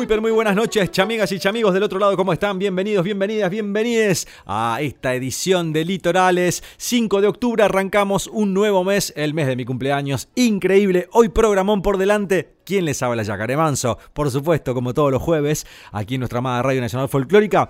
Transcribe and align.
Muy 0.00 0.06
pero 0.06 0.22
muy 0.22 0.30
buenas 0.30 0.56
noches, 0.56 0.90
chamigas 0.90 1.30
y 1.30 1.38
chamigos 1.38 1.74
del 1.74 1.82
otro 1.82 1.98
lado, 1.98 2.16
¿cómo 2.16 2.32
están? 2.32 2.58
Bienvenidos, 2.58 3.04
bienvenidas, 3.04 3.50
bienvenides 3.50 4.26
a 4.46 4.78
esta 4.80 5.14
edición 5.14 5.74
de 5.74 5.84
Litorales. 5.84 6.64
5 6.78 7.20
de 7.20 7.26
octubre 7.26 7.62
arrancamos 7.64 8.26
un 8.26 8.54
nuevo 8.54 8.82
mes, 8.82 9.12
el 9.14 9.34
mes 9.34 9.46
de 9.46 9.56
mi 9.56 9.66
cumpleaños. 9.66 10.30
Increíble, 10.36 11.10
hoy 11.12 11.28
programón 11.28 11.82
por 11.82 11.98
delante. 11.98 12.59
¿Quién 12.70 12.84
les 12.84 13.02
habla? 13.02 13.24
Yacaré 13.24 13.56
Manso, 13.56 13.98
por 14.12 14.30
supuesto, 14.30 14.74
como 14.74 14.94
todos 14.94 15.10
los 15.10 15.20
jueves, 15.20 15.66
aquí 15.90 16.14
en 16.14 16.20
nuestra 16.20 16.38
amada 16.38 16.62
Radio 16.62 16.80
Nacional 16.80 17.08
Folclórica. 17.08 17.68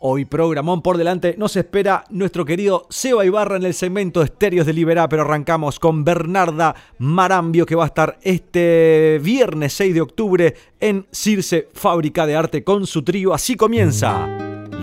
Hoy 0.00 0.24
programón 0.24 0.82
por 0.82 0.98
delante, 0.98 1.36
nos 1.38 1.54
espera 1.54 2.04
nuestro 2.10 2.44
querido 2.44 2.84
Seba 2.90 3.24
Ibarra 3.24 3.58
en 3.58 3.62
el 3.62 3.74
segmento 3.74 4.22
Estéreos 4.22 4.66
de 4.66 4.72
Liberá, 4.72 5.08
pero 5.08 5.22
arrancamos 5.22 5.78
con 5.78 6.02
Bernarda 6.02 6.74
Marambio, 6.98 7.64
que 7.64 7.76
va 7.76 7.84
a 7.84 7.86
estar 7.86 8.18
este 8.22 9.20
viernes 9.22 9.72
6 9.74 9.94
de 9.94 10.00
octubre 10.00 10.54
en 10.80 11.06
Circe 11.12 11.68
Fábrica 11.72 12.26
de 12.26 12.34
Arte 12.34 12.64
con 12.64 12.88
su 12.88 13.04
trío. 13.04 13.32
Así 13.32 13.54
comienza 13.54 14.26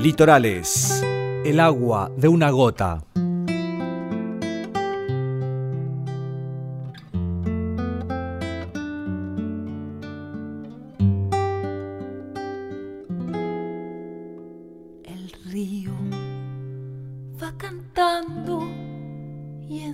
Litorales, 0.02 1.04
el 1.44 1.60
agua 1.60 2.10
de 2.16 2.30
una 2.30 2.52
gota. 2.52 3.04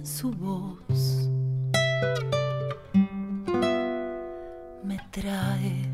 Su 0.04 0.32
voz 0.32 1.30
me 4.84 5.00
trae 5.12 5.90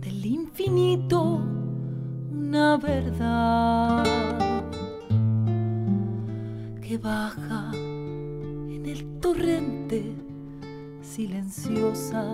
del 0.00 0.26
infinito 0.26 1.40
una 2.32 2.76
verdad 2.76 4.04
que 6.82 6.98
baja 6.98 7.70
en 7.74 8.82
el 8.86 9.20
torrente 9.20 10.12
silenciosa 11.00 12.24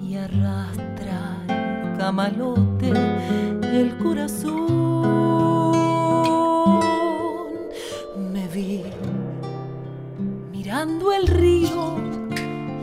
y 0.00 0.14
arrastra 0.14 1.44
el 1.48 1.98
camalote 1.98 2.92
el 3.62 3.98
corazón. 3.98 4.93
Mirando 10.52 11.12
el 11.12 11.26
río 11.26 11.96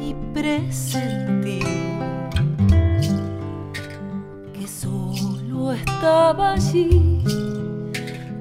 y 0.01 0.13
presentí 0.33 1.59
que 4.53 4.67
solo 4.67 5.71
estaba 5.71 6.53
allí 6.53 7.23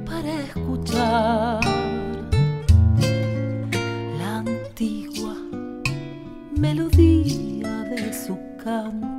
para 0.04 0.40
escuchar 0.40 1.60
la 4.18 4.38
antigua 4.38 5.36
melodía 6.56 7.84
de 7.84 8.12
su 8.12 8.36
canto. 8.64 9.09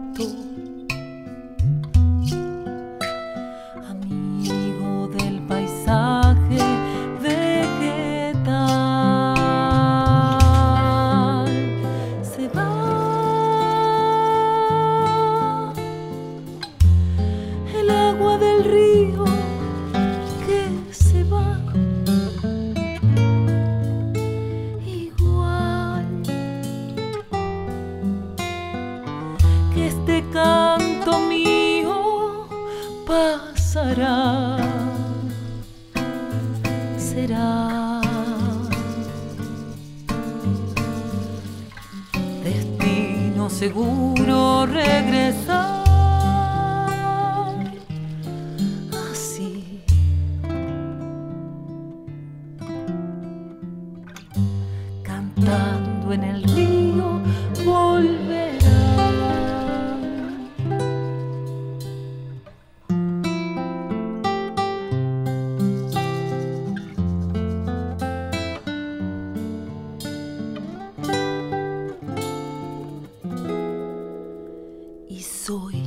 Soy 75.51 75.83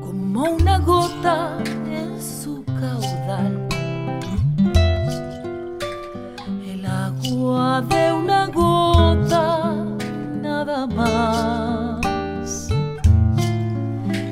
como 0.00 0.42
una 0.50 0.80
gota 0.80 1.56
en 1.86 2.20
su 2.20 2.64
caudal. 2.64 3.68
El 6.66 6.84
agua 6.84 7.80
de 7.82 8.12
una 8.12 8.46
gota, 8.46 9.72
nada 10.42 10.84
más. 10.88 12.68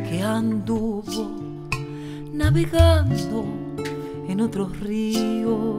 Que 0.08 0.20
anduvo 0.20 1.30
navegando 2.32 3.44
en 4.26 4.40
otros 4.40 4.80
ríos. 4.80 5.75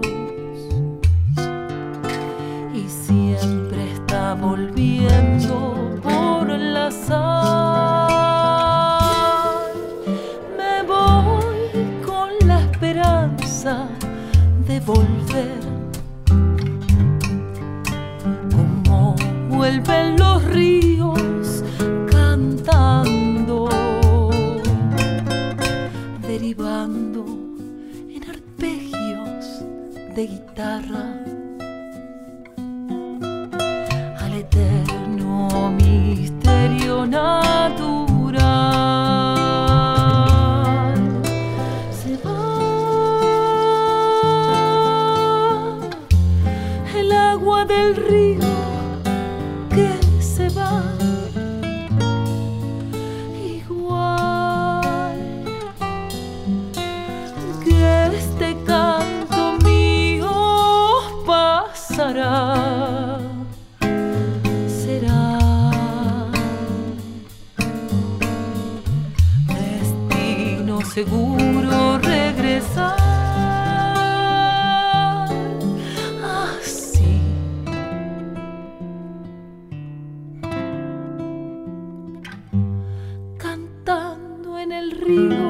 Río 85.07 85.46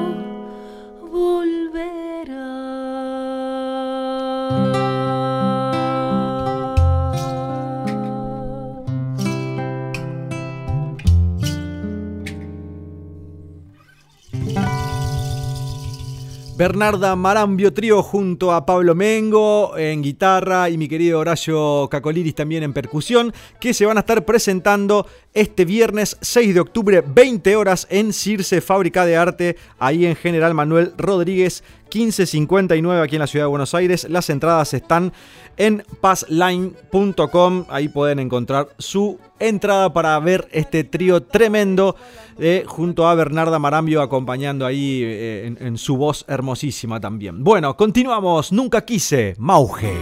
Bernarda 16.68 17.16
Marambio 17.16 17.72
Trío 17.72 18.02
junto 18.02 18.52
a 18.52 18.66
Pablo 18.66 18.94
Mengo 18.94 19.78
en 19.78 20.02
guitarra 20.02 20.68
y 20.68 20.76
mi 20.76 20.86
querido 20.86 21.18
Horacio 21.18 21.88
Cacoliris 21.90 22.34
también 22.34 22.62
en 22.62 22.74
percusión, 22.74 23.32
que 23.58 23.72
se 23.72 23.86
van 23.86 23.96
a 23.96 24.00
estar 24.00 24.26
presentando 24.26 25.06
este 25.32 25.64
viernes 25.64 26.18
6 26.20 26.52
de 26.52 26.60
octubre, 26.60 27.00
20 27.00 27.56
horas 27.56 27.86
en 27.88 28.12
Circe 28.12 28.60
Fábrica 28.60 29.06
de 29.06 29.16
Arte, 29.16 29.56
ahí 29.78 30.04
en 30.04 30.14
General 30.14 30.52
Manuel 30.52 30.92
Rodríguez 30.98 31.64
1559 31.92 33.02
aquí 33.02 33.16
en 33.16 33.20
la 33.20 33.26
ciudad 33.26 33.44
de 33.46 33.50
Buenos 33.50 33.74
Aires. 33.74 34.06
Las 34.08 34.30
entradas 34.30 34.74
están 34.74 35.12
en 35.56 35.84
passline.com, 36.00 37.64
ahí 37.68 37.88
pueden 37.88 38.20
encontrar 38.20 38.68
su 38.78 39.18
entrada 39.40 39.92
para 39.92 40.18
ver 40.20 40.48
este 40.52 40.84
trío 40.84 41.22
tremendo 41.22 41.96
eh, 42.38 42.64
junto 42.66 43.08
a 43.08 43.14
Bernarda 43.14 43.58
Marambio 43.58 44.00
acompañando 44.00 44.64
ahí 44.64 45.02
eh, 45.02 45.56
en, 45.58 45.78
su 45.78 45.96
voz 45.96 46.24
hermosísima 46.28 47.00
también. 47.00 47.42
Bueno, 47.42 47.76
continuamos. 47.76 48.52
Nunca 48.52 48.84
quise, 48.84 49.34
Mauge. 49.38 49.92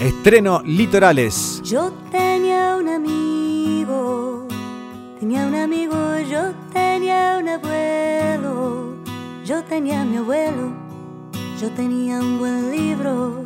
Estreno 0.00 0.60
Litorales. 0.64 1.62
Yo 1.64 1.92
tenía 2.10 2.76
un 2.76 2.88
amigo, 2.88 4.46
tenía 5.18 5.46
un 5.46 5.54
amigo, 5.54 5.96
yo 6.30 6.52
tenía 6.72 7.38
un 7.40 7.48
abuelo, 7.48 8.94
yo 9.46 9.62
tenía 9.64 10.04
mi 10.04 10.16
abuelo, 10.16 10.72
yo 11.64 11.70
tenía 11.70 12.18
un 12.20 12.38
buen 12.38 12.70
libro 12.70 13.42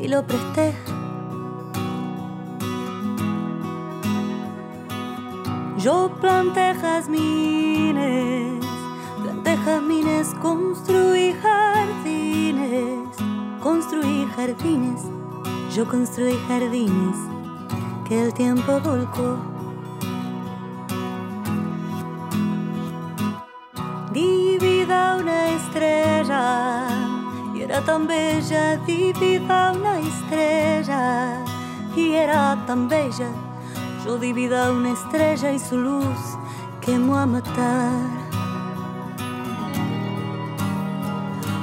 y 0.00 0.08
lo 0.08 0.26
presté 0.26 0.74
Yo 5.78 6.10
planté 6.20 6.74
jazmines, 6.74 8.66
planté 9.22 9.56
jazmines, 9.64 10.34
construí 10.42 11.34
jardines, 11.40 13.16
construí 13.62 14.26
jardines, 14.34 15.02
yo 15.72 15.86
construí 15.86 16.36
jardines 16.48 17.16
que 18.08 18.24
el 18.24 18.34
tiempo 18.34 18.80
volcó. 18.80 19.36
Di 24.12 24.58
vida 24.58 25.18
una 25.20 25.50
estrella 25.50 26.95
era 27.66 27.80
tan 27.80 28.06
bella, 28.06 28.76
di 28.86 29.12
vida 29.12 29.72
una 29.74 29.98
estrella 29.98 31.42
y 31.96 32.12
era 32.14 32.56
tan 32.66 32.88
bella 32.88 33.28
yo 34.06 34.18
divida 34.18 34.70
una 34.70 34.92
estrella 34.92 35.52
y 35.52 35.58
su 35.58 35.76
luz 35.76 36.38
quemó 36.80 37.18
a 37.18 37.26
matar. 37.26 37.90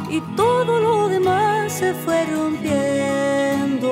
Y 0.09 0.19
todo 0.35 0.81
lo 0.81 1.07
demás 1.07 1.71
se 1.71 1.93
fue 1.93 2.25
rompiendo, 2.25 3.91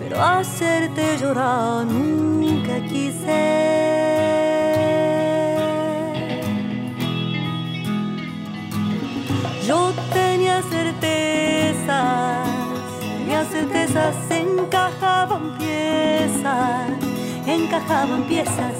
pero 0.00 0.20
hacerte 0.20 1.18
llorar 1.18 1.86
nunca 1.86 2.80
quise. 2.88 3.81
Encajaban 17.54 18.24
piezas. 18.24 18.74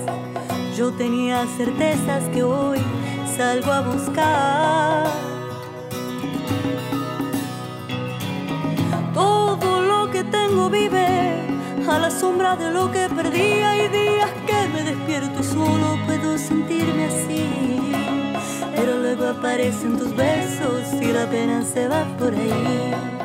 Yo 0.77 0.93
tenía 0.93 1.47
certezas 1.57 2.25
que 2.33 2.43
hoy 2.43 2.79
salgo 3.37 3.73
a 3.73 3.81
buscar. 3.83 5.07
Todo 9.13 9.83
lo 9.83 10.11
que 10.11 10.25
tengo 10.25 10.71
vive 10.71 11.47
a 11.89 11.99
la 11.99 12.11
sombra 12.11 12.57
de 12.57 12.71
lo 12.71 12.91
que 12.91 13.09
perdí. 13.09 13.63
Hay 13.63 13.89
días 13.89 14.31
que 14.47 14.69
me 14.73 14.83
despierto 14.83 15.41
y 15.41 15.45
solo 15.45 15.99
puedo 16.07 16.39
sentirme 16.39 17.05
así. 17.05 17.93
Pero 18.75 18.99
luego 18.99 19.29
aparecen 19.29 19.99
tus 19.99 20.15
besos 20.17 20.93
y 21.01 21.13
la 21.13 21.29
pena 21.29 21.63
se 21.63 21.89
va 21.89 22.05
por 22.19 22.33
ahí. 22.33 23.22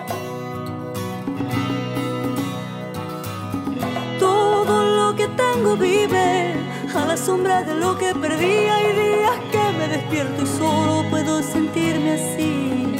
Tengo 5.57 5.75
vive 5.75 6.53
a 6.95 7.05
la 7.05 7.17
sombra 7.17 7.63
de 7.63 7.75
lo 7.75 7.97
que 7.97 8.13
perdí. 8.13 8.57
Hay 8.75 8.87
días 8.93 9.39
que 9.51 9.77
me 9.77 9.87
despierto 9.87 10.43
y 10.43 10.45
solo 10.45 11.03
puedo 11.09 11.41
sentirme 11.41 12.11
así. 12.13 12.95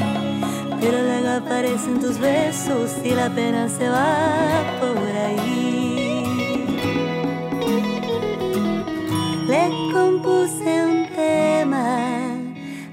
Pero 0.82 0.98
luego 1.04 1.30
aparecen 1.46 2.00
tus 2.00 2.18
besos 2.18 2.96
y 3.04 3.12
la 3.12 3.30
pena 3.30 3.70
se 3.70 3.88
va 3.90 4.64
por 4.80 4.98
ahí. 5.26 6.24
Le 9.48 9.70
compuse 9.94 10.84
un 10.92 11.08
tema 11.16 12.38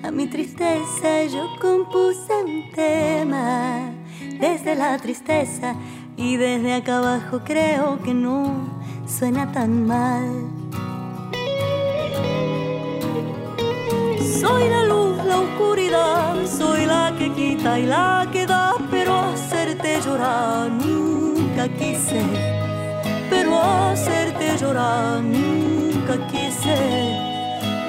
a 0.03 0.11
mi 0.11 0.27
tristeza, 0.27 1.25
yo 1.33 1.45
compuse 1.61 2.33
un 2.45 2.71
tema 2.73 3.91
desde 4.39 4.75
la 4.75 4.99
tristeza 4.99 5.75
y 6.17 6.37
desde 6.37 6.75
acá 6.75 6.99
abajo 6.99 7.41
creo 7.45 7.99
que 8.03 8.15
no 8.15 8.74
suena 9.07 9.51
tan 9.53 9.87
mal. 9.87 10.29
Soy 14.41 14.69
la 14.69 14.85
luz, 14.85 15.25
la 15.25 15.41
oscuridad, 15.41 16.35
soy 16.47 16.87
la 16.87 17.15
que 17.19 17.33
quita 17.33 17.79
y 17.79 17.87
la 17.87 18.27
que 18.33 18.47
da, 18.47 18.75
pero 18.91 19.19
hacerte 19.19 20.01
llorar 20.05 20.71
nunca 20.71 21.69
quise. 21.69 22.23
Pero 23.31 23.61
hacerte 23.63 24.57
llorar 24.59 25.23
nunca 25.23 26.15
quise, 26.29 26.77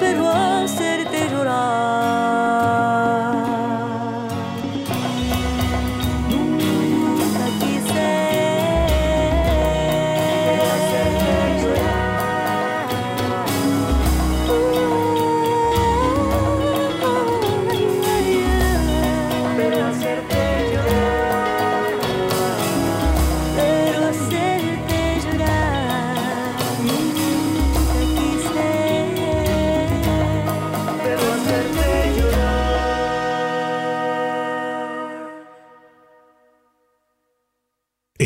pero 0.00 0.28
hacerte 0.28 1.28
llorar. 1.30 3.25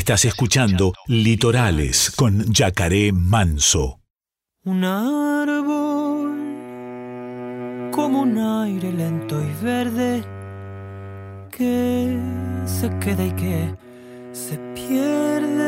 Estás 0.01 0.25
escuchando 0.25 0.95
Litorales 1.09 2.11
con 2.11 2.51
Yacaré 2.51 3.13
Manso. 3.13 4.01
Un 4.65 4.83
árbol 4.83 6.31
como 7.93 8.23
un 8.23 8.39
aire 8.39 8.95
lento 8.95 9.39
y 9.39 9.53
verde 9.63 10.25
que 11.51 12.19
se 12.65 12.89
queda 12.99 13.27
y 13.27 13.33
que 13.33 13.77
se 14.33 14.57
pierde 14.75 15.67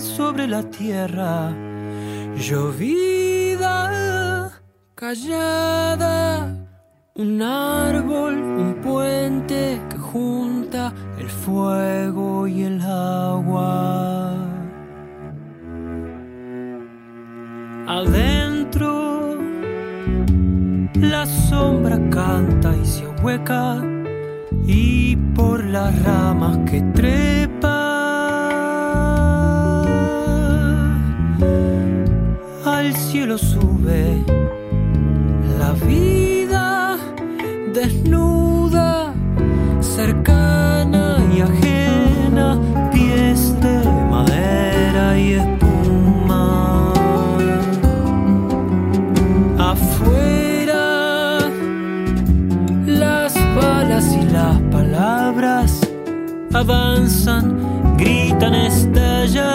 sobre 0.00 0.48
la 0.48 0.68
tierra 0.68 1.52
llovida, 2.36 3.80
callada, 4.96 6.52
un 7.14 7.40
árbol, 7.40 8.34
un 8.34 8.74
puente 8.82 9.80
junta 10.14 10.94
el 11.18 11.28
fuego 11.28 12.46
y 12.46 12.62
el 12.62 12.80
agua. 12.80 14.32
Adentro 17.86 18.94
sombra 21.26 21.98
canta 22.10 22.74
y 22.76 22.84
se 22.84 23.06
hueca 23.22 23.82
y 24.66 25.16
por 25.34 25.64
las 25.64 25.90
ramas 26.02 26.58
que 26.70 26.80
trepa 26.92 27.80
al 32.64 32.94
cielo 32.94 33.38
sube 33.38 34.22
la 35.58 35.72
vida 35.86 36.98
desnuda, 37.72 38.43
cercana 40.04 41.16
y 41.34 41.40
ajena, 41.40 42.60
pies 42.92 43.58
de 43.60 43.76
madera 44.10 45.18
y 45.18 45.32
espuma. 45.42 46.92
Afuera, 49.58 51.38
las 52.86 53.34
balas 53.56 54.06
y 54.20 54.22
las 54.30 54.56
palabras 54.76 55.80
avanzan, 56.52 57.44
gritan, 57.96 58.54
estallan, 58.54 59.50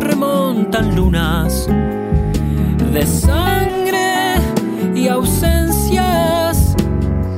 remontan 0.00 0.96
lunas 0.96 1.68
de 2.94 3.06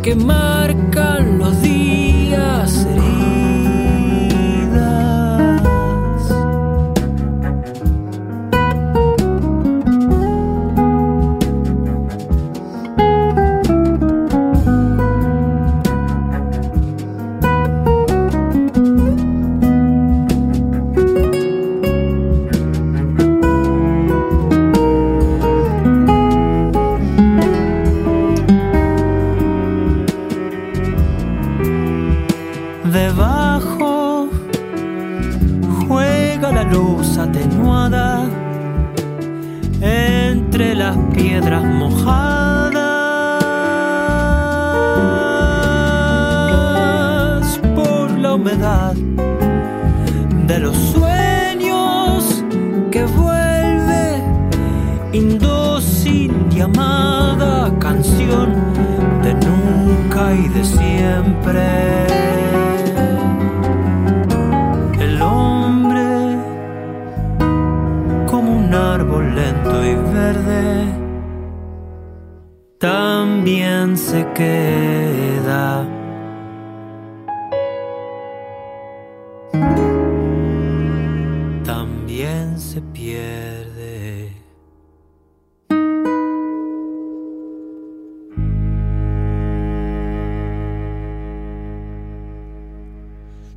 que 0.06 0.14
marcan 0.14 0.55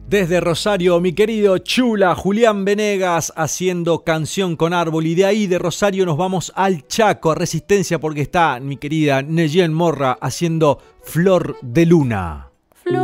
Desde 0.10 0.42
Rosario, 0.42 1.00
mi 1.00 1.14
querido 1.14 1.60
Chula 1.60 2.16
Julián 2.16 2.66
Venegas 2.66 3.32
haciendo 3.36 4.04
canción 4.04 4.56
con 4.56 4.74
árbol. 4.74 5.06
Y 5.06 5.14
de 5.14 5.26
ahí 5.26 5.46
de 5.46 5.60
Rosario 5.60 6.04
nos 6.04 6.18
vamos 6.18 6.52
al 6.56 6.88
Chaco, 6.88 7.30
a 7.30 7.36
Resistencia, 7.36 8.00
porque 8.00 8.22
está 8.22 8.60
mi 8.60 8.78
querida 8.78 9.22
Neyen 9.22 9.72
Morra 9.72 10.18
haciendo 10.20 10.80
Flor 11.04 11.58
de 11.62 11.86
Luna. 11.86 12.50
Flor 12.74 12.98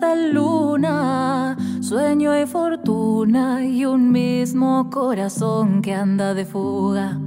de 0.00 0.32
luna, 0.32 1.56
sueño 1.80 2.36
y 2.36 2.44
fortuna 2.46 3.64
y 3.64 3.84
un 3.84 4.10
mismo 4.10 4.90
corazón 4.90 5.80
que 5.80 5.94
anda 5.94 6.34
de 6.34 6.44
fuga. 6.44 7.20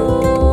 Recuerdo 0.00 0.49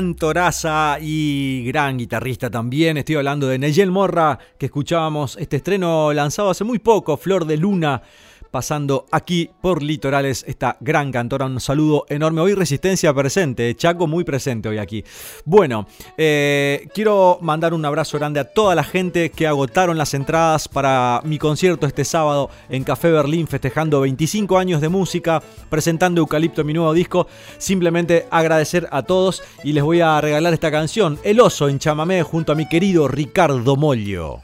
cantoraza 0.00 0.96
y 0.98 1.62
gran 1.66 1.98
guitarrista 1.98 2.48
también. 2.48 2.96
Estoy 2.96 3.16
hablando 3.16 3.48
de 3.48 3.58
Neyel 3.58 3.90
Morra, 3.90 4.38
que 4.56 4.64
escuchábamos 4.64 5.36
este 5.36 5.56
estreno 5.56 6.14
lanzado 6.14 6.48
hace 6.48 6.64
muy 6.64 6.78
poco, 6.78 7.18
Flor 7.18 7.44
de 7.44 7.58
Luna 7.58 8.00
pasando 8.50 9.06
aquí 9.10 9.50
por 9.60 9.82
Litorales, 9.82 10.44
esta 10.46 10.76
gran 10.80 11.12
cantora. 11.12 11.46
Un 11.46 11.60
saludo 11.60 12.04
enorme. 12.08 12.40
Hoy 12.40 12.54
Resistencia 12.54 13.12
presente, 13.14 13.70
eh, 13.70 13.74
Chaco 13.74 14.06
muy 14.06 14.24
presente 14.24 14.68
hoy 14.68 14.78
aquí. 14.78 15.04
Bueno, 15.44 15.86
eh, 16.16 16.88
quiero 16.94 17.38
mandar 17.40 17.74
un 17.74 17.84
abrazo 17.84 18.18
grande 18.18 18.40
a 18.40 18.44
toda 18.44 18.74
la 18.74 18.84
gente 18.84 19.30
que 19.30 19.46
agotaron 19.46 19.98
las 19.98 20.14
entradas 20.14 20.68
para 20.68 21.20
mi 21.24 21.38
concierto 21.38 21.86
este 21.86 22.04
sábado 22.04 22.50
en 22.68 22.84
Café 22.84 23.10
Berlín, 23.10 23.46
festejando 23.46 24.00
25 24.00 24.58
años 24.58 24.80
de 24.80 24.88
música, 24.88 25.42
presentando 25.68 26.20
Eucalipto, 26.20 26.64
mi 26.64 26.72
nuevo 26.72 26.92
disco. 26.92 27.26
Simplemente 27.58 28.26
agradecer 28.30 28.88
a 28.90 29.02
todos 29.02 29.42
y 29.64 29.72
les 29.72 29.84
voy 29.84 30.00
a 30.00 30.20
regalar 30.20 30.52
esta 30.52 30.70
canción, 30.70 31.18
El 31.22 31.40
oso 31.40 31.68
en 31.68 31.78
chamamé, 31.78 32.22
junto 32.22 32.52
a 32.52 32.54
mi 32.54 32.68
querido 32.68 33.08
Ricardo 33.08 33.76
Mollo. 33.76 34.40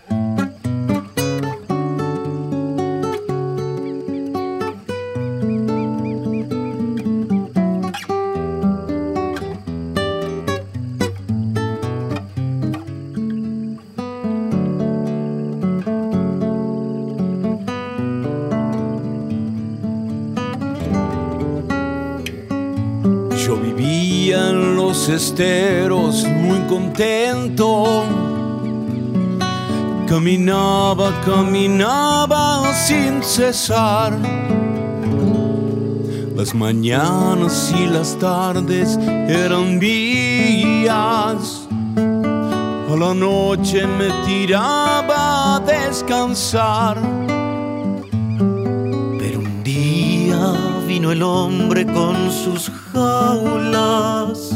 Caminaba, 31.27 32.73
sin 32.73 33.21
cesar. 33.21 34.17
Las 36.37 36.55
mañanas 36.55 37.75
y 37.77 37.87
las 37.87 38.17
tardes 38.21 38.97
eran 38.97 39.81
días. 39.81 41.67
A 41.97 42.97
la 42.97 43.13
noche 43.13 43.89
me 43.89 44.09
tiraba 44.25 45.57
a 45.57 45.61
descansar. 45.61 46.97
Pero 49.19 49.41
un 49.41 49.65
día 49.65 50.39
vino 50.87 51.11
el 51.11 51.25
hombre 51.25 51.85
con 51.87 52.31
sus 52.31 52.71
jaulas 52.93 54.53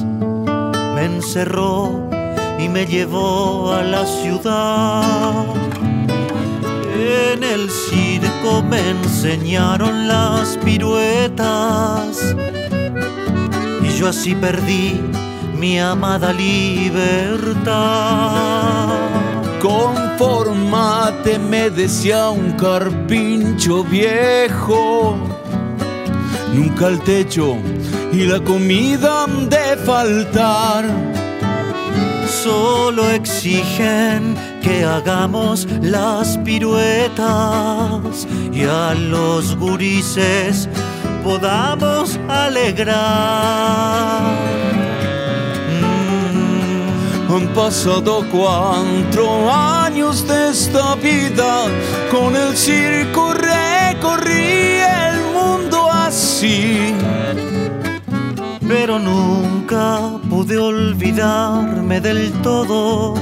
me 0.94 1.04
encerró 1.04 2.09
y 2.61 2.68
me 2.68 2.87
llevó 2.87 3.72
a 3.72 3.83
la 3.83 4.06
ciudad. 4.06 5.69
En 7.00 7.42
el 7.42 7.70
circo 7.70 8.62
me 8.62 8.90
enseñaron 8.90 10.06
las 10.06 10.58
piruetas 10.58 12.36
y 13.82 13.88
yo 13.98 14.08
así 14.08 14.34
perdí 14.34 15.00
mi 15.58 15.78
amada 15.78 16.30
libertad. 16.34 17.70
Conformate, 19.62 21.38
me 21.38 21.70
decía 21.70 22.28
un 22.28 22.52
carpincho 22.52 23.82
viejo. 23.84 25.16
Nunca 26.52 26.88
el 26.88 27.00
techo 27.00 27.56
y 28.12 28.26
la 28.26 28.40
comida 28.40 29.26
de 29.26 29.76
faltar. 29.86 30.84
Solo 32.42 33.08
exigen 33.10 34.49
que 34.61 34.85
hagamos 34.85 35.66
las 35.83 36.38
piruetas 36.38 38.27
y 38.53 38.64
a 38.64 38.94
los 38.94 39.57
gurises 39.57 40.68
podamos 41.25 42.18
alegrar. 42.29 44.23
Mm. 45.81 47.33
Han 47.33 47.49
pasado 47.55 48.25
cuatro 48.31 49.51
años 49.51 50.27
de 50.27 50.51
esta 50.51 50.94
vida, 50.96 51.66
con 52.11 52.37
el 52.37 52.57
circo 52.57 53.35
recorrí 53.35 54.81
el 54.81 55.20
mundo 55.35 55.90
así 55.90 56.94
pero 58.70 59.01
nunca 59.01 59.99
pude 60.31 60.57
olvidarme 60.57 62.01
del 62.01 62.31
todo 62.40 63.14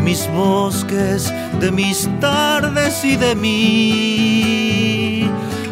de 0.00 0.06
mis 0.06 0.26
bosques, 0.32 1.30
de 1.60 1.70
mis 1.70 2.08
tardes 2.20 3.04
y 3.04 3.16
de 3.16 3.34
mí. 3.34 5.28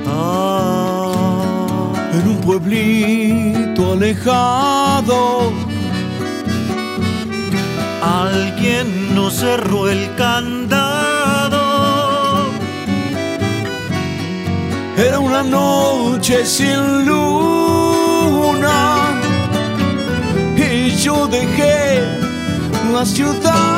Ah, 0.06 1.40
en 2.12 2.28
un 2.28 2.36
pueblito 2.42 3.92
alejado, 3.92 5.50
alguien 8.02 9.14
nos 9.14 9.32
cerró 9.34 9.88
el 9.88 10.14
candado. 10.16 11.62
Era 14.98 15.20
una 15.20 15.42
noche 15.42 16.44
sin 16.44 17.06
luz 17.06 17.48
y 20.56 20.90
yo 20.96 21.26
dejé 21.28 22.02
la 22.92 23.06
ciudad. 23.06 23.77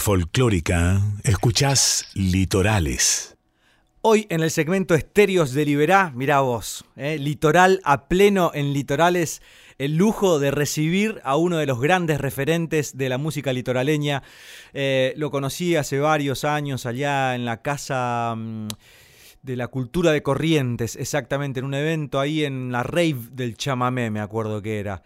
Folclórica, 0.00 1.02
escuchás 1.24 2.06
Litorales. 2.14 3.36
Hoy 4.00 4.26
en 4.30 4.40
el 4.40 4.50
segmento 4.50 4.94
Estéreos 4.94 5.52
de 5.52 5.66
Liberá, 5.66 6.10
mirá 6.14 6.40
vos, 6.40 6.86
eh, 6.96 7.18
litoral 7.18 7.82
a 7.84 8.08
pleno 8.08 8.50
en 8.54 8.72
litorales 8.72 9.42
el 9.76 9.96
lujo 9.96 10.38
de 10.38 10.50
recibir 10.50 11.20
a 11.22 11.36
uno 11.36 11.58
de 11.58 11.66
los 11.66 11.80
grandes 11.80 12.18
referentes 12.18 12.96
de 12.96 13.10
la 13.10 13.18
música 13.18 13.52
litoraleña. 13.52 14.22
Eh, 14.72 15.12
lo 15.18 15.30
conocí 15.30 15.76
hace 15.76 15.98
varios 15.98 16.44
años 16.44 16.86
allá 16.86 17.34
en 17.34 17.44
la 17.44 17.60
casa 17.60 18.34
mm, 18.36 18.68
de 19.42 19.56
la 19.56 19.68
cultura 19.68 20.12
de 20.12 20.22
Corrientes, 20.22 20.96
exactamente, 20.96 21.60
en 21.60 21.66
un 21.66 21.74
evento 21.74 22.20
ahí 22.20 22.44
en 22.44 22.72
la 22.72 22.82
rave 22.82 23.18
del 23.32 23.54
chamamé, 23.54 24.10
me 24.10 24.20
acuerdo 24.20 24.62
que 24.62 24.80
era. 24.80 25.02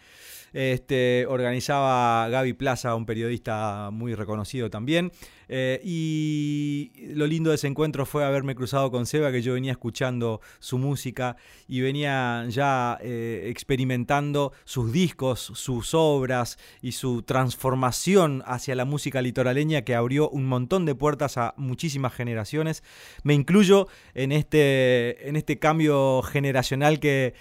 Este, 0.54 1.26
organizaba 1.28 2.28
Gaby 2.28 2.52
Plaza, 2.54 2.94
un 2.94 3.04
periodista 3.04 3.90
muy 3.92 4.14
reconocido 4.14 4.70
también. 4.70 5.10
Eh, 5.48 5.80
y 5.84 6.92
lo 7.14 7.26
lindo 7.26 7.50
de 7.50 7.56
ese 7.56 7.66
encuentro 7.66 8.06
fue 8.06 8.24
haberme 8.24 8.54
cruzado 8.54 8.90
con 8.90 9.06
Seba, 9.06 9.32
que 9.32 9.42
yo 9.42 9.54
venía 9.54 9.72
escuchando 9.72 10.40
su 10.58 10.78
música 10.78 11.36
y 11.68 11.80
venía 11.80 12.46
ya 12.48 12.98
eh, 13.00 13.46
experimentando 13.46 14.52
sus 14.64 14.92
discos, 14.92 15.40
sus 15.54 15.94
obras 15.94 16.58
y 16.82 16.92
su 16.92 17.22
transformación 17.22 18.42
hacia 18.46 18.74
la 18.74 18.84
música 18.84 19.22
litoraleña 19.22 19.82
que 19.82 19.94
abrió 19.94 20.28
un 20.30 20.46
montón 20.46 20.86
de 20.86 20.94
puertas 20.94 21.38
a 21.38 21.54
muchísimas 21.56 22.14
generaciones. 22.14 22.82
Me 23.22 23.34
incluyo 23.34 23.88
en 24.14 24.32
este, 24.32 25.28
en 25.28 25.36
este 25.36 25.58
cambio 25.58 26.22
generacional 26.22 27.00
que, 27.00 27.34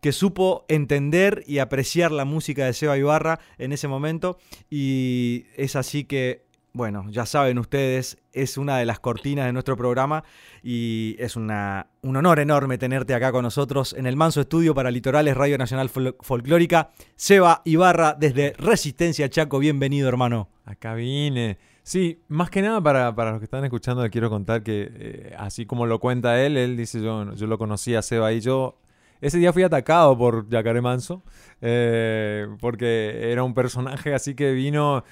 que 0.00 0.12
supo 0.12 0.64
entender 0.68 1.44
y 1.46 1.58
apreciar 1.58 2.12
la 2.12 2.24
música 2.24 2.66
de 2.66 2.72
Seba 2.72 2.98
Ibarra 2.98 3.40
en 3.58 3.72
ese 3.72 3.88
momento 3.88 4.38
y 4.70 5.46
es 5.56 5.76
así 5.76 6.04
que 6.04 6.51
bueno, 6.72 7.04
ya 7.10 7.26
saben 7.26 7.58
ustedes, 7.58 8.18
es 8.32 8.56
una 8.56 8.78
de 8.78 8.86
las 8.86 8.98
cortinas 8.98 9.46
de 9.46 9.52
nuestro 9.52 9.76
programa 9.76 10.24
y 10.62 11.16
es 11.18 11.36
una, 11.36 11.88
un 12.00 12.16
honor 12.16 12.40
enorme 12.40 12.78
tenerte 12.78 13.14
acá 13.14 13.30
con 13.30 13.42
nosotros 13.42 13.92
en 13.92 14.06
el 14.06 14.16
Manso 14.16 14.40
Estudio 14.40 14.74
para 14.74 14.90
Litorales 14.90 15.36
Radio 15.36 15.58
Nacional 15.58 15.90
Folclórica. 15.90 16.90
Seba 17.14 17.60
Ibarra 17.64 18.16
desde 18.18 18.54
Resistencia 18.56 19.28
Chaco, 19.28 19.58
bienvenido 19.58 20.08
hermano. 20.08 20.48
Acá 20.64 20.94
vine. 20.94 21.58
Sí, 21.82 22.22
más 22.28 22.48
que 22.48 22.62
nada 22.62 22.80
para, 22.80 23.14
para 23.14 23.32
los 23.32 23.40
que 23.40 23.44
están 23.44 23.64
escuchando, 23.64 24.02
le 24.02 24.10
quiero 24.10 24.30
contar 24.30 24.62
que 24.62 24.90
eh, 24.94 25.34
así 25.36 25.66
como 25.66 25.86
lo 25.86 25.98
cuenta 25.98 26.42
él, 26.42 26.56
él 26.56 26.76
dice 26.76 27.02
yo, 27.02 27.34
yo 27.34 27.46
lo 27.46 27.58
conocí 27.58 27.94
a 27.94 28.02
Seba 28.02 28.32
y 28.32 28.40
yo 28.40 28.78
ese 29.20 29.38
día 29.38 29.52
fui 29.52 29.62
atacado 29.62 30.16
por 30.16 30.48
Yacaré 30.48 30.80
Manso, 30.80 31.22
eh, 31.60 32.48
porque 32.60 33.30
era 33.30 33.44
un 33.44 33.52
personaje 33.54 34.14
así 34.14 34.34
que 34.34 34.52
vino 34.52 35.04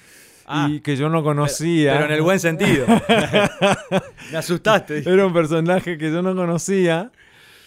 Ah. 0.45 0.67
y 0.69 0.79
que 0.81 0.95
yo 0.95 1.09
no 1.09 1.23
conocía. 1.23 1.93
Pero, 1.93 2.05
en 2.05 2.11
el 2.11 2.21
buen 2.21 2.39
sentido. 2.39 2.85
Me 4.31 4.37
asustaste. 4.37 4.99
Era 5.09 5.25
un 5.25 5.33
personaje 5.33 5.97
que 5.97 6.11
yo 6.11 6.21
no 6.21 6.35
conocía. 6.35 7.11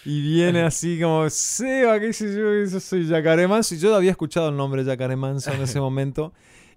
Y 0.04 0.20
viene 0.20 0.62
así 0.62 1.00
como, 1.00 1.30
Seba, 1.30 1.98
qué 1.98 2.12
sé 2.12 2.26
yo, 2.36 2.70
yo 2.70 2.80
soy 2.80 3.06
Yacaré 3.06 3.48
Manso. 3.48 3.74
Y 3.74 3.78
yo 3.78 3.94
había 3.94 4.10
escuchado 4.10 4.50
el 4.50 4.56
nombre 4.56 4.84
Yacaré 4.84 5.16
Manso 5.16 5.52
en 5.52 5.62
ese 5.62 5.80
momento. 5.80 6.32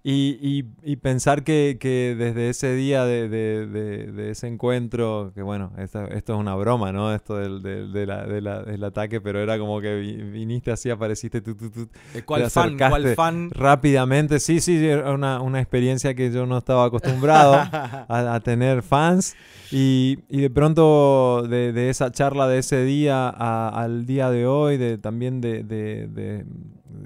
Y, 0.09 0.63
y, 0.85 0.95
pensar 0.95 1.43
que, 1.43 1.75
que, 1.81 2.15
desde 2.17 2.47
ese 2.47 2.73
día 2.75 3.03
de, 3.03 3.27
de, 3.27 3.67
de, 3.67 4.31
ese 4.31 4.47
encuentro, 4.47 5.33
que 5.35 5.41
bueno, 5.41 5.73
esto, 5.77 6.05
esto, 6.05 6.33
es 6.33 6.39
una 6.39 6.55
broma, 6.55 6.93
¿no? 6.93 7.13
Esto 7.13 7.35
del, 7.35 7.61
del, 7.61 8.07
la, 8.07 8.25
del, 8.25 8.83
ataque, 8.85 9.19
pero 9.19 9.41
era 9.41 9.59
como 9.59 9.81
que 9.81 9.97
viniste 9.97 10.71
así, 10.71 10.89
apareciste 10.89 11.41
tú, 11.41 11.55
tú, 11.55 11.69
tú. 11.71 11.89
¿Cuál 12.23 12.49
fan? 12.49 12.77
¿Cuál 12.77 13.15
fan? 13.15 13.49
Rápidamente, 13.51 14.39
sí, 14.39 14.61
sí, 14.61 14.77
era 14.77 15.11
una, 15.11 15.41
una 15.41 15.59
experiencia 15.59 16.15
que 16.15 16.31
yo 16.31 16.45
no 16.45 16.57
estaba 16.57 16.85
acostumbrado 16.85 17.55
a, 18.07 18.39
tener 18.45 18.83
fans. 18.83 19.35
Y, 19.73 20.19
y 20.29 20.39
de 20.39 20.49
pronto, 20.49 21.43
de, 21.49 21.89
esa 21.89 22.13
charla 22.13 22.47
de 22.47 22.59
ese 22.59 22.85
día 22.85 23.27
al 23.27 24.05
día 24.05 24.29
de 24.29 24.47
hoy, 24.47 24.77
de, 24.77 24.97
también 24.99 25.41
de, 25.41 26.45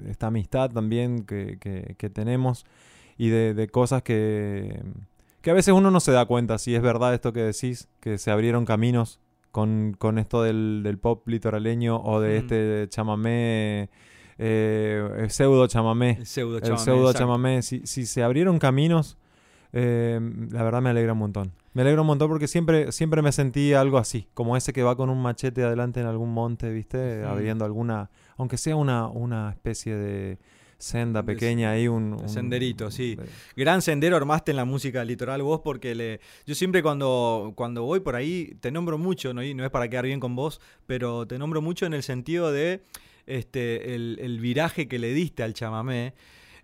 esta 0.08 0.28
amistad 0.28 0.70
también 0.70 1.24
que, 1.24 1.58
que, 1.58 1.96
que 1.98 2.08
tenemos 2.08 2.64
y 3.18 3.28
de, 3.28 3.68
cosas 3.68 4.02
que, 4.02 4.82
que 5.40 5.50
a 5.50 5.54
veces 5.54 5.74
uno 5.74 5.90
no 5.90 6.00
se 6.00 6.12
da 6.12 6.26
cuenta 6.26 6.58
si 6.58 6.74
es 6.74 6.82
verdad 6.82 7.14
esto 7.14 7.32
que 7.32 7.42
decís, 7.42 7.88
que 8.00 8.18
se 8.18 8.30
abrieron 8.30 8.64
caminos 8.64 9.20
con, 9.50 9.94
con 9.98 10.18
esto 10.18 10.42
del, 10.42 10.82
del, 10.82 10.98
pop 10.98 11.28
litoraleño 11.28 11.96
o 12.02 12.20
de 12.20 12.38
este 12.38 12.88
chamamé, 12.88 13.90
eh, 14.38 15.26
pseudo 15.28 15.66
chamamé. 15.66 16.16
El 16.18 16.26
pseudo 16.26 16.58
chamamé. 16.58 16.74
El 16.74 16.84
pseudo 16.84 17.12
chamamé. 17.12 17.62
Si, 17.62 17.86
si, 17.86 18.06
se 18.06 18.22
abrieron 18.22 18.58
caminos, 18.58 19.18
eh, 19.72 20.18
la 20.50 20.62
verdad 20.62 20.82
me 20.82 20.90
alegra 20.90 21.12
un 21.12 21.18
montón. 21.18 21.52
Me 21.74 21.82
alegra 21.82 22.00
un 22.00 22.06
montón 22.06 22.28
porque 22.28 22.48
siempre, 22.48 22.92
siempre 22.92 23.22
me 23.22 23.32
sentí 23.32 23.72
algo 23.72 23.98
así, 23.98 24.28
como 24.34 24.56
ese 24.56 24.72
que 24.72 24.82
va 24.82 24.96
con 24.96 25.08
un 25.08 25.22
machete 25.22 25.62
adelante 25.62 26.00
en 26.00 26.06
algún 26.06 26.32
monte, 26.32 26.70
¿viste? 26.70 27.24
Abriendo 27.24 27.64
alguna, 27.64 28.10
aunque 28.36 28.58
sea 28.58 28.76
una, 28.76 29.06
una 29.08 29.50
especie 29.50 29.94
de 29.94 30.38
senda 30.82 31.22
pequeña 31.22 31.70
ahí, 31.70 31.86
un, 31.86 32.28
senderito, 32.28 32.90
sí. 32.90 33.16
Gran 33.56 33.82
sendero 33.82 34.16
armaste 34.16 34.50
en 34.50 34.56
la 34.56 34.64
música 34.64 35.04
litoral 35.04 35.40
vos 35.40 35.60
porque 35.62 35.94
le, 35.94 36.20
yo 36.44 36.56
siempre 36.56 36.82
cuando, 36.82 37.52
cuando 37.54 37.84
voy 37.84 38.00
por 38.00 38.16
ahí 38.16 38.56
te 38.60 38.72
nombro 38.72 38.98
mucho, 38.98 39.32
¿no? 39.32 39.44
Y 39.44 39.54
no 39.54 39.64
es 39.64 39.70
para 39.70 39.88
quedar 39.88 40.06
bien 40.06 40.18
con 40.18 40.34
vos, 40.34 40.60
pero 40.86 41.24
te 41.24 41.38
nombro 41.38 41.62
mucho 41.62 41.86
en 41.86 41.94
el 41.94 42.02
sentido 42.02 42.50
de 42.50 42.82
este, 43.26 43.94
el, 43.94 44.40
viraje 44.40 44.88
que 44.88 44.98
le 44.98 45.14
diste 45.14 45.44
al 45.44 45.54
chamamé. 45.54 46.14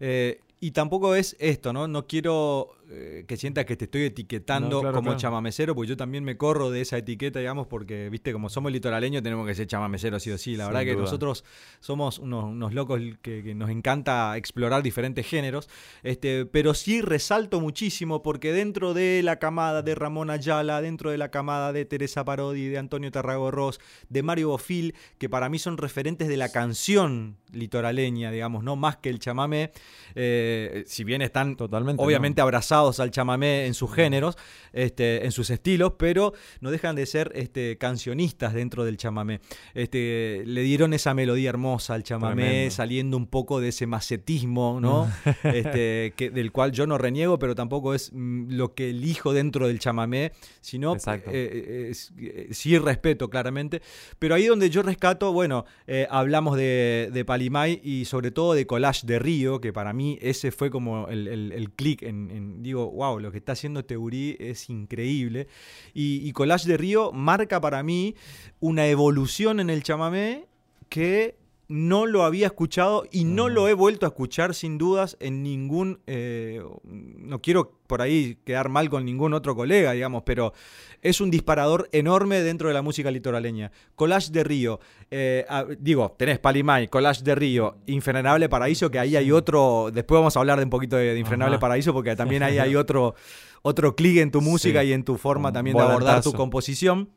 Eh, 0.00 0.40
y 0.58 0.72
tampoco 0.72 1.14
es 1.14 1.36
esto, 1.38 1.72
¿no? 1.72 1.86
No 1.86 2.08
quiero 2.08 2.74
eh, 2.90 3.26
que 3.28 3.36
sientas 3.36 3.66
que 3.66 3.76
te 3.76 3.84
estoy 3.84 4.04
etiquetando 4.04 4.92
como 4.94 5.14
chamamecero, 5.14 5.74
porque 5.74 5.90
yo 5.90 5.96
también 5.98 6.24
me 6.24 6.38
corro 6.38 6.70
de 6.70 6.80
esa 6.80 6.96
etiqueta, 6.96 7.38
digamos, 7.38 7.66
porque, 7.66 8.08
viste, 8.08 8.32
como 8.32 8.48
somos 8.48 8.72
litoraleños 8.72 9.22
tenemos 9.22 9.46
que 9.46 9.54
ser 9.54 9.66
chamamecero 9.66 10.18
sí 10.18 10.30
o 10.30 10.38
sí. 10.38 10.56
La 10.56 10.66
verdad 10.66 10.84
que 10.84 10.96
nosotros 10.96 11.44
somos 11.80 12.18
unos, 12.18 12.72
locos 12.72 12.98
que, 13.20 13.54
nos 13.54 13.68
encanta 13.68 14.34
explorar 14.38 14.82
diferentes 14.82 15.26
géneros, 15.26 15.68
este, 16.02 16.46
pero 16.46 16.72
sí 16.72 17.02
resalto 17.02 17.60
muchísimo 17.60 18.22
porque 18.22 18.54
dentro 18.54 18.94
de 18.94 19.22
la 19.22 19.38
camada 19.38 19.82
de 19.82 19.94
Ramón 19.94 20.30
Ayala, 20.30 20.80
dentro 20.80 21.10
de 21.10 21.18
la 21.18 21.30
camada 21.30 21.74
de 21.74 21.84
Teresa 21.84 22.24
Parodi, 22.24 22.68
de 22.68 22.78
Antonio 22.78 23.10
Tarragorros, 23.10 23.80
de 24.08 24.22
Mario 24.22 24.48
Bofil, 24.48 24.94
que 25.18 25.28
para 25.28 25.50
mí 25.50 25.58
son 25.58 25.76
referentes 25.76 26.26
de 26.26 26.38
la 26.38 26.48
canción 26.48 27.36
litoraleña, 27.52 28.30
digamos, 28.30 28.64
no 28.64 28.76
más 28.76 28.96
que 28.96 29.10
el 29.10 29.18
chamamé, 29.18 29.72
eh, 30.14 30.84
si 30.86 31.04
bien 31.04 31.20
están 31.20 31.56
Totalmente 31.56 32.02
obviamente 32.02 32.40
abrazados 32.40 32.77
al 32.78 33.10
chamamé 33.10 33.66
en 33.66 33.74
sus 33.74 33.92
géneros, 33.92 34.36
este, 34.72 35.24
en 35.24 35.32
sus 35.32 35.50
estilos, 35.50 35.94
pero 35.98 36.32
no 36.60 36.70
dejan 36.70 36.94
de 36.94 37.06
ser 37.06 37.32
este, 37.34 37.76
cancionistas 37.76 38.54
dentro 38.54 38.84
del 38.84 38.96
chamamé. 38.96 39.40
Este, 39.74 40.42
le 40.46 40.62
dieron 40.62 40.94
esa 40.94 41.14
melodía 41.14 41.50
hermosa 41.50 41.94
al 41.94 42.04
chamamé, 42.04 42.70
saliendo 42.70 43.16
un 43.16 43.26
poco 43.26 43.60
de 43.60 43.68
ese 43.68 43.86
macetismo, 43.86 44.78
¿no? 44.80 45.10
este, 45.42 46.12
que, 46.16 46.30
del 46.30 46.52
cual 46.52 46.72
yo 46.72 46.86
no 46.86 46.98
reniego, 46.98 47.38
pero 47.38 47.54
tampoco 47.54 47.94
es 47.94 48.10
mm, 48.12 48.52
lo 48.52 48.74
que 48.74 48.90
elijo 48.90 49.32
dentro 49.32 49.66
del 49.66 49.78
chamamé, 49.80 50.32
sino 50.60 50.94
eh, 50.94 51.00
eh, 51.26 51.92
eh, 52.18 52.48
sí 52.52 52.78
respeto 52.78 53.28
claramente. 53.28 53.82
Pero 54.18 54.34
ahí 54.34 54.46
donde 54.46 54.70
yo 54.70 54.82
rescato, 54.82 55.32
bueno, 55.32 55.64
hablamos 56.10 56.56
de, 56.56 57.10
de, 57.12 57.24
Palimay 57.24 57.80
y 57.82 58.04
sobre 58.04 58.30
todo 58.30 58.54
de 58.54 58.66
Collage 58.66 59.06
de 59.06 59.18
Río, 59.18 59.60
que 59.60 59.72
para 59.72 59.92
mí 59.92 60.18
ese 60.22 60.52
fue 60.52 60.70
como 60.70 61.08
el, 61.08 61.26
el, 61.28 61.70
clic 61.72 62.02
en 62.02 62.62
digo, 62.68 62.90
wow, 62.90 63.18
lo 63.18 63.32
que 63.32 63.38
está 63.38 63.52
haciendo 63.52 63.84
Teurí 63.84 64.36
es 64.38 64.70
increíble. 64.70 65.48
Y, 65.94 66.26
y 66.28 66.32
Collage 66.32 66.68
de 66.68 66.76
Río 66.76 67.12
marca 67.12 67.60
para 67.60 67.82
mí 67.82 68.14
una 68.60 68.86
evolución 68.86 69.60
en 69.60 69.70
el 69.70 69.82
chamamé 69.82 70.46
que 70.88 71.36
no 71.68 72.06
lo 72.06 72.24
había 72.24 72.46
escuchado 72.46 73.04
y 73.10 73.24
no 73.24 73.50
lo 73.50 73.68
he 73.68 73.74
vuelto 73.74 74.06
a 74.06 74.08
escuchar 74.08 74.54
sin 74.54 74.78
dudas 74.78 75.18
en 75.20 75.42
ningún... 75.42 76.00
Eh, 76.06 76.62
no 76.84 77.42
quiero 77.42 77.78
por 77.86 78.00
ahí 78.00 78.38
quedar 78.44 78.70
mal 78.70 78.88
con 78.88 79.04
ningún 79.04 79.34
otro 79.34 79.54
colega, 79.54 79.92
digamos, 79.92 80.22
pero 80.24 80.54
es 81.02 81.20
un 81.20 81.30
disparador 81.30 81.88
enorme 81.92 82.40
dentro 82.40 82.68
de 82.68 82.74
la 82.74 82.80
música 82.80 83.10
litoraleña. 83.10 83.70
Collage 83.96 84.32
de 84.32 84.44
Río, 84.44 84.80
eh, 85.10 85.44
digo, 85.78 86.14
tenés 86.18 86.38
Palimay, 86.38 86.88
Collage 86.88 87.22
de 87.22 87.34
Río, 87.34 87.76
Infrenable 87.86 88.48
Paraíso, 88.48 88.90
que 88.90 88.98
ahí 88.98 89.14
hay 89.14 89.30
otro... 89.30 89.90
Después 89.92 90.18
vamos 90.18 90.36
a 90.36 90.40
hablar 90.40 90.58
de 90.58 90.64
un 90.64 90.70
poquito 90.70 90.96
de, 90.96 91.18
Infrenable 91.18 91.58
Paraíso 91.58 91.92
porque 91.92 92.16
también 92.16 92.42
ahí 92.42 92.58
hay 92.58 92.76
otro, 92.76 93.14
otro 93.60 93.94
clic 93.94 94.16
en 94.18 94.30
tu 94.30 94.40
música 94.40 94.84
y 94.84 94.94
en 94.94 95.04
tu 95.04 95.18
forma 95.18 95.52
también 95.52 95.76
de 95.76 95.82
abordar 95.82 96.22
tu 96.22 96.32
composición. 96.32 97.10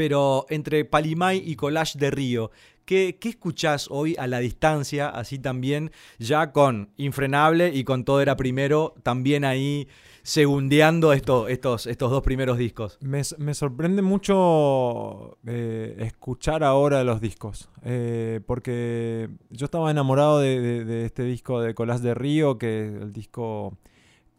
Pero 0.00 0.46
entre 0.48 0.86
Palimay 0.86 1.42
y 1.44 1.56
Collage 1.56 1.98
de 1.98 2.10
Río, 2.10 2.50
¿Qué, 2.86 3.18
escuchás 3.22 3.86
hoy 3.90 4.16
a 4.18 4.26
la 4.26 4.38
distancia, 4.38 5.10
así 5.10 5.38
también, 5.38 5.92
ya 6.18 6.52
con 6.52 6.88
Infrenable 6.96 7.68
y 7.68 7.84
con 7.84 8.04
Todo 8.06 8.22
era 8.22 8.34
Primero, 8.34 8.94
también 9.02 9.44
ahí 9.44 9.88
segundeando 10.22 11.12
esto, 11.12 11.48
estos, 11.48 11.86
estos 11.86 12.10
dos 12.10 12.22
primeros 12.22 12.56
discos? 12.56 12.96
Me, 13.02 13.22
sorprende 13.52 14.00
mucho 14.00 15.36
eh, 15.46 15.96
escuchar 15.98 16.64
ahora 16.64 17.04
los 17.04 17.20
discos, 17.20 17.68
eh, 17.84 18.40
porque 18.46 19.28
yo 19.50 19.66
estaba 19.66 19.90
enamorado 19.90 20.40
de, 20.40 21.04
este 21.04 21.24
disco 21.24 21.60
de 21.60 21.74
Colás 21.74 22.00
de 22.02 22.14
Río, 22.14 22.56
que 22.56 22.86
es 22.86 23.02
el 23.02 23.12
disco 23.12 23.76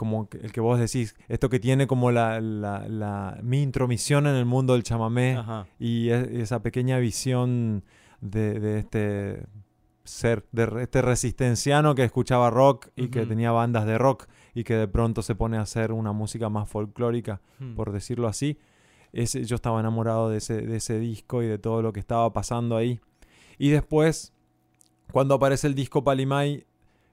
como 0.02 0.28
el 0.32 0.52
que 0.52 0.62
vos 0.62 0.80
decís, 0.80 1.16
esto 1.28 1.48
que 1.48 1.60
tiene 1.60 1.86
como 1.86 2.10
la, 2.10 3.38
mi 3.44 3.62
intromisión 3.62 4.26
en 4.26 4.34
el 4.34 4.46
mundo 4.46 4.74
del 4.74 4.82
chamamé 4.82 5.38
y 5.78 6.10
esa 6.10 6.64
pequeña 6.64 6.98
visión 6.98 7.84
de, 8.20 8.80
este 8.80 9.46
ser, 10.04 10.44
de 10.52 10.82
este 10.82 11.04
resistenciano 11.04 11.94
que 11.94 12.04
escuchaba 12.04 12.50
rock 12.50 12.88
y 12.96 13.10
que 13.10 13.28
tenía 13.28 13.52
bandas 13.52 13.86
de 13.86 14.00
rock 14.00 14.26
y 14.56 14.64
que 14.64 14.74
de 14.74 14.88
pronto 14.88 15.22
se 15.22 15.36
pone 15.36 15.58
a 15.58 15.62
hacer 15.62 15.92
una 15.92 16.14
música 16.14 16.50
más 16.50 16.68
folclórica, 16.68 17.40
hmm. 17.60 17.76
por 17.76 17.92
decirlo 17.92 18.28
así. 18.28 18.58
Ese, 19.14 19.44
yo 19.44 19.56
estaba 19.56 19.80
enamorado 19.82 20.32
de 20.32 20.40
ese, 20.40 20.64
de 20.64 20.78
ese 20.78 20.98
disco 20.98 21.44
y 21.44 21.46
de 21.46 21.60
todo 21.60 21.84
lo 21.84 21.94
que 21.94 22.00
estaba 22.00 22.34
pasando 22.34 22.76
ahí. 22.76 23.00
Y 23.60 23.70
después, 23.70 24.34
cuando 25.12 25.36
aparece 25.36 25.68
el 25.68 25.76
disco 25.76 26.04
Palimay, 26.04 26.66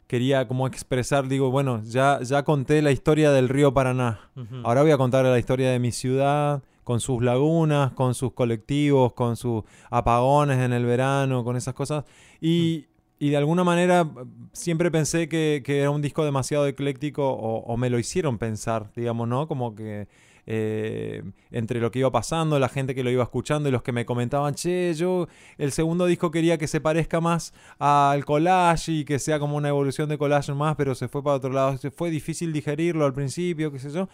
quería 0.08 0.48
como 0.48 0.66
expresar, 0.66 1.28
digo, 1.28 1.50
bueno, 1.52 1.82
ya, 1.84 2.20
ya 2.22 2.42
conté 2.42 2.82
la 2.82 2.90
historia 2.90 3.30
del 3.30 3.48
río 3.48 3.72
Paraná. 3.72 4.18
Ahora 4.64 4.82
voy 4.82 4.90
a 4.90 4.96
contar 4.96 5.24
la 5.24 5.38
historia 5.38 5.70
de 5.70 5.78
mi 5.78 5.92
ciudad, 5.92 6.62
con 6.82 7.00
sus 7.00 7.22
lagunas, 7.22 7.92
con 7.92 8.14
sus 8.14 8.32
colectivos, 8.32 9.12
con 9.12 9.36
sus 9.36 9.62
apagones 9.90 10.58
en 10.58 10.72
el 10.72 10.86
verano, 10.86 11.44
con 11.44 11.54
esas 11.56 11.74
cosas. 11.74 12.04
Y, 12.40 12.86
y 13.18 13.28
de 13.28 13.36
alguna 13.36 13.62
manera 13.62 14.08
siempre 14.52 14.90
pensé 14.90 15.28
que, 15.28 15.62
que 15.62 15.80
era 15.80 15.90
un 15.90 16.00
disco 16.00 16.24
demasiado 16.24 16.66
ecléctico 16.66 17.28
o, 17.28 17.58
o 17.58 17.76
me 17.76 17.90
lo 17.90 17.98
hicieron 17.98 18.38
pensar, 18.38 18.90
digamos, 18.96 19.28
¿no? 19.28 19.46
Como 19.46 19.74
que 19.74 20.08
eh, 20.50 21.22
entre 21.50 21.78
lo 21.78 21.90
que 21.90 21.98
iba 21.98 22.10
pasando, 22.10 22.58
la 22.58 22.70
gente 22.70 22.94
que 22.94 23.04
lo 23.04 23.10
iba 23.10 23.22
escuchando 23.22 23.68
y 23.68 23.72
los 23.72 23.82
que 23.82 23.92
me 23.92 24.06
comentaban, 24.06 24.54
che, 24.54 24.94
yo 24.94 25.28
el 25.58 25.72
segundo 25.72 26.06
disco 26.06 26.30
quería 26.30 26.56
que 26.56 26.66
se 26.66 26.80
parezca 26.80 27.20
más 27.20 27.52
al 27.78 28.24
collage 28.24 28.92
y 28.92 29.04
que 29.04 29.18
sea 29.18 29.38
como 29.38 29.58
una 29.58 29.68
evolución 29.68 30.08
de 30.08 30.16
collage 30.16 30.54
más, 30.54 30.74
pero 30.76 30.94
se 30.94 31.06
fue 31.06 31.22
para 31.22 31.36
otro 31.36 31.50
lado. 31.50 31.78
Fue 31.94 32.10
difícil 32.10 32.50
digerirlo 32.54 33.04
al 33.04 33.12
principio, 33.12 33.70
qué 33.70 33.78
sé 33.78 33.90
yo. 33.90 34.08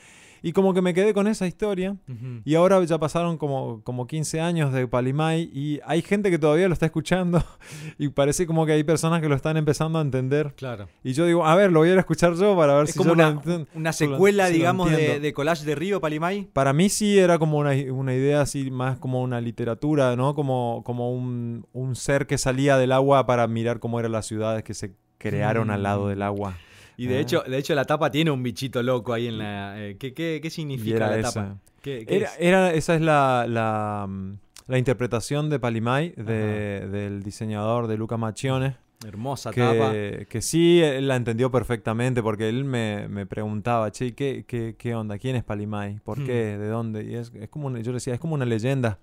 Y 0.47 0.53
como 0.53 0.75
que 0.75 0.83
me 0.83 0.93
quedé 0.93 1.15
con 1.15 1.27
esa 1.27 1.47
historia. 1.47 1.97
Y 2.45 2.55
ahora 2.55 2.85
ya 2.85 2.99
pasaron 2.99 3.39
como, 3.39 3.81
como 3.83 4.07
15 4.07 4.43
años 4.43 4.75
de 4.75 4.87
Palimay 4.87 5.51
y 5.55 5.81
hay 5.87 6.03
gente 6.03 6.31
que 6.31 6.39
todavía 6.39 6.69
lo 6.69 6.75
está 6.75 6.85
escuchando 6.85 7.43
y 7.99 8.09
parece 8.11 8.47
como 8.47 8.67
que 8.67 8.73
hay 8.73 8.85
personas 8.85 9.23
que 9.23 9.29
lo 9.31 9.37
están 9.37 9.57
empezando 9.57 9.99
a 9.99 10.03
entender. 10.03 10.53
Claro. 10.55 10.87
Y 11.03 11.15
yo 11.15 11.25
digo, 11.25 11.47
a 11.47 11.55
ver, 11.55 11.73
lo 11.73 11.81
voy 11.81 11.89
a 11.89 11.93
ir 11.93 11.97
a 11.97 12.01
escuchar 12.01 12.35
yo 12.35 12.55
para 12.59 12.75
ver 12.75 12.85
Es 12.85 12.91
si 12.91 12.99
como 12.99 13.09
yo 13.09 13.15
una, 13.15 13.41
una 13.75 13.89
lo- 13.89 13.93
secuela, 13.95 14.49
si 14.49 14.53
digamos, 14.53 14.91
de, 14.91 15.33
Collage 15.33 15.65
de 15.65 15.75
Río, 15.77 15.99
Palimay. 16.03 16.51
Para 16.53 16.75
mí 16.75 16.91
sí 16.91 17.19
era 17.19 17.39
como 17.39 17.57
una, 17.57 17.71
una 17.91 18.13
idea 18.15 18.43
así, 18.43 18.71
más 18.71 18.99
como 18.99 19.23
una 19.23 19.41
literatura, 19.41 20.15
¿no? 20.15 20.35
Como, 20.35 20.83
como 20.85 21.11
un, 21.11 21.67
un 21.73 21.97
ser 21.97 22.27
que 22.27 22.37
salía 22.37 22.77
del 22.77 22.93
agua 22.93 23.25
para 23.25 23.47
mirar 23.49 23.79
cómo 23.81 23.99
eran 23.99 24.13
las 24.13 24.27
ciudades 24.27 24.63
que 24.63 24.75
se 24.75 24.93
crearon 25.17 25.71
al 25.71 25.83
lado 25.85 26.09
del 26.09 26.21
agua. 26.21 26.55
Y 26.97 27.07
de 27.07 27.17
Ah. 27.17 27.21
hecho, 27.21 27.43
de 27.47 27.59
hecho 27.59 27.75
la 27.75 27.85
tapa 27.85 28.11
tiene 28.11 28.31
un 28.31 28.43
bichito 28.43 28.83
loco 28.83 29.13
ahí 29.13 29.27
en 29.29 29.39
la. 29.39 29.75
eh, 29.81 29.97
¿qué, 29.99 30.15
qué, 30.15 30.41
qué 30.43 30.51
significa 30.51 30.97
era 30.97 31.11
la 31.11 31.19
esa. 31.19 31.33
tapa? 31.33 31.59
¿Qué, 31.83 32.05
Era, 32.09 32.27
es? 32.29 32.37
era- 32.39 32.73
esa 32.73 32.95
es 32.95 33.01
la, 33.03 33.47
la, 33.49 34.07
mm, 34.09 34.33
la 34.69 34.79
interpretación 34.79 35.51
de 35.51 35.59
Palimay, 35.59 36.11
de- 36.17 36.89
del 36.89 37.23
diseñador 37.23 37.87
de 37.89 37.97
Luca 37.99 38.17
Macchione. 38.17 38.77
Hermosa 39.07 39.51
tapa. 39.51 39.93
Que, 39.93 40.27
que 40.31 40.41
sí, 40.41 40.81
él 40.81 41.09
la 41.09 41.17
entendió 41.17 41.51
perfectamente 41.51 42.23
porque 42.23 42.49
él 42.49 42.65
me, 42.65 43.07
me 43.09 43.27
preguntaba, 43.27 43.91
che, 43.91 44.15
¿qué, 44.15 44.45
qué, 44.49 44.77
¿qué 44.79 44.95
onda? 44.95 45.19
¿Quién 45.19 45.37
es 45.37 45.45
Palimay? 45.45 45.99
¿Por 46.03 46.21
Hmm. 46.21 46.25
qué? 46.27 46.57
¿De 46.57 46.69
dónde? 46.69 47.05
Y 47.05 47.15
es, 47.17 47.31
es 47.35 47.49
como 47.51 47.67
una- 47.67 47.81
yo 47.81 47.91
le 47.93 47.97
decía, 47.97 48.15
es 48.15 48.21
como 48.21 48.35
una 48.35 48.47
leyenda. 48.47 48.99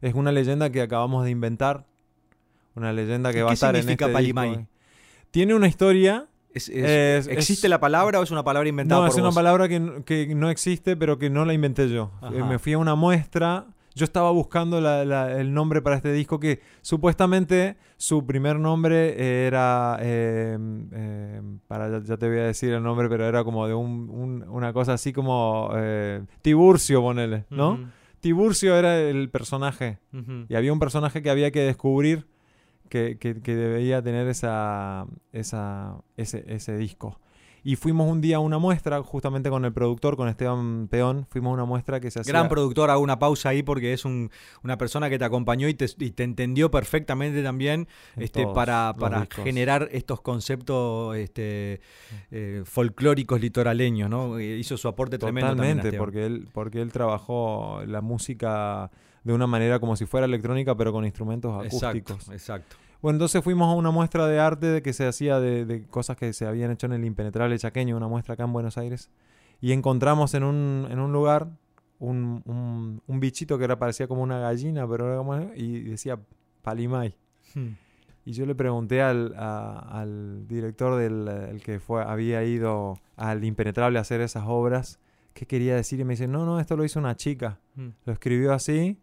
Es 0.00 0.14
una 0.14 0.32
leyenda 0.32 0.70
que 0.70 0.82
acabamos 0.82 1.24
de 1.24 1.30
inventar. 1.30 1.86
Una 2.74 2.92
leyenda 2.92 3.32
que 3.32 3.38
¿Y 3.38 3.42
va 3.42 3.50
a 3.50 3.54
estar 3.54 3.76
en 3.76 3.88
este 3.88 4.08
Palimay? 4.08 4.48
disco. 4.50 4.66
Tiene 5.30 5.54
una 5.54 5.68
historia. 5.68 6.26
Es- 6.54 6.68
es- 6.68 7.26
es- 7.26 7.28
¿Existe 7.28 7.68
la 7.68 7.80
palabra 7.80 8.20
o 8.20 8.22
es 8.22 8.30
una 8.30 8.44
palabra 8.44 8.68
inventada 8.68 9.00
No, 9.02 9.06
por 9.08 9.14
es 9.16 9.20
una 9.20 9.32
palabra 9.32 9.68
que, 9.68 10.02
que 10.06 10.34
no 10.34 10.48
existe, 10.50 10.96
pero 10.96 11.18
que 11.18 11.28
no 11.28 11.44
la 11.44 11.52
inventé 11.52 11.88
yo. 11.90 12.12
Ajá. 12.22 12.34
Eh, 12.34 12.42
me 12.44 12.58
fui 12.58 12.72
a 12.74 12.78
una 12.78 12.94
muestra. 12.94 13.66
Yo 13.96 14.04
estaba 14.04 14.30
buscando 14.32 14.80
la- 14.80 15.04
la- 15.04 15.38
el 15.40 15.52
nombre 15.54 15.80
para 15.82 15.94
este 15.96 16.12
disco 16.12 16.40
que 16.40 16.60
supuestamente 16.80 17.76
su 17.96 18.24
primer 18.26 18.58
nombre 18.58 19.46
era, 19.46 19.98
eh, 20.00 20.58
eh, 20.92 21.40
para 21.68 21.88
ya, 21.90 22.04
ya 22.04 22.16
te 22.16 22.28
voy 22.28 22.38
a 22.38 22.44
decir 22.44 22.72
el 22.72 22.82
nombre, 22.82 23.08
pero 23.08 23.24
era 23.26 23.44
como 23.44 23.66
de 23.68 23.74
un- 23.74 24.08
un- 24.10 24.44
una 24.48 24.72
cosa 24.72 24.94
así 24.94 25.12
como 25.12 25.70
eh, 25.76 26.22
Tiburcio, 26.42 27.02
ponele, 27.02 27.44
¿no? 27.50 27.78
Tiburcio 28.20 28.74
era 28.76 28.98
el 28.98 29.28
personaje 29.28 29.98
y 30.48 30.54
había 30.54 30.72
un 30.72 30.78
personaje 30.78 31.22
que 31.22 31.30
había 31.30 31.50
que 31.50 31.60
descubrir 31.60 32.26
que, 32.88 33.16
que- 33.18 33.40
que 33.40 33.54
debía 33.56 34.02
tener 34.02 34.28
esa, 34.28 35.06
esa, 35.32 35.96
ese, 36.16 36.44
ese 36.48 36.76
disco. 36.76 37.18
Y 37.66 37.76
fuimos 37.76 38.10
un 38.12 38.20
día 38.20 38.36
a 38.36 38.40
una 38.40 38.58
muestra, 38.58 39.02
justamente 39.02 39.48
con 39.48 39.64
el 39.64 39.72
productor, 39.72 40.18
con 40.18 40.28
Esteban 40.28 40.86
Peón, 40.90 41.26
fuimos 41.30 41.52
a 41.52 41.54
una 41.54 41.64
muestra 41.64 41.98
que 41.98 42.10
se 42.10 42.20
hacía... 42.20 42.30
Gran 42.34 42.50
productor, 42.50 42.90
hago 42.90 43.00
una 43.02 43.18
pausa 43.18 43.48
ahí 43.48 43.62
porque 43.62 43.94
es 43.94 44.04
un- 44.04 44.30
una 44.62 44.76
persona 44.76 45.08
que 45.08 45.18
te 45.18 45.24
acompañó 45.24 45.66
y 45.66 45.72
te, 45.72 45.86
y 45.98 46.10
te 46.10 46.24
entendió 46.24 46.70
perfectamente 46.70 47.42
también 47.42 47.88
este, 48.16 48.46
para, 48.54 48.92
para 48.98 49.20
generar 49.44 49.88
estos 49.92 50.20
conceptos 50.20 51.16
este, 51.16 51.80
eh, 52.30 52.62
folclóricos 52.66 53.40
litoraleños, 53.40 54.10
¿no? 54.10 54.38
Eh, 54.38 54.58
Hizo 54.58 54.76
su 54.76 54.86
aporte 54.86 55.16
tremendo. 55.16 55.52
Totalmente, 55.52 55.88
porque 55.98 56.26
él, 56.26 56.48
porque 56.52 56.82
él 56.82 56.92
trabajó 56.92 57.80
la 57.86 58.02
música 58.02 58.90
de 59.24 59.32
una 59.32 59.46
manera 59.46 59.80
como 59.80 59.96
si 59.96 60.06
fuera 60.06 60.26
electrónica, 60.26 60.76
pero 60.76 60.92
con 60.92 61.04
instrumentos 61.04 61.52
acústicos. 61.54 62.16
Exacto, 62.16 62.32
exacto. 62.32 62.76
Bueno, 63.02 63.16
entonces 63.16 63.42
fuimos 63.44 63.68
a 63.72 63.74
una 63.76 63.90
muestra 63.90 64.26
de 64.26 64.38
arte 64.38 64.66
de 64.66 64.80
que 64.82 64.92
se 64.92 65.06
hacía 65.06 65.38
de, 65.40 65.64
de 65.66 65.86
cosas 65.86 66.16
que 66.16 66.32
se 66.32 66.46
habían 66.46 66.70
hecho 66.70 66.86
en 66.86 66.92
el 66.94 67.04
Impenetrable 67.04 67.58
Chaqueño, 67.58 67.96
una 67.96 68.08
muestra 68.08 68.34
acá 68.34 68.44
en 68.44 68.52
Buenos 68.52 68.78
Aires. 68.78 69.10
Y 69.60 69.72
encontramos 69.72 70.32
en 70.34 70.44
un, 70.44 70.86
en 70.90 70.98
un 70.98 71.12
lugar 71.12 71.48
un, 71.98 72.42
un- 72.46 73.02
un 73.06 73.20
bichito 73.20 73.58
que 73.58 73.64
era, 73.64 73.78
parecía 73.78 74.06
como 74.08 74.22
una 74.22 74.38
gallina, 74.38 74.86
pero 74.88 75.06
era 75.08 75.16
como... 75.18 75.36
Y 75.54 75.80
decía 75.82 76.18
Palimay. 76.62 77.14
Hmm. 77.54 77.72
Y 78.26 78.32
yo 78.32 78.46
le 78.46 78.54
pregunté 78.54 79.02
al, 79.02 79.34
a- 79.36 80.00
al 80.00 80.46
director 80.48 80.96
del 80.98 81.28
el 81.28 81.62
que 81.62 81.80
fue, 81.80 82.02
había 82.02 82.42
ido 82.44 82.98
al 83.16 83.44
Impenetrable 83.44 83.98
a 83.98 84.02
hacer 84.02 84.22
esas 84.22 84.44
obras, 84.46 84.98
qué 85.34 85.46
quería 85.46 85.76
decir. 85.76 86.00
Y 86.00 86.04
me 86.04 86.14
dice, 86.14 86.26
no, 86.26 86.46
no, 86.46 86.58
esto 86.58 86.74
lo 86.76 86.84
hizo 86.84 86.98
una 86.98 87.16
chica. 87.16 87.58
Hmm. 87.74 87.88
Lo 88.06 88.12
escribió 88.14 88.52
así 88.54 88.98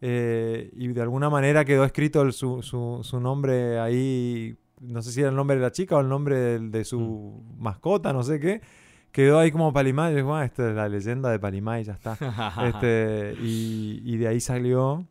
eh, 0.00 0.70
y 0.74 0.88
de 0.88 1.02
alguna 1.02 1.28
manera 1.30 1.64
quedó 1.64 1.84
escrito 1.84 2.22
el- 2.22 2.32
su, 2.32 2.62
su, 2.62 3.00
su 3.02 3.20
nombre 3.20 3.78
ahí, 3.78 4.56
no 4.80 5.02
sé 5.02 5.12
si 5.12 5.20
era 5.20 5.28
el 5.30 5.36
nombre 5.36 5.56
de 5.56 5.62
la 5.62 5.72
chica 5.72 5.96
o 5.96 6.00
el 6.00 6.08
nombre 6.08 6.36
del- 6.38 6.70
de, 6.70 6.84
su 6.84 7.42
mascota, 7.58 8.12
no 8.12 8.22
sé 8.22 8.40
qué. 8.40 8.60
Quedó 9.12 9.38
ahí 9.40 9.50
como 9.50 9.72
Palimay. 9.72 10.16
Y 10.16 10.22
"Bueno, 10.22 10.42
esta 10.42 10.68
es 10.70 10.74
la 10.76 10.88
leyenda 10.88 11.30
de 11.30 11.38
Palimay, 11.38 11.84
ya 11.84 11.94
está. 11.94 12.16
este, 12.64 13.34
y, 13.42 14.00
y 14.04 14.16
de 14.18 14.28
ahí 14.28 14.40
salió, 14.40 15.04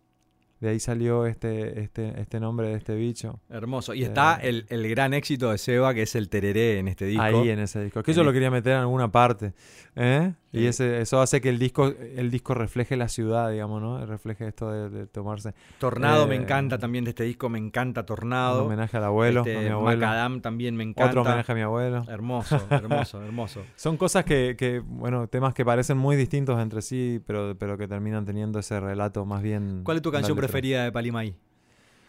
de 0.62 0.69
ahí 0.69 0.80
salió 0.80 1.25
este, 1.25 1.82
este, 1.82 2.19
este 2.19 2.39
nombre 2.39 2.69
de 2.69 2.75
este 2.75 2.95
bicho. 2.95 3.39
Hermoso. 3.49 3.93
Y 3.93 4.04
está 4.04 4.39
Eh, 4.41 4.49
el, 4.49 4.65
el 4.69 4.89
gran 4.89 5.13
éxito 5.13 5.52
de 5.52 5.58
Seba, 5.58 5.93
que 5.93 6.04
es 6.04 6.15
el 6.15 6.30
tereré 6.30 6.80
en 6.80 6.88
este 6.88 7.06
disco. 7.06 7.23
Ahí 7.23 7.49
en 7.49 7.60
ese 7.60 7.84
disco. 7.84 8.02
Que 8.02 8.12
En 8.12 8.17
yo 8.17 8.23
lo 8.23 8.30
el- 8.30 8.34
quería 8.36 8.49
meter 8.52 8.73
en 8.73 8.80
alguna 8.80 9.12
parte. 9.12 9.54
¿eh? 9.95 10.34
Y 10.51 10.65
ese, 10.65 11.01
eso 11.01 11.21
hace 11.21 11.41
que 11.41 11.49
el 11.49 11.59
disco, 11.59 11.88
el 11.88 12.31
disco 12.31 12.53
refleje 12.55 12.97
la 12.97 13.07
ciudad, 13.07 13.51
digamos, 13.51 13.81
¿no? 13.81 14.03
Refleje 14.05 14.47
esto 14.47 14.71
de, 14.71 14.89
de 14.89 15.05
tomarse 15.07 15.53
Tornado 15.77 16.25
me 16.27 16.35
Eh, 16.35 16.41
encanta 16.41 16.77
también 16.79 17.03
de 17.03 17.12
este 17.12 17.23
disco, 17.23 17.49
me 17.49 17.59
encanta 17.59 18.01
un 18.01 18.05
Tornado. 18.07 18.65
homenaje 18.65 18.97
al 18.97 19.03
abuelo, 19.03 19.41
Este, 19.41 19.57
a 19.57 19.62
mi 19.62 19.67
abuelo. 19.67 19.99
Macadam 20.01 20.41
también 20.41 20.75
me 20.75 20.83
encanta. 20.83 21.09
Otro 21.12 21.21
homenaje 21.21 21.51
a 21.51 21.55
mi 21.55 21.62
abuelo. 21.62 22.03
Hermoso, 22.07 22.59
hermoso, 22.71 23.21
hermoso. 23.23 23.62
Son 23.75 23.95
cosas 23.97 24.25
que, 24.25 24.55
que, 24.57 24.79
bueno, 24.79 25.27
temas 25.27 25.53
que 25.53 25.63
parecen 25.63 25.97
muy 25.97 26.15
distintos 26.15 26.59
entre 26.59 26.81
sí, 26.81 27.21
pero, 27.27 27.55
pero 27.57 27.77
que 27.77 27.88
terminan 27.88 28.25
teniendo 28.25 28.57
ese 28.59 28.79
relato 28.79 29.25
más 29.25 29.43
bien. 29.43 29.81
¿Cuál 29.83 29.97
es 29.97 30.03
tu 30.03 30.12
canción 30.12 30.35
preferida 30.35 30.83
de 30.83 30.91
Palimay? 30.91 31.35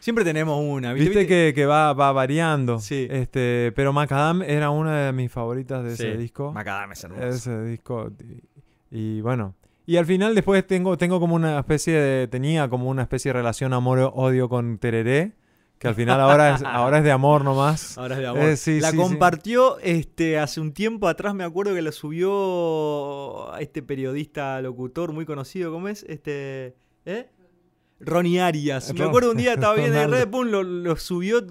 Siempre 0.00 0.24
tenemos 0.24 0.58
una, 0.66 0.94
Viste, 0.94 1.10
¿viste? 1.10 1.26
que, 1.26 1.52
que 1.54 1.66
va, 1.66 1.92
va 1.92 2.10
variando. 2.10 2.80
Sí. 2.80 3.06
Este, 3.10 3.72
pero 3.76 3.92
Macadam 3.92 4.42
era 4.42 4.70
una 4.70 5.06
de 5.06 5.12
mis 5.12 5.30
favoritas 5.30 5.84
de 5.84 5.92
ese 5.92 6.16
disco. 6.16 6.52
Macadam 6.52 6.90
es 6.92 7.04
hermoso. 7.04 7.26
Ese 7.26 7.62
disco. 7.64 8.10
Y, 8.90 9.18
y 9.18 9.20
bueno. 9.20 9.54
Y 9.86 9.98
al 9.98 10.06
final 10.06 10.34
después 10.34 10.66
tengo, 10.66 10.96
tengo 10.96 11.20
como 11.20 11.34
una 11.34 11.58
especie 11.58 11.94
de. 11.94 12.28
Tenía 12.28 12.68
como 12.68 12.88
una 12.88 13.02
especie 13.02 13.28
de 13.28 13.34
relación 13.34 13.72
amor-odio 13.74 14.48
con 14.48 14.78
Tereré. 14.78 15.32
Que 15.78 15.88
al 15.88 15.94
final 15.94 16.20
ahora 16.20 16.54
es, 16.54 16.62
ahora 16.64 16.98
es 16.98 17.04
de 17.04 17.10
amor 17.10 17.42
nomás. 17.42 17.96
Ahora 17.98 18.14
es 18.14 18.20
de 18.20 18.26
amor. 18.26 18.42
Eh, 18.42 18.56
sí, 18.56 18.80
la 18.80 18.90
sí, 18.90 18.96
compartió 18.96 19.78
este 19.80 20.38
hace 20.38 20.60
un 20.60 20.72
tiempo 20.72 21.08
atrás, 21.08 21.34
me 21.34 21.42
acuerdo 21.42 21.74
que 21.74 21.80
lo 21.80 21.90
subió 21.90 23.52
a 23.52 23.60
este 23.60 23.82
periodista 23.82 24.60
locutor 24.60 25.12
muy 25.12 25.24
conocido, 25.24 25.72
¿cómo 25.72 25.88
es? 25.88 26.04
Este, 26.04 26.76
¿eh? 27.06 27.30
Ronnie 28.00 28.40
Arias. 28.40 28.92
Me 28.92 28.98
Ron- 29.00 29.08
acuerdo 29.08 29.30
un 29.32 29.36
día 29.36 29.52
estaba 29.54 29.74
viendo 29.74 30.00
en 30.00 30.10
red, 30.10 30.28
pum, 30.28 30.46
lo, 30.48 30.62
lo 30.62 30.96
subió, 30.96 31.46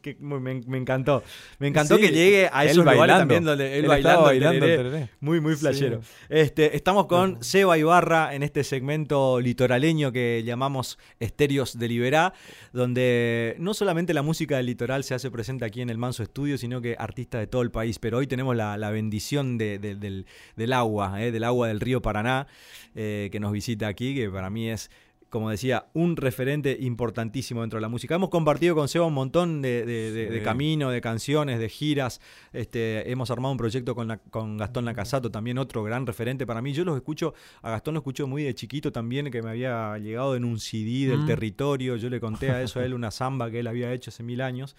que 0.00 0.16
me, 0.20 0.38
me 0.40 0.78
encantó. 0.78 1.22
Me 1.58 1.66
encantó 1.68 1.96
Sí, 1.96 2.02
que 2.02 2.08
llegue 2.12 2.48
a 2.52 2.64
esos 2.64 2.78
lugares 2.78 3.00
bailando. 3.00 3.20
también 3.22 3.44
donde 3.44 3.78
él, 3.78 3.84
Él 3.84 3.88
bailando, 3.88 4.22
bailando 4.22 4.64
el 4.66 4.70
tereré. 4.72 4.90
tereré. 4.90 5.10
Muy, 5.20 5.40
muy 5.40 5.56
flashero. 5.56 6.00
Sí. 6.02 6.08
Este, 6.28 6.76
estamos 6.76 7.06
con 7.06 7.42
Seba 7.42 7.76
Ibarra 7.76 8.34
en 8.34 8.42
este 8.44 8.62
segmento 8.64 9.40
litoraleño 9.40 10.12
que 10.12 10.42
llamamos 10.44 10.98
Estéreos 11.18 11.78
de 11.78 11.88
Liberá, 11.88 12.32
donde 12.72 13.56
no 13.58 13.74
solamente 13.74 14.14
la 14.14 14.22
música 14.22 14.56
del 14.56 14.66
litoral 14.66 15.02
se 15.04 15.14
hace 15.14 15.30
presente 15.30 15.64
aquí 15.64 15.80
en 15.80 15.90
el 15.90 15.98
Manso 15.98 16.22
Estudio, 16.22 16.58
sino 16.58 16.80
que 16.80 16.94
artistas 16.98 17.40
de 17.40 17.46
todo 17.48 17.62
el 17.62 17.70
país. 17.70 17.98
Pero 17.98 18.18
hoy 18.18 18.26
tenemos 18.26 18.54
la, 18.54 18.76
la 18.76 18.90
bendición 18.90 19.58
de- 19.58 19.78
de- 19.78 19.96
del, 19.96 20.26
del 20.56 20.72
agua, 20.72 21.20
eh, 21.22 21.32
del 21.32 21.44
agua 21.44 21.68
del 21.68 21.80
río 21.80 22.00
Paraná, 22.02 22.46
eh, 22.94 23.28
que 23.32 23.40
nos 23.40 23.52
visita 23.52 23.88
aquí, 23.88 24.14
que 24.14 24.30
para 24.30 24.48
mí 24.50 24.70
es 24.70 24.90
como 25.30 25.50
decía, 25.50 25.86
un 25.92 26.16
referente 26.16 26.76
importantísimo 26.80 27.60
dentro 27.60 27.76
de 27.76 27.82
la 27.82 27.88
música. 27.88 28.14
Hemos 28.14 28.30
compartido 28.30 28.74
con 28.74 28.88
Seba 28.88 29.04
un 29.06 29.14
montón 29.14 29.60
de, 29.62 29.84
de, 29.84 30.10
de, 30.12 30.30
de 30.30 30.38
Sí. 30.38 30.44
camino, 30.44 30.90
de 30.90 31.00
canciones, 31.00 31.58
de 31.58 31.68
giras. 31.68 32.20
Este, 32.52 33.10
hemos 33.10 33.30
armado 33.30 33.52
un 33.52 33.58
proyecto 33.58 33.94
con, 33.94 34.08
la- 34.08 34.18
con 34.18 34.56
Gastón 34.56 34.84
Lacasato, 34.84 35.30
también 35.30 35.58
otro 35.58 35.82
gran 35.82 36.06
referente 36.06 36.46
para 36.46 36.62
mí. 36.62 36.72
Yo 36.72 36.84
los 36.84 36.96
escucho, 36.96 37.34
a 37.62 37.70
Gastón 37.70 37.94
lo 37.94 38.00
escucho 38.00 38.26
muy 38.26 38.42
de 38.42 38.54
chiquito 38.54 38.90
también, 38.90 39.30
que 39.30 39.42
me 39.42 39.50
había 39.50 39.98
llegado 39.98 40.34
en 40.36 40.44
un 40.44 40.58
CD 40.58 41.08
del 41.08 41.20
Mm. 41.20 41.26
territorio. 41.26 41.96
Yo 41.96 42.08
le 42.08 42.20
conté 42.20 42.50
a 42.50 42.62
eso 42.62 42.80
a 42.80 42.84
él 42.84 42.94
una 42.94 43.10
samba 43.10 43.50
que 43.50 43.60
él 43.60 43.66
había 43.66 43.92
hecho 43.92 44.10
hace 44.10 44.22
mil 44.22 44.40
años. 44.40 44.76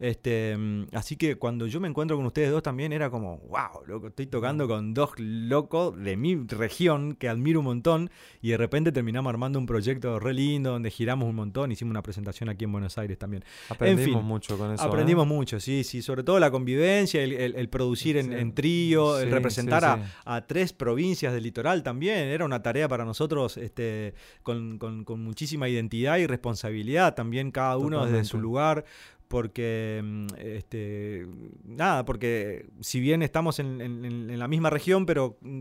Este, 0.00 0.56
mm, 0.56 0.86
así 0.94 1.16
que 1.16 1.36
cuando 1.36 1.66
yo 1.68 1.78
me 1.78 1.86
encuentro 1.86 2.16
con 2.16 2.26
ustedes 2.26 2.50
dos 2.50 2.62
también 2.62 2.92
era 2.92 3.08
como, 3.10 3.38
wow, 3.48 3.84
loco, 3.86 4.08
estoy 4.08 4.26
tocando 4.26 4.66
con 4.66 4.94
dos 4.94 5.10
locos 5.18 5.96
de 5.96 6.16
mi 6.16 6.34
región 6.48 7.14
que 7.14 7.28
admiro 7.28 7.60
un 7.60 7.66
montón 7.66 8.10
y 8.40 8.50
de 8.50 8.56
repente 8.56 8.90
terminamos 8.90 9.30
armando 9.30 9.58
un 9.60 9.66
proyecto 9.66 9.91
re 10.00 10.32
lindo 10.34 10.70
donde 10.70 10.90
giramos 10.90 11.28
un 11.28 11.34
montón, 11.36 11.72
hicimos 11.72 11.90
una 11.90 12.02
presentación 12.02 12.48
aquí 12.48 12.64
en 12.64 12.72
Buenos 12.72 12.96
Aires 12.98 13.18
también. 13.18 13.44
Aprendimos 13.68 14.20
fin, 14.20 14.26
mucho 14.28 14.56
con 14.58 14.72
eso. 14.72 14.82
Aprendimos 14.82 15.24
¿eh? 15.26 15.28
mucho, 15.28 15.60
sí, 15.60 15.84
sí, 15.84 16.02
sobre 16.02 16.22
todo 16.22 16.38
la 16.38 16.50
convivencia, 16.50 17.22
el, 17.22 17.32
el- 17.32 17.54
el 17.56 17.68
producir 17.68 18.16
en, 18.16 18.26
Sí. 18.28 18.34
en 18.34 18.54
trío, 18.54 19.18
el 19.18 19.30
representar 19.30 19.82
sí, 19.82 20.10
a, 20.24 20.46
tres 20.46 20.72
provincias 20.72 21.32
del 21.32 21.42
litoral 21.42 21.82
también, 21.82 22.28
era 22.28 22.44
una 22.44 22.62
tarea 22.62 22.88
para 22.88 23.04
nosotros 23.04 23.56
este, 23.56 24.14
con, 24.42 24.78
con- 24.78 25.04
con 25.04 25.22
muchísima 25.22 25.68
identidad 25.68 26.18
y 26.18 26.26
responsabilidad 26.26 27.14
también 27.14 27.50
cada 27.50 27.76
uno 27.76 28.06
desde 28.06 28.24
su 28.24 28.38
lugar. 28.40 28.84
Porque, 29.28 30.02
mm, 30.04 30.26
este, 30.36 31.26
nada, 31.64 32.04
porque 32.04 32.66
si 32.80 33.00
bien 33.00 33.22
estamos 33.22 33.58
en, 33.60 33.80
en- 33.80 34.04
en- 34.04 34.28
en 34.30 34.38
la 34.38 34.46
misma 34.46 34.68
región, 34.68 35.06
pero 35.06 35.38
mm, 35.40 35.60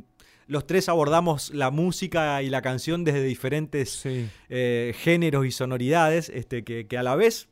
los 0.52 0.68
tres 0.68 0.90
abordamos 0.90 1.50
la 1.54 1.72
música 1.72 2.42
y 2.44 2.50
la 2.50 2.62
canción 2.62 3.04
desde 3.04 3.24
diferentes 3.24 3.90
Sí. 3.90 4.30
eh, 4.50 4.94
géneros 4.98 5.46
y 5.46 5.52
sonoridades, 5.52 6.30
este, 6.30 6.64
que, 6.64 6.88
que 6.88 6.98
a 6.98 7.04
la 7.04 7.16
vez 7.16 7.48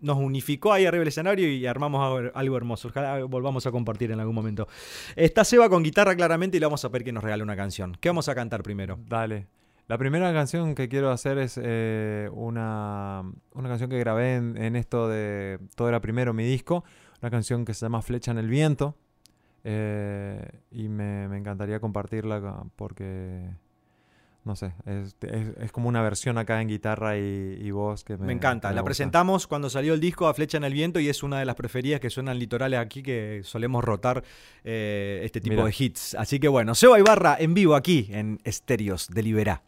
nos 0.00 0.18
unificó 0.18 0.72
ahí 0.72 0.84
arriba 0.84 1.00
del 1.00 1.08
escenario 1.08 1.50
y 1.50 1.64
armamos 1.66 2.30
algo, 2.34 2.56
hermoso. 2.58 2.88
Ojalá 2.88 3.24
volvamos 3.24 3.66
a 3.66 3.70
compartir 3.70 4.10
en 4.10 4.20
algún 4.20 4.34
momento. 4.34 4.68
Está 5.16 5.44
Seba 5.44 5.70
con 5.70 5.82
guitarra 5.82 6.14
claramente 6.14 6.58
y 6.58 6.60
le 6.60 6.66
vamos 6.66 6.84
a 6.84 6.90
pedir 6.90 7.04
que 7.04 7.12
nos 7.12 7.24
regale 7.24 7.42
una 7.42 7.56
canción. 7.56 7.96
¿Qué 8.00 8.10
vamos 8.10 8.28
a 8.28 8.34
cantar 8.34 8.62
primero? 8.62 8.98
Dale. 9.08 9.46
La 9.86 9.96
primera 9.96 10.30
canción 10.34 10.74
que 10.74 10.88
quiero 10.88 11.10
hacer 11.10 11.38
es 11.38 11.58
eh, 11.62 12.28
una, 12.32 13.22
una 13.52 13.68
canción 13.68 13.88
que 13.88 13.98
grabé 13.98 14.34
en, 14.36 14.56
en 14.56 14.76
esto 14.76 15.08
de 15.08 15.58
Todo 15.76 15.88
era 15.88 16.00
primero, 16.00 16.34
mi 16.34 16.44
disco. 16.44 16.84
Una 17.22 17.30
canción 17.30 17.64
que 17.64 17.72
se 17.72 17.86
llama 17.86 18.02
Flecha 18.02 18.30
en 18.30 18.38
el 18.38 18.48
viento. 18.48 18.96
Eh, 19.64 20.46
y 20.70 20.88
me, 20.88 21.26
me 21.28 21.38
encantaría 21.38 21.80
compartirla 21.80 22.64
porque, 22.76 23.48
no 24.44 24.54
sé, 24.56 24.74
es, 24.84 25.16
es- 25.22 25.56
es 25.58 25.72
como 25.72 25.88
una 25.88 26.02
versión 26.02 26.36
acá 26.38 26.60
en 26.60 26.68
guitarra 26.68 27.16
y, 27.16 27.58
y 27.60 27.70
voz 27.70 28.04
que 28.04 28.16
me, 28.18 28.26
Me 28.26 28.32
encanta. 28.34 28.68
que 28.68 28.72
me 28.72 28.76
La 28.76 28.80
gusta. 28.82 28.88
presentamos 28.90 29.46
cuando 29.46 29.70
salió 29.70 29.94
el 29.94 30.00
disco 30.00 30.26
a 30.28 30.34
Flecha 30.34 30.58
en 30.58 30.64
el 30.64 30.72
Viento 30.74 31.00
y 31.00 31.08
es 31.08 31.22
una 31.22 31.38
de 31.38 31.46
las 31.46 31.54
preferidas 31.54 31.98
que 32.00 32.10
suenan 32.10 32.38
litorales 32.38 32.78
aquí 32.78 33.02
que 33.02 33.40
solemos 33.42 33.82
rotar 33.82 34.22
eh, 34.64 35.22
este 35.24 35.40
tipo 35.40 35.54
Mira. 35.56 35.64
de 35.66 35.74
hits. 35.78 36.14
Así 36.14 36.38
que 36.38 36.48
bueno, 36.48 36.74
Seba 36.74 36.98
Ibarra 36.98 37.36
en 37.38 37.54
vivo 37.54 37.74
aquí 37.74 38.08
en 38.10 38.38
Estéreos 38.44 39.08
de 39.08 39.22
Liberá. 39.22 39.62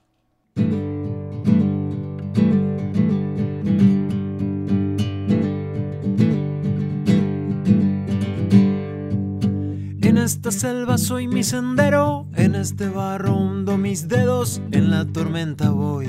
Esta 10.26 10.50
selva 10.50 10.98
soy 10.98 11.28
mi 11.28 11.44
sendero, 11.44 12.26
en 12.34 12.56
este 12.56 12.88
barro 12.88 13.36
hundo 13.36 13.78
mis 13.78 14.08
dedos, 14.08 14.60
en 14.72 14.90
la 14.90 15.04
tormenta 15.04 15.70
voy. 15.70 16.08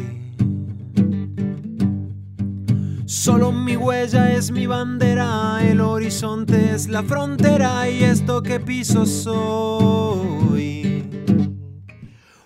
Solo 3.05 3.51
mi 3.51 3.75
huella 3.75 4.33
es 4.33 4.49
mi 4.49 4.65
bandera, 4.65 5.59
el 5.61 5.81
horizonte 5.81 6.73
es 6.73 6.87
la 6.87 7.03
frontera 7.03 7.87
y 7.91 8.03
esto 8.03 8.41
que 8.41 8.59
piso 8.59 9.05
soy. 9.05 11.07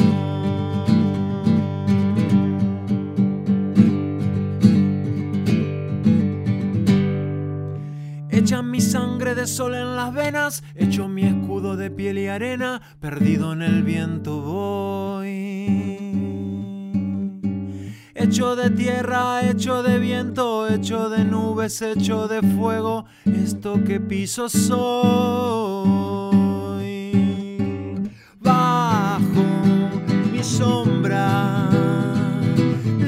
Echa 8.29 8.61
mi 8.61 8.79
sangre 8.79 9.33
de 9.33 9.47
sol 9.47 9.73
en 9.73 9.95
las 9.95 10.13
venas, 10.13 10.63
echo 10.75 11.07
mi 11.07 11.23
escudo 11.23 11.75
de 11.75 11.89
piel 11.89 12.19
y 12.19 12.27
arena, 12.27 12.81
perdido 12.99 13.53
en 13.53 13.63
el 13.63 13.81
viento 13.81 14.41
voy. 14.41 15.96
Hecho 18.27 18.57
de 18.57 18.69
tierra, 18.69 19.41
hecho 19.41 19.81
de 19.83 19.99
viento, 19.99 20.67
hecho 20.67 21.07
de 21.07 21.23
nubes, 21.23 21.81
hecho 21.81 22.27
de 22.27 22.41
fuego, 22.41 23.05
esto 23.23 23.81
que 23.85 24.01
piso 24.01 24.49
soy. 24.49 24.67
Bajo 28.41 29.21
mi 30.29 30.43
sombra 30.43 31.69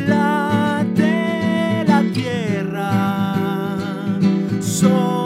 late 0.07 1.83
la 1.85 2.01
tierra 2.13 3.77
sobre 4.61 5.18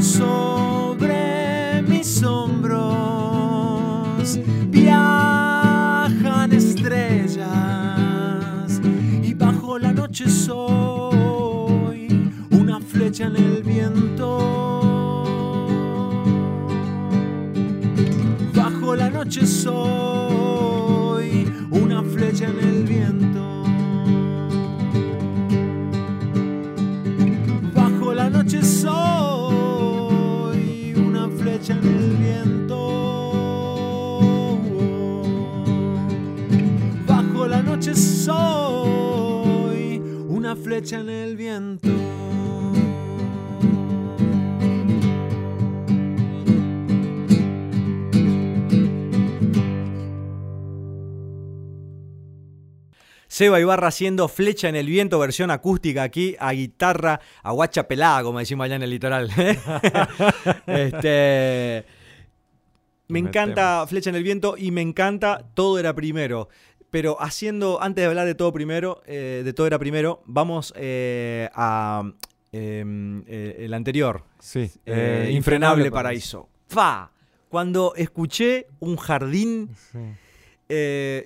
sobre 0.00 1.82
mis 1.86 2.22
hombros. 2.24 2.88
Viajan 4.70 6.52
estrellas 6.52 7.46
y 9.22 9.34
bajo 9.34 9.78
la 9.78 9.92
noche 9.92 10.28
soy 10.28 12.08
una 12.50 12.80
flecha 12.80 13.26
en 13.26 13.36
el 13.36 13.62
viento. 13.62 14.38
Bajo 18.54 18.96
la 18.96 19.10
noche 19.10 19.46
soy 19.46 20.98
una 21.70 22.02
flecha 22.02 22.46
en 22.46 22.58
el 22.58 22.84
viento 22.84 23.17
flecha 40.68 41.00
en 41.00 41.08
el 41.08 41.34
viento 41.34 41.88
Seba 53.28 53.60
Ibarra 53.60 53.88
haciendo 53.88 54.28
Flecha 54.28 54.68
en 54.68 54.76
el 54.76 54.86
Viento, 54.86 55.18
versión 55.18 55.50
acústica 55.50 56.02
aquí, 56.02 56.36
a 56.38 56.52
guitarra, 56.52 57.20
a 57.42 57.52
guacha 57.52 57.88
pelada, 57.88 58.22
como 58.24 58.38
decimos 58.40 58.64
allá 58.66 58.76
en 58.76 58.82
el 58.82 58.90
litoral. 58.90 59.30
este, 60.66 61.86
me 63.06 63.20
encanta 63.20 63.86
Flecha 63.86 64.10
en 64.10 64.16
el 64.16 64.22
Viento 64.22 64.56
y 64.58 64.70
me 64.70 64.82
encanta 64.82 65.46
Todo 65.54 65.78
era 65.78 65.94
primero. 65.94 66.50
Pero 66.90 67.16
haciendo, 67.20 67.82
antes 67.82 68.02
de 68.02 68.06
hablar 68.08 68.26
de 68.26 68.34
todo 68.34 68.52
primero, 68.52 69.02
eh, 69.06 69.42
de 69.44 69.52
todo 69.52 69.66
era 69.66 69.78
primero, 69.78 70.22
vamos 70.26 70.72
eh, 70.76 71.48
a 71.54 72.02
em, 72.50 73.22
eh, 73.26 73.56
el 73.60 73.74
anterior, 73.74 74.24
Sí. 74.38 74.70
eh, 74.86 75.30
Infrenable 75.32 75.90
Paraíso. 75.90 76.48
¡Fa! 76.68 77.10
Cuando 77.50 77.94
escuché 77.96 78.66
un 78.80 78.96
jardín 78.96 79.70
Sí. 79.92 79.98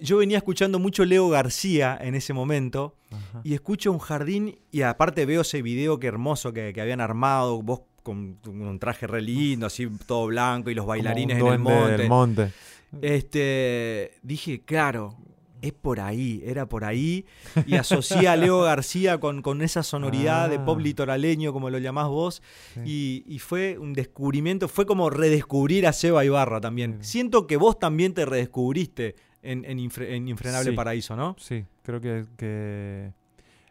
yo 0.03 0.17
venía 0.19 0.39
escuchando 0.39 0.79
mucho 0.79 1.05
Leo 1.05 1.29
García 1.29 1.99
en 2.01 2.15
ese 2.15 2.33
momento 2.33 2.95
Ajá. 3.11 3.41
y 3.45 3.55
escucho 3.55 3.91
un 3.93 3.99
jardín 3.99 4.59
y 4.71 4.83
aparte 4.83 5.27
veo 5.27 5.41
ese 5.43 5.63
video 5.63 5.99
que 5.99 6.07
hermoso 6.09 6.53
que, 6.53 6.73
que 6.73 6.81
habían 6.81 7.01
armado, 7.01 7.61
vos 7.63 7.83
con 8.05 8.39
un 8.49 8.79
traje 8.81 9.07
re 9.07 9.21
lindo, 9.23 9.67
así 9.67 9.89
todo 10.07 10.27
blanco 10.27 10.71
y 10.71 10.75
los 10.75 10.87
bailarines 10.87 11.37
en 11.37 11.41
Como 11.41 11.53
el 11.53 11.59
monte. 11.61 11.97
del 11.99 12.09
monte. 12.09 12.53
Este, 13.01 14.13
dije, 14.23 14.63
claro, 14.65 15.17
es 15.63 15.73
por 15.73 16.01
ahí, 16.01 16.43
era 16.45 16.69
por 16.69 16.85
ahí. 16.85 17.25
Y 17.67 17.77
asocié 17.77 18.29
a 18.29 18.37
Leo 18.37 18.61
García 18.63 19.19
con, 19.19 19.41
con 19.41 19.63
esa 19.63 19.83
sonoridad 19.83 20.51
de 20.51 20.59
pop 20.59 20.77
Ah. 20.79 20.83
litoraleño, 20.83 21.53
como 21.55 21.71
lo 21.71 21.79
llamás 21.79 22.09
vos. 22.09 22.43
Sí. 22.75 22.81
Y, 22.85 23.25
y 23.35 23.39
fue 23.39 23.79
un 23.79 23.95
descubrimiento, 23.95 24.69
fue 24.69 24.85
como 24.85 25.09
redescubrir 25.09 25.87
a 25.87 25.93
Seba 25.93 26.25
Ibarra 26.25 26.61
también. 26.61 26.99
Sí. 27.01 27.13
Siento 27.13 27.47
que 27.47 27.57
vos 27.57 27.79
también 27.79 28.13
te 28.13 28.27
redescubriste 28.27 29.15
en, 29.43 29.65
en 29.65 29.79
Infre- 29.79 30.11
en 30.11 30.29
Infrenable 30.29 30.71
Sí. 30.71 30.77
Paraíso, 30.77 31.17
¿no? 31.17 31.35
Sí, 31.39 31.65
creo 31.83 32.01
que, 32.01 32.25
que- 32.37 33.13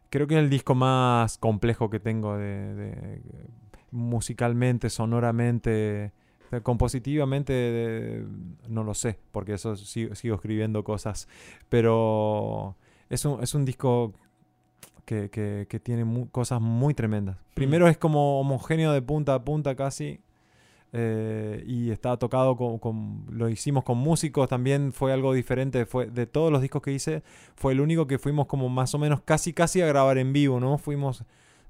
creo 0.10 0.28
que 0.28 0.36
es 0.36 0.40
el 0.42 0.50
disco 0.50 0.76
más 0.76 1.38
complejo 1.38 1.90
que 1.90 2.00
tengo 2.00 2.38
de, 2.38 2.74
de- 2.76 3.22
musicalmente, 3.92 4.90
sonoramente, 4.90 6.12
compositivamente, 6.60 7.54
de- 7.54 8.26
no 8.68 8.84
lo 8.84 8.94
sé, 8.94 9.18
porque 9.32 9.54
eso 9.54 9.78
sigo, 9.78 10.14
sigo 10.16 10.36
escribiendo 10.36 10.84
cosas, 10.84 11.30
pero 11.70 12.76
es 13.10 13.24
un, 13.24 13.42
es 13.42 13.56
un 13.56 13.64
disco 13.64 14.14
que, 15.06 15.30
que- 15.30 15.66
que 15.70 15.80
tiene 15.80 16.04
mu- 16.04 16.30
cosas 16.30 16.60
muy 16.62 16.94
tremendas. 16.94 17.38
Primero 17.54 17.88
es 17.88 17.98
como 17.98 18.40
homogéneo 18.42 18.92
de 18.92 19.02
punta 19.02 19.34
a 19.36 19.44
punta 19.44 19.76
casi. 19.76 20.20
eh, 20.94 21.64
y 21.66 21.90
está 21.90 22.18
tocado 22.18 22.58
con, 22.58 22.78
con- 22.78 23.26
lo 23.32 23.48
hicimos 23.48 23.86
con 23.86 23.98
músicos 23.98 24.50
también 24.50 24.92
fue 24.92 25.14
algo 25.14 25.32
diferente 25.34 25.86
fue 25.86 26.08
de 26.08 26.26
todos 26.28 26.52
los 26.52 26.62
discos 26.62 26.82
que 26.82 26.92
hice 26.92 27.24
fue 27.56 27.72
el 27.72 27.80
único 27.80 28.08
que 28.08 28.20
fuimos 28.20 28.46
como 28.48 28.68
más 28.68 28.94
o 28.94 28.98
menos 29.00 29.22
casi 29.22 29.54
casi 29.54 29.80
a 29.82 29.86
grabar 29.88 30.18
en 30.18 30.34
vivo 30.34 30.60
no 30.60 30.78
fuimos 30.78 31.24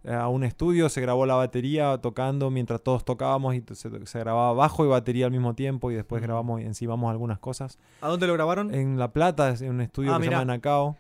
a 0.08 0.28
un 0.30 0.44
estudio 0.44 0.90
se 0.90 1.00
grabó 1.02 1.26
la 1.26 1.36
batería 1.36 1.98
tocando 2.00 2.50
mientras 2.50 2.82
todos 2.82 3.06
tocábamos 3.06 3.56
y 3.56 3.64
se, 3.74 4.06
se 4.06 4.20
grababa 4.20 4.54
bajo 4.54 4.84
y 4.86 4.88
batería 4.88 5.26
al 5.26 5.32
mismo 5.32 5.54
tiempo 5.54 5.92
y 5.92 5.96
después 5.96 6.22
grabamos 6.22 6.62
y 6.62 6.64
encimamos 6.66 7.12
algunas 7.12 7.40
cosas 7.40 7.78
¿A 8.02 8.08
dónde 8.08 8.28
lo 8.28 8.34
grabaron? 8.34 8.74
en 8.74 8.98
La 8.98 9.12
Plata, 9.12 9.54
en 9.60 9.70
un 9.70 9.82
estudio 9.82 10.14
Ah, 10.14 10.18
que 10.20 10.26
se 10.26 10.32
llama 10.32 10.46
Nacao. 10.46 10.98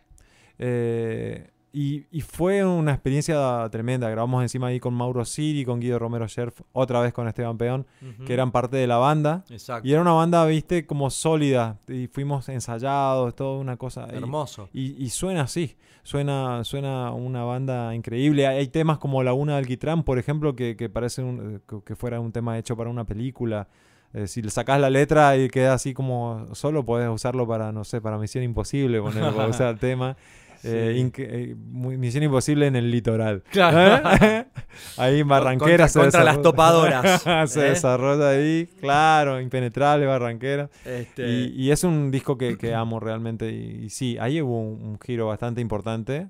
Eh, 0.60 1.50
y, 1.74 2.06
y 2.12 2.22
fue 2.22 2.66
una 2.66 2.92
experiencia 2.92 3.68
tremenda. 3.72 4.10
Grabamos 4.10 4.42
encima 4.42 4.68
ahí 4.68 4.80
con 4.80 4.94
Mauro 4.94 5.24
Siri, 5.26 5.64
con 5.64 5.80
Guido 5.80 6.00
Romero 6.00 6.28
Scherf, 6.28 6.62
otra 6.74 7.00
vez 7.00 7.14
con 7.14 7.28
Esteban 7.28 7.58
Peón, 7.58 7.86
que 8.26 8.34
eran 8.34 8.52
parte 8.52 8.76
de 8.78 8.88
la 8.88 8.98
banda. 8.98 9.44
Exacto. 9.50 9.88
Y 9.88 9.94
era 9.94 10.02
una 10.02 10.12
banda, 10.12 10.46
viste, 10.46 10.86
como 10.86 11.10
sólida. 11.10 11.78
Y 11.88 12.08
fuimos 12.08 12.50
ensayados, 12.50 13.36
toda 13.36 13.58
una 13.58 13.78
cosa. 13.78 14.08
Hermoso. 14.12 14.70
y, 14.74 15.02
y 15.04 15.10
suena 15.10 15.44
así, 15.44 15.76
suena, 16.04 16.64
suena 16.64 17.12
una 17.12 17.44
banda 17.44 17.96
increíble. 17.96 18.48
Hay, 18.48 18.58
hay 18.58 18.68
temas 18.68 18.98
como 18.98 19.24
Laguna 19.24 19.54
del 19.56 19.64
Alquitrán, 19.64 20.04
por 20.04 20.20
ejemplo, 20.20 20.56
que, 20.56 20.76
que 20.76 20.90
parece 20.90 21.22
un- 21.24 21.56
eh, 21.70 21.80
que- 21.86 21.96
fuera 21.96 22.20
un 22.20 22.32
tema 22.32 22.58
hecho 22.58 22.76
para 22.76 22.90
una 22.90 23.06
película. 23.06 23.68
Eh, 24.14 24.28
si 24.28 24.42
le 24.42 24.50
sacás 24.50 24.78
la 24.82 24.90
letra 24.90 25.38
y 25.38 25.48
queda 25.48 25.74
así 25.74 25.94
como 25.94 26.46
solo, 26.54 26.84
podés 26.84 27.08
usarlo 27.08 27.48
para, 27.48 27.72
no 27.72 27.86
sé, 27.86 28.02
para 28.02 28.18
Misión 28.18 28.44
Imposible, 28.44 29.00
ponerlo, 29.02 29.34
para 29.34 29.48
usar 29.48 29.70
el 29.70 29.80
tema. 29.80 30.18
Eh, 30.64 31.10
Sí. 31.16 31.22
eh, 31.24 31.56
Misión 31.58 32.24
Imposible 32.24 32.68
en 32.68 32.76
el 32.76 32.92
litoral. 32.92 33.44
Claro. 33.52 34.10
¿Eh? 34.26 34.46
ahí 34.98 35.20
en 35.20 35.28
Barranquera 35.28 35.70
Contra- 35.72 35.88
se 35.88 36.00
contra 36.00 36.24
las 36.24 36.42
topadoras, 36.42 37.22
se 37.52 37.60
¿eh? 37.60 37.70
desarrolla 37.72 38.30
ahí, 38.30 38.68
claro, 38.80 39.40
impenetrable 39.42 40.06
Barranquera. 40.06 40.70
Este, 40.86 41.28
Y, 41.30 41.54
y 41.56 41.72
es 41.72 41.84
un 41.84 42.12
disco 42.12 42.38
que, 42.38 42.58
que 42.58 42.74
amo 42.74 43.00
realmente. 43.00 43.52
Y, 43.52 43.86
y 43.86 43.90
sí, 43.90 44.18
ahí 44.20 44.42
hubo 44.42 44.60
un, 44.62 44.82
un 44.84 45.00
giro 45.00 45.28
bastante 45.28 45.62
importante, 45.62 46.28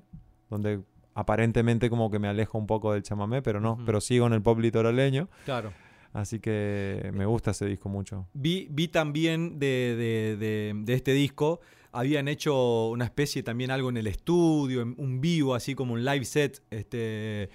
donde 0.50 0.80
aparentemente 1.14 1.90
como 1.90 2.10
que 2.10 2.18
me 2.18 2.28
alejo 2.28 2.56
un 2.58 2.66
poco 2.66 2.94
del 2.94 3.02
chamamé, 3.02 3.42
pero 3.42 3.60
no, 3.60 3.78
pero 3.84 4.00
sigo 4.00 4.26
en 4.26 4.32
el 4.32 4.42
pop 4.42 4.58
litoraleño. 4.58 5.28
claro. 5.44 5.72
Así 6.14 6.40
que 6.40 7.10
me 7.14 7.24
gusta 7.24 7.52
ese 7.52 7.64
disco 7.64 7.88
mucho. 7.88 8.26
Vi, 8.34 8.68
vi 8.70 8.88
también 8.88 9.58
de, 9.58 9.94
de- 9.96 10.36
de- 10.36 10.72
de 10.84 10.92
este 10.92 11.12
disco, 11.12 11.60
habían 11.92 12.26
hecho 12.28 12.88
una 12.88 13.04
especie 13.04 13.42
también 13.42 13.70
algo 13.70 13.88
en 13.90 13.96
el 13.98 14.06
estudio, 14.06 14.82
en- 14.82 14.94
un 14.98 15.20
vivo, 15.20 15.54
así 15.54 15.74
como 15.74 15.92
un 15.94 16.04
live 16.04 16.24
set. 16.24 16.62
Este, 16.70 17.50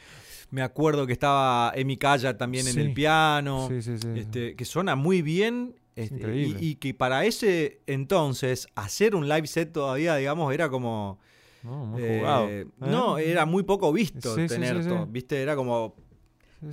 me 0.51 0.61
acuerdo 0.61 1.05
que 1.07 1.13
estaba 1.13 1.71
Emi 1.75 1.97
Calla 1.97 2.37
también 2.37 2.67
en 2.67 2.77
el 2.79 2.93
piano, 2.93 3.67
Sí, 3.69 3.81
sí, 3.81 3.97
sí. 3.97 4.07
este, 4.15 4.55
que 4.55 4.65
suena 4.65 4.95
muy 4.95 5.21
bien. 5.21 5.75
este. 5.95 6.35
Y, 6.37 6.55
y 6.59 6.75
que 6.75 6.93
para 6.93 7.25
ese 7.25 7.81
entonces, 7.87 8.67
hacer 8.75 9.15
un 9.15 9.27
live 9.27 9.47
set 9.47 9.71
todavía, 9.73 10.15
digamos, 10.15 10.53
era 10.53 10.69
como... 10.69 11.19
No, 11.63 11.85
muy 11.87 12.01
eh, 12.03 12.17
jugado. 12.19 12.47
¿eh? 12.49 12.67
No, 12.77 13.17
era 13.17 13.45
muy 13.47 13.63
poco 13.63 13.91
visto 13.91 14.35
tener 14.47 14.87
todo. 14.87 15.07
¿viste? 15.07 15.41
Era 15.41 15.55
como 15.55 15.95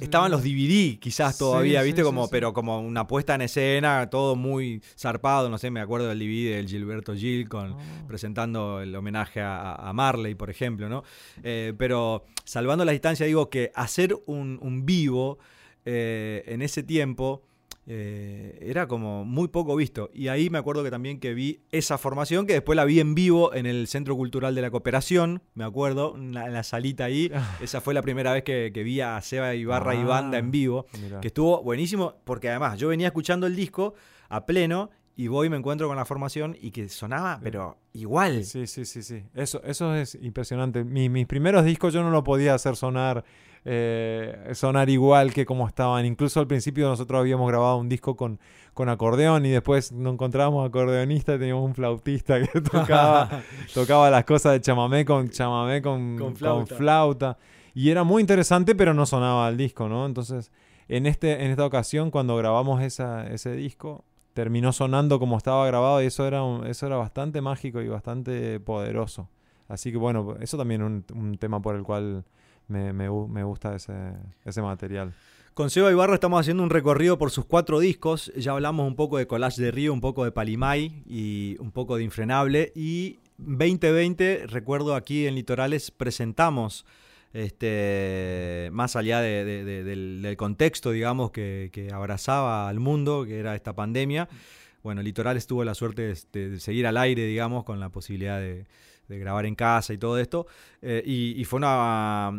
Estaban 0.00 0.30
los 0.30 0.42
DVD 0.42 0.98
quizás 0.98 1.36
todavía, 1.36 1.80
sí, 1.80 1.86
¿viste? 1.86 2.00
sí, 2.00 2.04
como, 2.06 2.24
sí. 2.24 2.28
pero 2.32 2.52
como 2.54 2.80
una 2.80 3.06
puesta 3.06 3.34
en 3.34 3.42
escena, 3.42 4.08
todo 4.08 4.34
muy 4.34 4.80
zarpado, 4.98 5.50
no 5.50 5.58
sé, 5.58 5.70
me 5.70 5.80
acuerdo 5.80 6.08
del 6.08 6.18
DVD 6.18 6.56
del 6.56 6.68
Gilberto 6.68 7.14
Gil 7.14 7.48
con, 7.48 7.74
Ah. 7.74 8.04
presentando 8.08 8.80
el 8.80 8.94
homenaje 8.96 9.40
a, 9.42 9.74
a 9.74 9.92
Marley, 9.92 10.34
por 10.34 10.48
ejemplo, 10.48 10.88
¿no? 10.88 11.02
Eh, 11.42 11.74
pero 11.76 12.24
salvando 12.44 12.84
la 12.84 12.92
distancia, 12.92 13.26
digo 13.26 13.50
que 13.50 13.72
hacer 13.74 14.16
un, 14.26 14.58
un 14.62 14.86
vivo 14.86 15.38
eh, 15.84 16.42
en 16.46 16.62
ese 16.62 16.82
tiempo 16.82 17.42
eh, 17.86 18.58
era 18.62 18.86
como 18.88 19.24
muy 19.24 19.48
poco 19.48 19.76
visto. 19.76 20.10
Y 20.14 20.28
ahí 20.28 20.50
me 20.50 20.58
acuerdo 20.58 20.82
que 20.84 20.90
también 20.90 21.20
que 21.20 21.34
vi 21.34 21.60
esa 21.70 21.98
formación, 21.98 22.46
que 22.46 22.54
después 22.54 22.76
la 22.76 22.84
vi 22.84 23.00
en 23.00 23.14
vivo 23.14 23.54
en 23.54 23.66
el 23.66 23.86
Centro 23.88 24.16
Cultural 24.16 24.54
de 24.54 24.62
la 24.62 24.70
Cooperación, 24.70 25.42
me 25.54 25.64
acuerdo, 25.64 26.14
en 26.16 26.34
la, 26.34 26.46
en 26.46 26.52
la 26.54 26.62
salita 26.62 27.04
ahí. 27.04 27.30
Esa 27.60 27.80
fue 27.80 27.94
la 27.94 28.02
primera 28.02 28.32
vez 28.32 28.42
que, 28.42 28.70
que 28.72 28.82
vi 28.82 29.00
a 29.00 29.20
Seba 29.20 29.54
Ibarra 29.54 29.94
y 29.94 29.98
Ah, 29.98 30.04
banda 30.06 30.38
en 30.38 30.50
vivo, 30.50 30.86
mirá. 31.02 31.20
que 31.20 31.28
estuvo 31.28 31.62
buenísimo, 31.62 32.14
porque 32.24 32.48
además 32.48 32.78
yo 32.78 32.88
venía 32.88 33.08
escuchando 33.08 33.46
el 33.46 33.54
disco 33.56 33.94
a 34.28 34.46
pleno 34.46 34.90
y 35.16 35.28
voy 35.28 35.46
y 35.46 35.50
me 35.50 35.56
encuentro 35.56 35.86
con 35.86 35.96
la 35.96 36.04
formación 36.04 36.56
y 36.60 36.72
que 36.72 36.88
sonaba, 36.88 37.38
pero 37.42 37.78
igual. 37.92 38.44
Sí, 38.44 38.66
sí, 38.66 38.84
sí, 38.84 39.02
sí. 39.02 39.22
Eso, 39.34 39.62
eso 39.62 39.94
es 39.94 40.16
impresionante. 40.20 40.82
Mi- 40.82 41.08
mis 41.08 41.26
primeros 41.26 41.64
discos 41.64 41.94
yo 41.94 42.02
no 42.02 42.10
lo 42.10 42.24
podía 42.24 42.52
hacer 42.54 42.74
sonar, 42.74 43.24
eh, 43.64 44.50
sonar 44.54 44.90
igual 44.90 45.32
que 45.32 45.46
como 45.46 45.66
estaban. 45.66 46.04
Incluso 46.04 46.40
al 46.40 46.46
principio 46.46 46.88
nosotros 46.88 47.18
habíamos 47.20 47.48
grabado 47.48 47.78
un 47.78 47.88
disco 47.88 48.16
con, 48.16 48.38
con 48.74 48.88
acordeón 48.88 49.46
y 49.46 49.50
después 49.50 49.92
no 49.92 50.10
encontrábamos 50.10 50.68
acordeonista, 50.68 51.38
teníamos 51.38 51.64
un 51.64 51.74
flautista 51.74 52.40
que 52.40 52.60
tocaba, 52.72 53.42
tocaba 53.74 54.10
las 54.10 54.24
cosas 54.24 54.52
de 54.52 54.60
chamamé 54.60 55.04
con 55.04 55.28
chamamé 55.30 55.80
con, 55.80 56.18
Con 56.18 56.34
con 56.34 56.66
flauta. 56.66 57.38
Y 57.74 57.90
era 57.90 58.04
muy 58.04 58.20
interesante, 58.20 58.74
pero 58.74 58.94
no 58.94 59.04
sonaba 59.04 59.48
el 59.48 59.56
disco, 59.56 59.88
¿no? 59.88 60.06
Entonces, 60.06 60.52
en, 60.88 61.06
este, 61.06 61.44
en 61.44 61.50
esta 61.50 61.66
ocasión, 61.66 62.10
cuando 62.10 62.36
grabamos 62.36 62.80
esa, 62.82 63.26
ese 63.26 63.52
disco, 63.52 64.04
terminó 64.32 64.72
sonando 64.72 65.18
como 65.18 65.36
estaba 65.36 65.66
grabado 65.66 66.00
y 66.02 66.06
eso 66.06 66.26
era, 66.26 66.42
eso 66.68 66.86
era 66.86 66.96
bastante 66.96 67.40
mágico 67.40 67.80
y 67.80 67.88
bastante 67.88 68.60
poderoso. 68.60 69.28
Así 69.66 69.90
que 69.90 69.98
bueno, 69.98 70.36
eso 70.40 70.58
también 70.58 70.82
es 70.82 70.86
un, 70.86 71.04
un 71.18 71.38
tema 71.38 71.60
por 71.60 71.74
el 71.74 71.82
cual 71.82 72.24
me, 72.68 72.92
me 72.92 73.08
gu- 73.08 73.28
me 73.28 73.42
gusta 73.44 73.74
ese, 73.74 73.92
ese 74.44 74.62
material. 74.62 75.12
Con 75.54 75.70
Seba 75.70 75.90
Ibarra 75.92 76.14
estamos 76.14 76.40
haciendo 76.40 76.62
un 76.64 76.70
recorrido 76.70 77.16
por 77.16 77.30
sus 77.30 77.44
cuatro 77.44 77.78
discos. 77.78 78.32
Ya 78.36 78.52
hablamos 78.52 78.86
un 78.88 78.96
poco 78.96 79.18
de 79.18 79.26
Collage 79.28 79.62
de 79.62 79.70
Río, 79.70 79.92
un 79.92 80.00
poco 80.00 80.24
de 80.24 80.32
Palimay 80.32 81.02
y 81.06 81.56
un 81.60 81.70
poco 81.70 81.96
de 81.96 82.02
Infrenable. 82.02 82.72
Y 82.74 83.18
2020, 83.38 84.46
recuerdo 84.48 84.94
aquí 84.96 85.26
en 85.26 85.36
Litorales, 85.36 85.90
presentamos, 85.92 86.84
este, 87.32 88.68
más 88.72 88.96
allá 88.96 89.20
de- 89.20 89.44
de- 89.44 89.64
de- 89.64 89.84
del, 89.84 90.22
del 90.22 90.36
contexto, 90.36 90.90
digamos, 90.90 91.30
que, 91.30 91.70
que 91.72 91.92
abrazaba 91.92 92.68
al 92.68 92.80
mundo, 92.80 93.24
que 93.24 93.38
era 93.38 93.54
esta 93.54 93.74
pandemia. 93.74 94.28
Bueno, 94.82 95.02
Litorales 95.02 95.46
tuvo 95.46 95.64
la 95.64 95.74
suerte 95.74 96.14
de 96.32 96.60
seguir 96.60 96.86
al 96.86 96.96
aire, 96.96 97.24
digamos, 97.26 97.64
con 97.64 97.80
la 97.80 97.88
posibilidad 97.90 98.38
de, 98.38 98.66
de 99.08 99.18
grabar 99.18 99.46
en 99.46 99.54
casa 99.54 99.92
y 99.92 99.98
todo 99.98 100.18
esto. 100.18 100.46
Eh, 100.82 101.02
y, 101.04 101.40
y 101.40 101.44
fue 101.44 101.58
una 101.58 102.32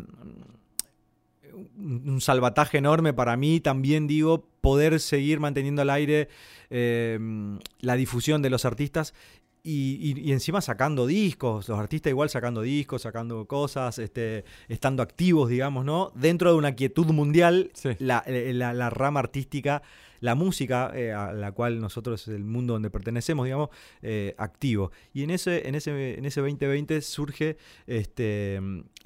un 1.78 2.20
salvataje 2.20 2.78
enorme 2.80 3.14
para 3.14 3.38
mí 3.38 3.62
también 3.62 4.08
digo 4.08 4.46
poder 4.60 5.00
seguir 5.00 5.40
manteniendo 5.40 5.82
al 5.84 5.90
aire 5.90 6.28
eh, 6.70 7.18
la 7.80 7.96
difusión 7.96 8.42
de 8.42 8.50
los 8.50 8.66
artistas 8.66 9.14
y, 9.64 9.98
y- 10.02 10.20
y 10.30 10.32
encima 10.32 10.62
sacando 10.62 11.08
discos, 11.08 11.68
los 11.70 11.80
artistas 11.80 12.12
igual 12.12 12.30
sacando 12.30 12.62
discos, 12.62 13.02
sacando 13.02 13.46
cosas, 13.46 13.98
este, 13.98 14.44
estando 14.68 15.02
activos, 15.02 15.50
digamos, 15.50 15.84
¿no? 15.86 16.12
Dentro 16.14 16.52
de 16.52 16.58
una 16.58 16.76
quietud 16.76 17.08
mundial, 17.08 17.72
Sí. 17.74 17.90
la, 17.98 18.24
eh, 18.28 18.52
la- 18.54 18.74
la 18.74 18.92
rama 18.92 19.22
artística, 19.22 19.82
la 20.26 20.36
música, 20.36 20.92
eh, 20.94 21.14
a 21.14 21.32
la 21.32 21.52
cual 21.54 21.80
nosotros, 21.80 22.28
el 22.28 22.44
mundo 22.44 22.74
donde 22.74 22.90
pertenecemos, 22.90 23.46
digamos, 23.46 23.70
eh, 24.02 24.36
activo. 24.38 24.92
Y 25.14 25.24
en 25.24 25.30
ese, 25.30 25.68
en 25.68 25.76
ese, 25.76 26.18
en 26.18 26.26
ese 26.26 26.42
2020 26.42 27.02
surge 27.02 27.58
este, 27.88 28.60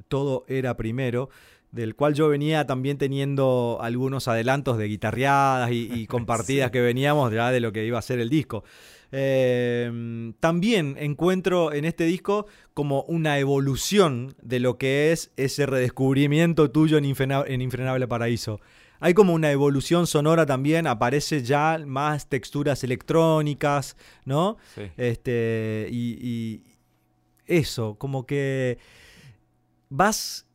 Todo 0.07 0.45
era 0.47 0.75
primero, 0.75 1.29
del 1.71 1.93
cual 1.95 2.15
yo 2.15 2.29
venía 2.29 2.65
también 2.65 2.97
teniendo 2.97 3.77
algunos 3.81 4.27
adelantos 4.27 4.79
de 4.79 4.87
guitarreadas 4.87 5.69
y, 5.71 5.87
y 5.93 6.07
compartidas 6.15 6.71
que 6.71 6.81
veníamos 6.81 7.31
ya 7.31 7.51
de 7.51 7.59
lo 7.59 7.71
que 7.71 7.85
iba 7.85 7.99
a 7.99 8.01
ser 8.01 8.19
el 8.19 8.29
disco. 8.29 8.63
Eh, 9.11 10.33
también 10.39 10.95
encuentro 10.99 11.73
en 11.73 11.85
este 11.85 12.05
disco 12.05 12.45
como 12.73 13.03
una 13.03 13.39
evolución 13.39 14.35
de 14.41 14.59
lo 14.59 14.77
que 14.77 15.11
es 15.11 15.31
ese 15.35 15.65
redescubrimiento 15.65 16.69
tuyo 16.71 16.97
en, 16.97 17.05
Infrena- 17.05 17.43
en 17.47 17.61
Infrenable 17.61 18.07
Paraíso. 18.07 18.59
Hay 18.99 19.13
como 19.13 19.33
una 19.33 19.51
evolución 19.51 20.07
sonora 20.07 20.45
también, 20.45 20.85
aparece 20.87 21.41
ya 21.43 21.79
más 21.85 22.27
texturas 22.27 22.83
electrónicas, 22.83 23.95
¿no? 24.25 24.57
Sí. 24.75 24.83
Este, 24.97 25.87
y, 25.89 26.17
y 26.21 26.63
eso, 27.45 27.95
como 27.97 28.25
que 28.25 28.77
vas 29.89 30.45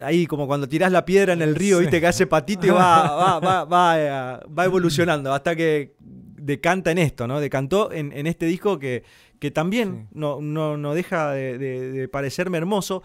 ahí, 0.00 0.26
como 0.26 0.46
cuando 0.46 0.68
tirás 0.68 0.92
la 0.92 1.04
piedra 1.04 1.32
en 1.32 1.42
el 1.42 1.54
río, 1.54 1.78
Sí. 1.78 1.82
viste 1.84 2.00
que 2.00 2.06
hace 2.06 2.26
patito 2.26 2.66
y 2.66 2.70
va, 2.70 3.02
va, 3.16 3.40
va, 3.40 3.64
va, 3.64 4.40
va 4.46 4.64
evolucionando 4.64 5.32
hasta 5.32 5.56
que 5.56 5.94
decanta 6.00 6.90
en 6.90 6.98
esto, 6.98 7.26
¿no? 7.26 7.40
Decantó 7.40 7.90
en, 7.92 8.12
en 8.12 8.26
este 8.26 8.46
disco 8.46 8.78
que, 8.78 9.02
que 9.38 9.50
también 9.50 10.08
Sí. 10.10 10.18
no, 10.18 10.40
no, 10.42 10.76
no 10.76 10.92
deja 10.94 11.30
de, 11.32 11.56
de- 11.58 11.92
de 11.92 12.08
parecerme 12.08 12.58
hermoso. 12.58 13.02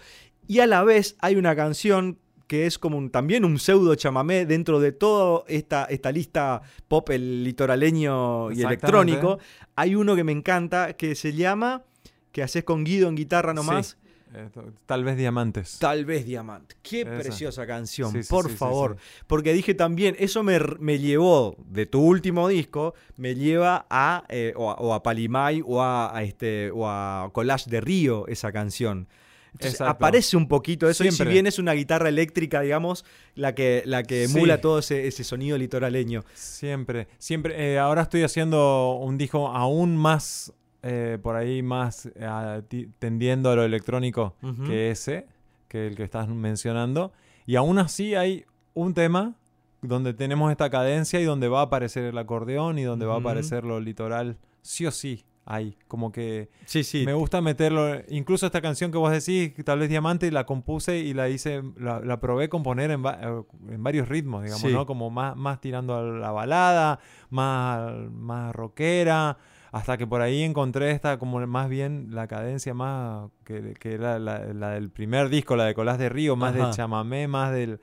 Y 0.47 0.59
a 0.59 0.67
la 0.67 0.83
vez 0.83 1.15
hay 1.19 1.35
una 1.35 1.55
canción 1.55 2.17
que 2.49 2.65
es 2.65 2.79
como 2.79 2.97
un- 2.97 3.11
también 3.11 3.45
un 3.45 3.59
pseudo 3.59 3.93
chamamé 3.93 4.47
dentro 4.47 4.79
de 4.79 4.91
toda 4.91 5.43
esta, 5.47 5.85
esta 5.85 6.11
lista 6.11 6.63
pop 6.87 7.07
el 7.11 7.43
litoraleño 7.43 8.51
y 8.51 8.63
electrónico. 8.63 9.37
Hay 9.75 9.93
uno 9.95 10.15
que 10.15 10.23
me 10.23 10.31
encanta 10.31 10.93
que 10.93 11.13
se 11.13 11.33
llama, 11.33 11.83
que 12.31 12.41
haces 12.41 12.63
con 12.63 12.83
Guido 12.83 13.07
en 13.07 13.15
guitarra 13.15 13.53
nomás, 13.53 13.97
Esto, 14.33 14.63
tal 14.87 15.03
vez 15.03 15.15
diamantes. 15.17 15.77
Tal 15.79 16.05
vez 16.05 16.25
Diamante. 16.25 16.75
Qué 16.83 17.01
Esa. 17.01 17.17
preciosa 17.17 17.65
canción, 17.67 18.11
Sí, 18.11 18.23
sí, 18.23 18.29
por 18.29 18.45
sí, 18.45 18.51
sí, 18.51 18.57
favor. 18.57 18.97
sí. 18.99 19.23
Porque 19.27 19.53
dije 19.53 19.73
también, 19.75 20.15
eso 20.19 20.41
me, 20.43 20.59
me 20.79 20.97
llevó 20.99 21.55
de 21.65 21.85
tu 21.85 21.99
último 22.01 22.47
disco, 22.47 22.93
me 23.17 23.33
lleva 23.35 23.85
a, 23.89 24.25
eh, 24.29 24.53
o, 24.55 24.69
a 24.71 24.75
o 24.75 24.93
a 24.95 25.01
Palimay 25.03 25.61
o 25.65 25.81
a, 25.81 26.15
a 26.15 26.23
este, 26.23 26.69
o 26.71 26.87
a 26.87 27.29
Collage 27.33 27.69
de 27.69 27.81
Río, 27.81 28.27
esa 28.27 28.51
canción. 28.51 29.07
Entonces, 29.53 29.81
aparece 29.81 30.37
un 30.37 30.47
poquito 30.47 30.89
eso, 30.89 31.03
y 31.03 31.09
si 31.09 31.15
Siempre. 31.17 31.33
bien 31.33 31.47
es 31.47 31.57
una 31.59 31.73
guitarra 31.73 32.09
eléctrica, 32.09 32.61
digamos, 32.61 33.03
la 33.35 33.55
que, 33.55 33.81
la 33.85 34.03
que 34.03 34.27
Sí. 34.27 34.35
emula 34.37 34.61
todo 34.61 34.79
ese, 34.79 35.07
ese 35.07 35.23
sonido 35.23 35.57
litoraleño. 35.57 36.23
Siempre, 36.33 37.07
siempre. 37.17 37.73
eh, 37.73 37.79
ahora 37.79 38.03
estoy 38.03 38.23
haciendo 38.23 38.93
un 39.01 39.17
disco 39.17 39.47
aún 39.47 39.97
más, 39.97 40.53
eh, 40.83 41.17
por 41.21 41.35
ahí 41.35 41.61
más 41.61 42.09
eh, 42.15 42.61
tendiendo 42.99 43.49
a 43.51 43.55
lo 43.55 43.63
electrónico 43.63 44.35
que 44.65 44.91
ese, 44.91 45.25
que 45.67 45.87
el 45.87 45.95
que 45.95 46.03
estás 46.03 46.27
mencionando. 46.27 47.11
Y 47.45 47.55
aún 47.55 47.79
así 47.79 48.15
hay 48.15 48.45
un 48.73 48.93
tema 48.93 49.35
donde 49.81 50.13
tenemos 50.13 50.51
esta 50.51 50.69
cadencia 50.69 51.19
y 51.19 51.23
donde 51.23 51.47
va 51.47 51.61
a 51.61 51.63
aparecer 51.63 52.03
el 52.03 52.17
acordeón 52.17 52.77
y 52.79 52.83
donde 52.83 53.05
va 53.05 53.15
a 53.15 53.19
aparecer 53.19 53.63
lo 53.63 53.79
litoral. 53.79 54.37
Sí 54.61 54.85
o 54.85 54.91
sí, 54.91 55.23
hay. 55.51 55.75
Como 55.87 56.11
que 56.11 56.49
Sí, 56.65 56.83
sí. 56.83 57.03
me 57.05 57.13
gusta 57.13 57.41
meterlo. 57.41 58.01
Incluso 58.09 58.45
esta 58.45 58.61
canción 58.61 58.91
que 58.91 58.97
vos 58.99 59.11
decís, 59.11 59.51
tal 59.65 59.79
vez 59.79 59.89
Diamante, 59.89 60.31
la 60.31 60.45
compuse 60.45 60.99
y 60.99 61.13
la 61.13 61.27
hice, 61.27 61.63
la, 61.77 61.99
la 61.99 62.19
probé 62.19 62.47
componer 62.49 62.91
en, 62.91 63.03
va- 63.03 63.19
eh, 63.21 63.41
en 63.69 63.83
varios 63.83 64.07
ritmos, 64.07 64.43
digamos, 64.43 64.61
Sí. 64.61 64.71
¿no? 64.71 64.85
Como 64.85 65.09
más, 65.09 65.35
más 65.35 65.59
tirando 65.59 65.95
a 65.95 66.03
la 66.03 66.31
balada, 66.31 66.99
más, 67.31 67.91
más 68.11 68.55
rockera, 68.55 69.37
hasta 69.71 69.97
que 69.97 70.07
por 70.07 70.21
ahí 70.21 70.43
encontré 70.43 70.91
esta 70.91 71.17
como 71.19 71.45
más 71.47 71.67
bien 71.69 72.07
la 72.11 72.27
cadencia 72.27 72.73
más 72.73 73.29
que, 73.43 73.73
que 73.79 73.93
era 73.93 74.17
la, 74.19 74.45
la 74.53 74.69
del 74.71 74.89
primer 74.91 75.29
disco, 75.29 75.55
la 75.55 75.65
de 75.65 75.73
Colás 75.73 75.97
de 75.99 76.09
Río, 76.09 76.35
más 76.35 76.55
Ajá. 76.55 76.65
del 76.67 76.73
chamamé, 76.75 77.27
más 77.27 77.51
del... 77.51 77.79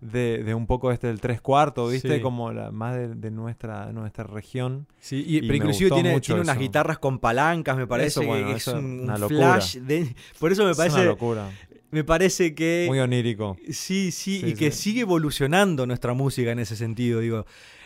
De, 0.00 0.42
de 0.44 0.54
un 0.54 0.66
poco 0.66 0.92
este 0.92 1.08
del 1.08 1.20
tres 1.20 1.42
cuartos, 1.42 1.92
¿viste? 1.92 2.16
Sí. 2.16 2.20
Como 2.22 2.52
la, 2.52 2.70
más 2.70 2.96
de, 2.96 3.08
de 3.14 3.30
nuestra, 3.30 3.92
nuestra 3.92 4.24
región. 4.24 4.86
Sí, 4.98 5.22
y, 5.26 5.36
Y 5.36 5.40
pero 5.42 5.56
inclusive 5.56 5.90
tiene, 5.90 6.18
tiene 6.20 6.40
unas 6.40 6.58
guitarras 6.58 6.98
con 6.98 7.18
palancas, 7.18 7.76
me 7.76 7.86
parece 7.86 8.08
Eso, 8.08 8.20
que 8.22 8.26
bueno, 8.26 8.50
es 8.56 8.66
un, 8.68 9.00
una 9.00 9.16
flash. 9.18 9.76
de- 9.76 10.14
por 10.38 10.52
eso 10.52 10.64
me 10.64 10.70
Es 10.70 10.78
una 10.78 10.86
parece, 10.88 11.04
locura. 11.04 11.50
me 11.90 12.02
parece 12.02 12.54
que 12.54 12.86
Muy 12.88 12.98
onírico. 12.98 13.58
Sí, 13.68 14.10
sí, 14.10 14.40
Sí, 14.40 14.42
y 14.46 14.54
que 14.54 14.70
sí. 14.70 14.84
sigue 14.84 15.00
evolucionando 15.02 15.86
nuestra 15.86 16.14
música 16.14 16.50
en 16.50 16.60
ese 16.60 16.76
sentido. 16.76 17.20
Digo, 17.20 17.44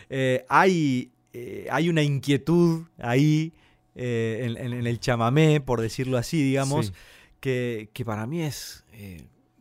Eh, 0.09 0.45
hay, 0.47 1.11
eh, 1.33 1.67
hay 1.69 1.89
una 1.89 2.01
inquietud 2.03 2.83
ahí 2.97 3.51
eh, 3.95 4.41
en, 4.43 4.55
en- 4.57 4.73
en 4.79 4.87
el 4.87 4.99
chamamé, 5.01 5.59
por 5.59 5.81
decirlo 5.81 6.17
así, 6.17 6.41
digamos, 6.41 6.85
Sí. 6.87 6.93
que, 7.41 7.89
que 7.91 8.05
para 8.05 8.25
mí 8.25 8.41
es 8.41 8.85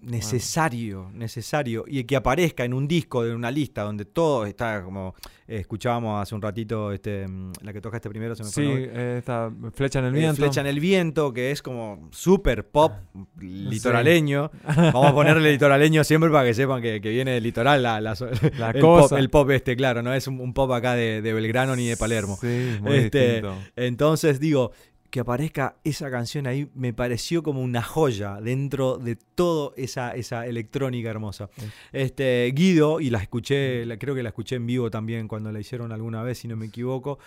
necesario, 0.04 1.10
necesario. 1.14 1.84
Y 1.86 2.04
que 2.04 2.16
aparezca 2.16 2.64
en 2.64 2.74
un 2.74 2.86
disco, 2.88 3.24
en 3.24 3.34
una 3.34 3.50
lista, 3.50 3.82
donde 3.82 4.04
todo 4.04 4.46
está 4.46 4.82
como 4.82 5.14
eh, 5.46 5.58
escuchábamos 5.58 6.22
hace 6.22 6.34
un 6.34 6.42
ratito 6.42 6.92
este, 6.92 7.26
mm, 7.28 7.52
la 7.62 7.72
que 7.72 7.80
toca 7.80 7.96
este 7.96 8.08
primero, 8.08 8.34
se 8.34 8.42
me 8.44 8.48
Sí, 8.50 8.62
eh, 8.64 9.16
esta 9.18 9.50
flecha 9.74 9.98
en 9.98 10.06
el 10.06 10.14
Eh, 10.14 10.18
viento. 10.18 10.36
Flecha 10.36 10.60
en 10.60 10.66
el 10.66 10.80
viento, 10.80 11.32
que 11.32 11.50
es 11.50 11.60
como 11.62 12.08
súper 12.12 12.66
pop 12.68 12.92
litoraleño. 13.38 14.50
Vamos 14.76 15.06
a 15.06 15.14
ponerle 15.14 15.52
litoraleño 15.52 16.04
siempre 16.04 16.30
para 16.30 16.44
que 16.46 16.54
sepan 16.54 16.82
que, 16.82 17.00
que 17.00 17.10
viene 17.10 17.32
del 17.32 17.42
litoral 17.42 17.82
la, 17.82 18.00
la- 18.00 18.14
La 18.58 18.70
el, 18.70 18.80
cosa. 18.80 19.08
Pop, 19.10 19.18
el 19.18 19.30
pop 19.30 19.50
este, 19.50 19.76
claro, 19.76 20.02
no 20.02 20.12
es 20.14 20.26
un, 20.26 20.40
un 20.40 20.52
pop 20.54 20.70
acá 20.72 20.94
de, 20.94 21.22
de 21.22 21.32
Belgrano 21.32 21.76
ni 21.76 21.86
de 21.86 21.96
Palermo. 21.96 22.36
Sí, 22.40 22.76
muy 22.80 22.96
Este, 22.96 23.24
distinto. 23.40 23.56
Entonces 23.76 24.40
digo, 24.40 24.72
que 25.14 25.20
aparezca 25.20 25.76
esa 25.84 26.10
canción 26.10 26.48
ahí 26.48 26.68
me 26.74 26.92
pareció 26.92 27.44
como 27.44 27.62
una 27.62 27.82
joya 27.84 28.40
dentro 28.40 28.98
de 28.98 29.14
toda 29.14 29.70
esa, 29.76 30.10
esa 30.16 30.44
electrónica 30.44 31.08
hermosa. 31.08 31.48
Sí. 31.56 31.66
Este, 31.92 32.50
Guido, 32.52 32.98
y 33.00 33.10
la 33.10 33.18
escuché, 33.18 33.86
la- 33.86 33.96
creo 33.96 34.16
que 34.16 34.24
la 34.24 34.30
escuché 34.30 34.56
en 34.56 34.66
vivo 34.66 34.90
también 34.90 35.28
cuando 35.28 35.52
la 35.52 35.60
hicieron 35.60 35.92
alguna 35.92 36.24
vez, 36.24 36.38
si 36.38 36.48
no 36.48 36.56
me 36.56 36.66
equivoco. 36.66 37.20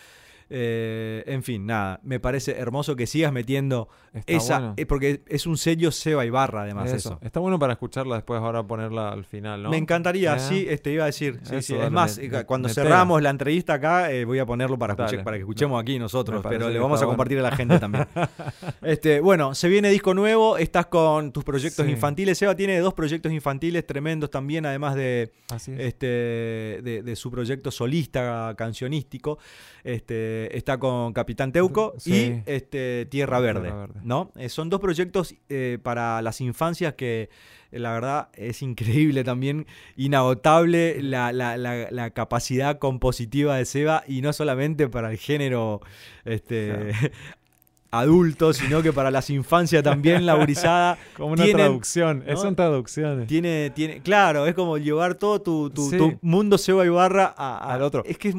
Eh, 0.50 1.24
en 1.28 1.44
fin, 1.44 1.66
nada, 1.66 2.00
me 2.04 2.20
parece 2.20 2.54
hermoso 2.58 2.96
que 2.96 3.06
sigas 3.06 3.34
metiendo 3.34 3.90
Está 4.14 4.32
esa, 4.34 4.60
bueno. 4.60 4.74
eh, 4.78 4.86
porque 4.86 5.22
es 5.28 5.46
un 5.46 5.58
sello 5.58 5.92
Seba 5.92 6.26
Ibarra 6.26 6.62
además 6.64 6.88
Eso. 6.88 6.96
eso. 7.16 7.20
Está 7.22 7.40
bueno 7.42 7.60
para 7.60 7.74
escucharla 7.74 8.16
después, 8.16 8.40
ahora 8.40 8.64
ponerla 8.64 9.12
al 9.12 9.26
final, 9.26 9.64
¿no? 9.64 9.70
Me 9.70 9.78
encantaría, 9.78 10.36
¿Eh? 10.38 10.40
sí, 10.40 10.66
este 10.70 10.92
iba 10.94 11.04
a 11.04 11.08
decir. 11.08 11.40
sí, 11.44 11.56
Eso, 11.56 11.62
sí. 11.68 11.74
dale, 11.74 11.86
Es 11.88 11.92
más, 11.92 12.18
me- 12.18 12.26
eh, 12.26 12.30
me- 12.30 12.46
cuando 12.46 12.70
cerramos 12.70 13.22
la 13.22 13.30
entrevista 13.30 13.74
acá, 13.74 14.08
voy 14.26 14.40
a 14.40 14.46
ponerlo 14.46 14.78
para, 14.80 14.94
escuchar- 14.94 15.24
para 15.24 15.36
que 15.38 15.42
escuchemos 15.42 15.82
aquí 15.82 16.00
nosotros, 16.00 16.44
pero 16.48 16.70
le 16.70 16.80
vamos 16.80 17.00
a 17.02 17.06
bueno. 17.06 17.10
compartir 17.18 17.40
a 17.40 17.42
la 17.42 17.52
gente 17.52 17.78
también. 17.80 18.08
este, 18.82 19.20
bueno, 19.20 19.54
se 19.54 19.68
viene 19.68 19.90
disco 19.90 20.14
nuevo, 20.14 20.58
estás 20.58 20.86
con 20.88 21.32
tus 21.32 21.44
proyectos 21.44 21.86
Sí. 21.86 21.92
infantiles. 21.92 22.38
Seba 22.38 22.56
tiene 22.56 22.80
dos 22.80 22.94
proyectos 22.94 23.32
infantiles 23.32 23.86
tremendos 23.86 24.30
también, 24.32 24.66
además 24.66 24.96
de, 24.96 25.32
es. 25.54 25.68
este, 25.68 26.06
de, 26.08 27.02
de 27.04 27.16
su 27.16 27.30
proyecto 27.30 27.70
solista 27.72 28.54
cancionístico. 28.58 29.40
Este, 29.84 30.37
está 30.52 30.78
con 30.80 31.14
Capitán 31.14 31.52
Teuco 31.52 31.94
Sí. 31.98 32.42
y 32.46 32.50
este, 32.50 33.06
Tierra 33.10 33.40
Verde. 33.40 33.62
Tierra 33.64 33.78
Verde. 33.88 34.00
¿no? 34.04 34.32
Eh, 34.38 34.50
son 34.50 34.70
dos 34.70 34.80
proyectos 34.80 35.36
eh, 35.50 35.78
para 35.82 36.22
las 36.22 36.40
infancias 36.42 36.94
que 36.94 37.30
eh, 37.72 37.80
la 37.80 37.92
verdad 37.94 38.30
es 38.34 38.62
increíble 38.62 39.24
también, 39.24 39.66
inagotable 39.96 41.02
la, 41.02 41.32
la- 41.32 41.58
la- 41.58 41.88
la 41.92 42.10
capacidad 42.12 42.80
compositiva 42.80 43.58
de 43.58 43.66
Seba 43.66 44.04
y 44.08 44.22
no 44.22 44.34
solamente 44.34 44.88
para 44.88 45.12
el 45.12 45.18
género 45.18 45.82
este, 46.26 46.92
adulto, 47.92 48.54
sino 48.54 48.82
que 48.82 48.92
para 48.94 49.10
las 49.12 49.30
infancias 49.30 49.82
también, 49.84 50.26
la 50.26 50.36
gurizada. 50.36 50.98
Como 51.18 51.34
una 51.34 51.44
tienen- 51.44 51.58
traducción. 51.66 52.24
¿no? 52.28 52.38
Son 52.38 52.56
traducciones. 52.56 53.28
Tiene, 53.28 53.72
tiene, 53.74 54.02
claro, 54.02 54.46
es 54.46 54.54
como 54.56 54.78
llevar 54.78 55.16
todo 55.16 55.42
tu, 55.42 55.70
tu- 55.70 55.90
Sí. 55.90 55.98
tu 55.98 56.18
mundo 56.22 56.58
Seba 56.58 56.86
Ibarra 56.86 57.34
a- 57.38 57.58
a- 57.58 57.74
Al 57.74 57.82
otro. 57.82 58.04
Es 58.06 58.18
que 58.18 58.30
es- 58.30 58.36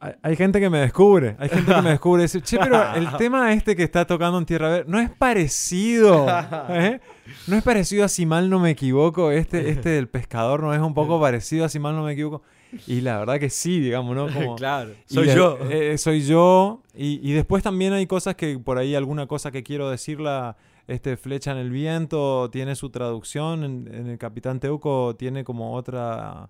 Hay, 0.00 0.12
hay 0.22 0.36
gente 0.36 0.60
que 0.60 0.70
me 0.70 0.78
descubre. 0.78 1.36
Hay 1.38 1.48
gente 1.48 1.74
que 1.74 1.82
me 1.82 1.90
descubre. 1.90 2.22
Dice, 2.22 2.40
che, 2.42 2.58
pero 2.58 2.76
el 2.94 3.08
tema 3.16 3.52
este 3.52 3.76
que 3.76 3.82
está 3.82 4.06
tocando 4.06 4.38
en 4.38 4.44
Tierra 4.46 4.68
Verde 4.70 4.84
no 4.88 4.98
es 5.00 5.10
parecido. 5.10 6.26
¿eh? 6.70 7.00
No 7.46 7.56
es 7.56 7.62
parecido 7.62 8.04
a 8.04 8.08
si 8.08 8.26
mal 8.26 8.48
no 8.50 8.58
me 8.58 8.70
equivoco. 8.70 9.30
Este, 9.30 9.70
este 9.70 9.90
del 9.90 10.08
pescador 10.08 10.62
no 10.62 10.72
es 10.74 10.80
un 10.80 10.94
poco 10.94 11.20
parecido 11.20 11.64
a 11.64 11.68
si 11.68 11.78
mal 11.78 11.94
no 11.96 12.02
me 12.04 12.12
equivoco. 12.12 12.42
Y 12.86 13.00
la 13.00 13.18
verdad 13.18 13.38
que 13.40 13.50
sí, 13.50 13.80
digamos, 13.80 14.14
¿no? 14.16 14.26
Como, 14.32 14.56
claro, 14.56 14.92
soy 15.06 15.26
de- 15.26 15.34
yo. 15.34 15.58
eh, 15.70 15.98
soy 15.98 16.20
yo. 16.22 16.82
Y, 16.94 17.20
y 17.28 17.32
después 17.32 17.62
también 17.62 17.92
hay 17.92 18.06
cosas 18.06 18.34
que 18.36 18.58
por 18.58 18.78
ahí, 18.78 18.94
alguna 18.94 19.26
cosa 19.26 19.50
que 19.50 19.62
quiero 19.62 19.90
decirla, 19.90 20.56
este 20.86 21.16
Flecha 21.16 21.52
en 21.52 21.58
el 21.58 21.70
Viento 21.70 22.48
tiene 22.50 22.74
su 22.76 22.90
traducción. 22.90 23.64
En, 23.64 23.94
en 23.94 24.06
el 24.08 24.18
Capitán 24.18 24.60
Teuco 24.60 25.16
tiene 25.16 25.44
como 25.44 25.74
otra. 25.74 26.48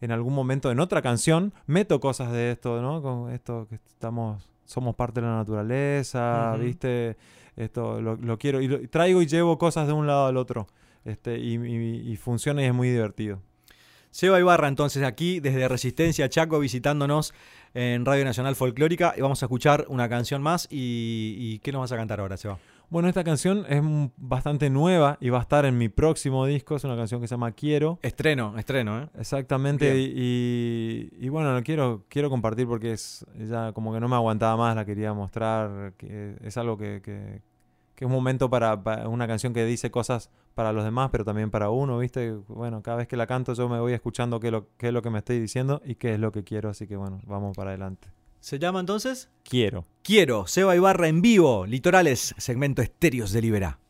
En 0.00 0.12
algún 0.12 0.32
momento, 0.34 0.70
en 0.70 0.78
otra 0.78 1.02
canción, 1.02 1.52
meto 1.66 1.98
cosas 1.98 2.30
de 2.32 2.52
esto, 2.52 2.80
¿no? 2.80 3.02
Con 3.02 3.32
esto 3.32 3.66
que 3.68 3.76
estamos. 3.76 4.48
Somos 4.64 4.94
parte 4.94 5.20
de 5.20 5.26
la 5.26 5.36
naturaleza. 5.36 6.52
¿viste? 6.64 7.16
Esto 7.56 8.00
lo, 8.00 8.16
lo 8.16 8.38
quiero. 8.38 8.60
Y 8.60 8.68
lo- 8.68 8.88
traigo 8.88 9.22
y 9.22 9.26
llevo 9.26 9.58
cosas 9.58 9.86
de 9.86 9.92
un 9.92 10.06
lado 10.06 10.26
al 10.26 10.36
otro. 10.36 10.66
Este, 11.04 11.38
y, 11.38 11.54
y- 11.54 12.12
y 12.12 12.16
funciona 12.16 12.62
y 12.62 12.66
es 12.66 12.74
muy 12.74 12.90
divertido. 12.90 13.40
Seba 14.10 14.38
Ibarra, 14.38 14.68
entonces, 14.68 15.02
aquí 15.02 15.40
desde 15.40 15.68
Resistencia 15.68 16.28
Chaco, 16.28 16.58
visitándonos 16.58 17.34
en 17.74 18.04
Radio 18.04 18.24
Nacional 18.24 18.56
Folclórica. 18.56 19.14
Y 19.16 19.20
vamos 19.20 19.42
a 19.42 19.46
escuchar 19.46 19.86
una 19.88 20.08
canción 20.08 20.42
más. 20.42 20.66
¿Y, 20.70 21.36
y 21.38 21.58
qué 21.60 21.72
nos 21.72 21.80
vas 21.80 21.92
a 21.92 21.96
cantar 21.96 22.20
ahora, 22.20 22.36
Seba? 22.36 22.58
Bueno, 22.90 23.08
esta 23.08 23.22
canción 23.22 23.66
es 23.68 23.82
bastante 24.16 24.70
nueva 24.70 25.18
y 25.20 25.28
va 25.28 25.38
a 25.38 25.42
estar 25.42 25.66
en 25.66 25.76
mi 25.76 25.90
próximo 25.90 26.46
disco. 26.46 26.74
Es 26.74 26.84
una 26.84 26.96
canción 26.96 27.20
que 27.20 27.28
se 27.28 27.34
llama 27.34 27.52
Quiero. 27.52 27.98
Estreno, 28.00 28.56
estreno, 28.56 29.02
¿eh? 29.02 29.08
Exactamente. 29.18 29.94
Y, 29.94 31.10
y, 31.12 31.28
bueno, 31.28 31.52
lo 31.52 31.62
quiero, 31.62 32.06
quiero 32.08 32.30
compartir 32.30 32.66
porque 32.66 32.92
es 32.92 33.26
ya 33.46 33.72
como 33.74 33.92
que 33.92 34.00
no 34.00 34.08
me 34.08 34.16
aguantaba 34.16 34.56
más, 34.56 34.74
la 34.74 34.86
quería 34.86 35.12
mostrar. 35.12 35.92
Que 35.98 36.36
es 36.42 36.56
algo 36.56 36.78
que, 36.78 37.02
que, 37.02 37.42
que 37.98 38.04
es 38.04 38.06
un 38.06 38.14
momento 38.14 38.48
para, 38.48 38.80
para, 38.80 39.08
una 39.08 39.26
canción 39.26 39.52
que 39.52 39.64
dice 39.64 39.90
cosas 39.90 40.30
para 40.54 40.72
los 40.72 40.84
demás, 40.84 41.08
pero 41.10 41.24
también 41.24 41.50
para 41.50 41.70
uno, 41.70 41.98
¿viste? 41.98 42.30
Bueno, 42.46 42.80
cada 42.80 42.98
vez 42.98 43.08
que 43.08 43.16
la 43.16 43.26
canto 43.26 43.54
yo 43.54 43.68
me 43.68 43.80
voy 43.80 43.92
escuchando 43.92 44.38
qué, 44.38 44.52
lo, 44.52 44.68
qué 44.76 44.86
es 44.86 44.92
lo 44.92 45.02
que 45.02 45.10
me 45.10 45.18
estoy 45.18 45.40
diciendo 45.40 45.82
y 45.84 45.96
qué 45.96 46.14
es 46.14 46.20
lo 46.20 46.30
que 46.30 46.44
quiero. 46.44 46.68
Así 46.68 46.86
que 46.86 46.94
bueno, 46.94 47.20
vamos 47.26 47.56
para 47.56 47.70
adelante. 47.70 48.06
¿Se 48.38 48.60
llama 48.60 48.78
entonces? 48.78 49.30
Quiero. 49.42 49.84
Quiero. 50.04 50.46
Seba 50.46 50.76
Ibarra 50.76 51.08
en 51.08 51.22
vivo. 51.22 51.66
Litorales, 51.66 52.36
segmento 52.38 52.82
Estéreos 52.82 53.32
de 53.32 53.42
Libera. 53.42 53.80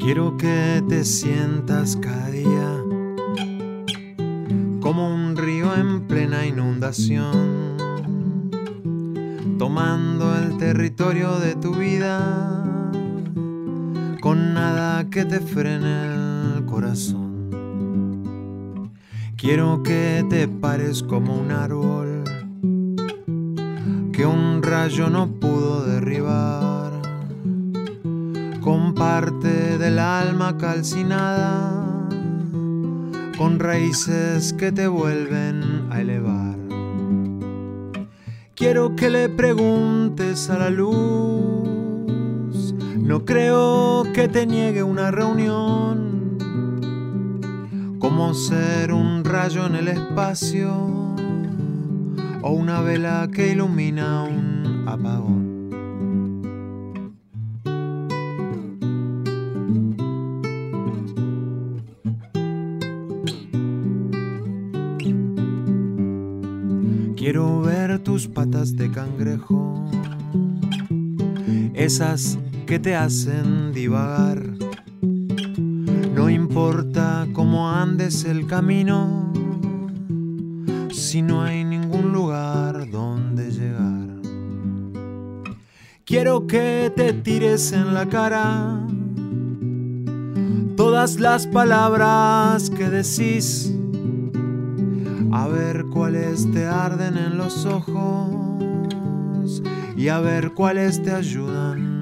Quiero 0.00 0.36
que 0.36 0.82
te 0.88 1.04
sientas 1.04 1.96
cada 1.96 2.30
día 2.30 2.83
como 4.84 5.08
un 5.08 5.34
río 5.34 5.74
en 5.74 6.06
plena 6.06 6.44
inundación, 6.44 7.78
tomando 9.58 10.36
el 10.36 10.58
territorio 10.58 11.38
de 11.38 11.54
tu 11.54 11.74
vida 11.74 12.62
con 14.20 14.52
nada 14.52 15.08
que 15.08 15.24
te 15.24 15.40
frene 15.40 16.56
el 16.56 16.66
corazón. 16.66 18.90
Quiero 19.38 19.82
que 19.82 20.22
te 20.28 20.48
pares 20.48 21.02
como 21.02 21.34
un 21.34 21.50
árbol 21.50 22.24
que 24.12 24.26
un 24.26 24.62
rayo 24.62 25.08
no 25.08 25.28
pudo 25.28 25.86
derribar, 25.86 26.92
con 28.60 28.92
parte 28.92 29.78
del 29.78 29.98
alma 29.98 30.58
calcinada, 30.58 31.83
con 33.36 33.58
raíces 33.58 34.52
que 34.52 34.72
te 34.72 34.86
vuelven 34.86 35.88
a 35.90 36.00
elevar. 36.00 36.56
Quiero 38.54 38.94
que 38.96 39.10
le 39.10 39.28
preguntes 39.28 40.48
a 40.50 40.58
la 40.58 40.70
luz 40.70 41.74
no 43.04 43.26
creo 43.26 44.04
que 44.14 44.28
te 44.28 44.46
niegue 44.46 44.82
una 44.82 45.10
reunión, 45.10 46.38
como 47.98 48.32
ser 48.32 48.94
un 48.94 49.22
rayo 49.24 49.66
en 49.66 49.74
el 49.74 49.88
espacio 49.88 50.72
o 52.40 52.50
una 52.50 52.80
vela 52.80 53.28
que 53.30 53.52
ilumina 53.52 54.22
un 54.22 54.84
apagón. 54.88 55.43
Quiero 67.24 67.62
ver 67.62 68.00
tus 68.00 68.28
patas 68.28 68.76
de 68.76 68.90
cangrejo, 68.90 69.82
esas 71.72 72.38
que 72.66 72.78
te 72.78 72.94
hacen 72.94 73.72
divagar. 73.72 74.42
No 76.14 76.28
importa 76.28 77.26
cómo 77.32 77.70
andes 77.70 78.26
el 78.26 78.46
camino, 78.46 79.32
si 80.92 81.22
no 81.22 81.40
hay 81.40 81.64
ningún 81.64 82.12
lugar 82.12 82.90
donde 82.90 83.50
llegar. 83.50 84.20
Quiero 86.04 86.46
que 86.46 86.92
te 86.94 87.14
tires 87.14 87.72
en 87.72 87.94
la 87.94 88.06
cara 88.06 88.86
todas 90.76 91.18
las 91.18 91.46
palabras 91.46 92.68
que 92.68 92.90
decís, 92.90 93.73
a 95.34 95.48
ver 95.48 95.86
cuáles 95.86 96.50
te 96.52 96.66
arden 96.66 97.18
en 97.18 97.36
los 97.36 97.66
ojos 97.66 99.62
y 99.96 100.08
a 100.08 100.20
ver 100.20 100.52
cuáles 100.52 101.02
te 101.02 101.12
ayudan 101.12 101.94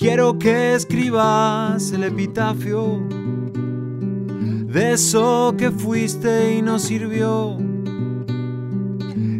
Quiero 0.00 0.38
que 0.38 0.74
escribas 0.74 1.92
el 1.92 2.04
epitafio 2.04 3.06
de 3.06 4.92
eso 4.92 5.54
que 5.58 5.70
fuiste 5.70 6.54
y 6.56 6.62
no 6.62 6.78
sirvió. 6.78 7.58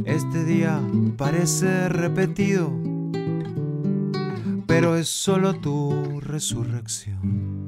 Este 0.04 0.44
día 0.44 0.78
parece 1.16 1.88
repetido, 1.88 2.70
pero 4.66 4.96
es 4.96 5.08
solo 5.08 5.54
tu 5.54 6.20
resurrección. 6.20 7.59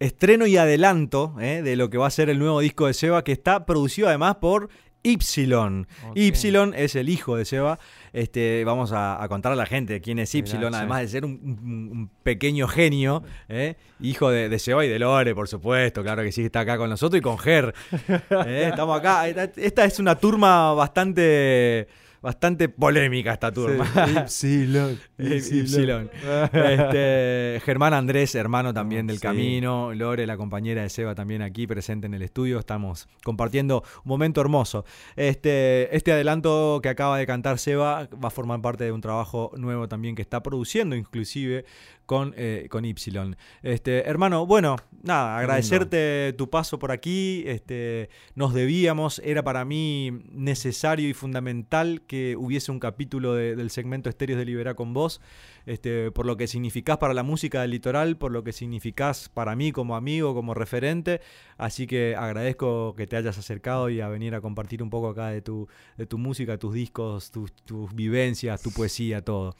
Estreno 0.00 0.46
y 0.46 0.56
adelanto 0.56 1.34
eh, 1.40 1.62
de 1.62 1.76
lo 1.76 1.90
que 1.90 1.98
va 1.98 2.06
a 2.06 2.10
ser 2.10 2.30
el 2.30 2.38
nuevo 2.38 2.60
disco 2.60 2.86
de 2.86 2.94
Seba, 2.94 3.24
que 3.24 3.32
está 3.32 3.66
producido 3.66 4.08
además 4.08 4.36
por 4.36 4.68
Y. 5.02 5.16
Okay. 5.16 5.86
Y 6.14 6.32
es 6.74 6.94
el 6.94 7.08
hijo 7.08 7.36
de 7.36 7.44
Seba. 7.44 7.78
Este, 8.12 8.64
vamos 8.64 8.92
a, 8.92 9.22
a, 9.22 9.28
contar 9.28 9.52
a 9.52 9.56
la 9.56 9.66
gente 9.66 10.00
quién 10.00 10.18
es 10.18 10.34
Y, 10.34 10.42
además 10.42 11.00
de 11.00 11.08
ser 11.08 11.24
un, 11.24 11.32
un, 11.32 11.90
un 11.92 12.10
pequeño 12.22 12.68
genio, 12.68 13.22
¿eh? 13.48 13.76
hijo 14.00 14.30
de, 14.30 14.48
de, 14.48 14.58
Seba 14.58 14.84
y 14.84 14.88
de 14.88 14.98
Lore, 14.98 15.34
por 15.34 15.48
supuesto, 15.48 16.02
claro 16.02 16.22
que 16.22 16.32
sí, 16.32 16.44
está 16.44 16.60
acá 16.60 16.78
con 16.78 16.90
nosotros 16.90 17.18
y 17.18 17.22
con 17.22 17.38
Ger. 17.38 17.74
¿eh? 18.46 18.68
Estamos 18.70 18.98
acá. 18.98 19.28
Esta 19.28 19.84
es 19.84 19.98
una 19.98 20.16
turma 20.16 20.72
bastante 20.74 21.88
bastante 22.20 22.68
polémica 22.68 23.32
esta 23.32 23.52
turma. 23.52 23.86
Sí, 24.26 24.62
Ypsilon. 24.62 24.98
Ypsilon. 25.18 26.10
este, 26.52 27.60
Germán 27.64 27.94
Andrés, 27.94 28.34
hermano 28.34 28.72
también 28.74 29.06
del 29.06 29.16
sí. 29.16 29.22
camino. 29.22 29.92
Lore, 29.94 30.26
la 30.26 30.36
compañera 30.36 30.82
de 30.82 30.88
Seba, 30.88 31.14
también 31.14 31.42
aquí 31.42 31.66
presente 31.66 32.06
en 32.06 32.14
el 32.14 32.22
estudio. 32.22 32.58
Estamos 32.58 33.08
compartiendo 33.24 33.82
un 34.04 34.08
momento 34.08 34.40
hermoso. 34.40 34.84
Este, 35.16 35.94
este 35.96 36.12
adelanto 36.12 36.80
que 36.82 36.88
acaba 36.88 37.18
de 37.18 37.26
cantar 37.26 37.58
Seba 37.58 38.08
va 38.22 38.28
a 38.28 38.30
formar 38.30 38.60
parte 38.60 38.84
de 38.84 38.92
un 38.92 39.00
trabajo 39.00 39.52
nuevo 39.56 39.88
también 39.88 40.14
que 40.14 40.22
está 40.22 40.42
produciendo, 40.42 40.96
inclusive 40.96 41.64
con, 42.08 42.32
eh, 42.38 42.68
con 42.70 42.86
Y. 42.86 42.94
Este, 43.62 44.08
hermano, 44.08 44.46
bueno, 44.46 44.76
nada, 45.02 45.36
agradecerte 45.36 46.32
tu 46.38 46.48
paso 46.48 46.78
por 46.78 46.90
aquí. 46.90 47.42
Este, 47.44 48.08
nos 48.34 48.54
debíamos, 48.54 49.20
era 49.22 49.42
para 49.42 49.66
mí 49.66 50.22
necesario 50.32 51.06
y 51.06 51.12
fundamental 51.12 52.00
que 52.06 52.34
hubiese 52.34 52.72
un 52.72 52.80
capítulo 52.80 53.34
de, 53.34 53.54
del 53.56 53.68
segmento 53.68 54.08
Estéreos 54.08 54.38
de 54.38 54.46
Libera 54.46 54.72
con 54.72 54.94
vos, 54.94 55.20
este, 55.66 56.10
por 56.10 56.24
lo 56.24 56.38
que 56.38 56.46
significás 56.46 56.96
para 56.96 57.12
la 57.12 57.22
música 57.22 57.60
del 57.60 57.72
litoral, 57.72 58.16
por 58.16 58.32
lo 58.32 58.42
que 58.42 58.52
significás 58.52 59.28
para 59.28 59.54
mí 59.54 59.70
como 59.70 59.94
amigo, 59.94 60.32
como 60.34 60.54
referente. 60.54 61.20
Así 61.58 61.86
que 61.86 62.16
agradezco 62.16 62.94
que 62.96 63.06
te 63.06 63.16
hayas 63.16 63.36
acercado 63.36 63.90
y 63.90 64.00
a 64.00 64.08
venir 64.08 64.34
a 64.34 64.40
compartir 64.40 64.82
un 64.82 64.88
poco 64.88 65.10
acá 65.10 65.28
de 65.28 65.42
tu, 65.42 65.68
de 65.98 66.06
tu 66.06 66.16
música, 66.16 66.56
tus 66.56 66.72
discos, 66.72 67.30
tus, 67.30 67.52
tus 67.52 67.94
vivencias, 67.94 68.62
tu 68.62 68.70
poesía, 68.70 69.20
todo. 69.22 69.54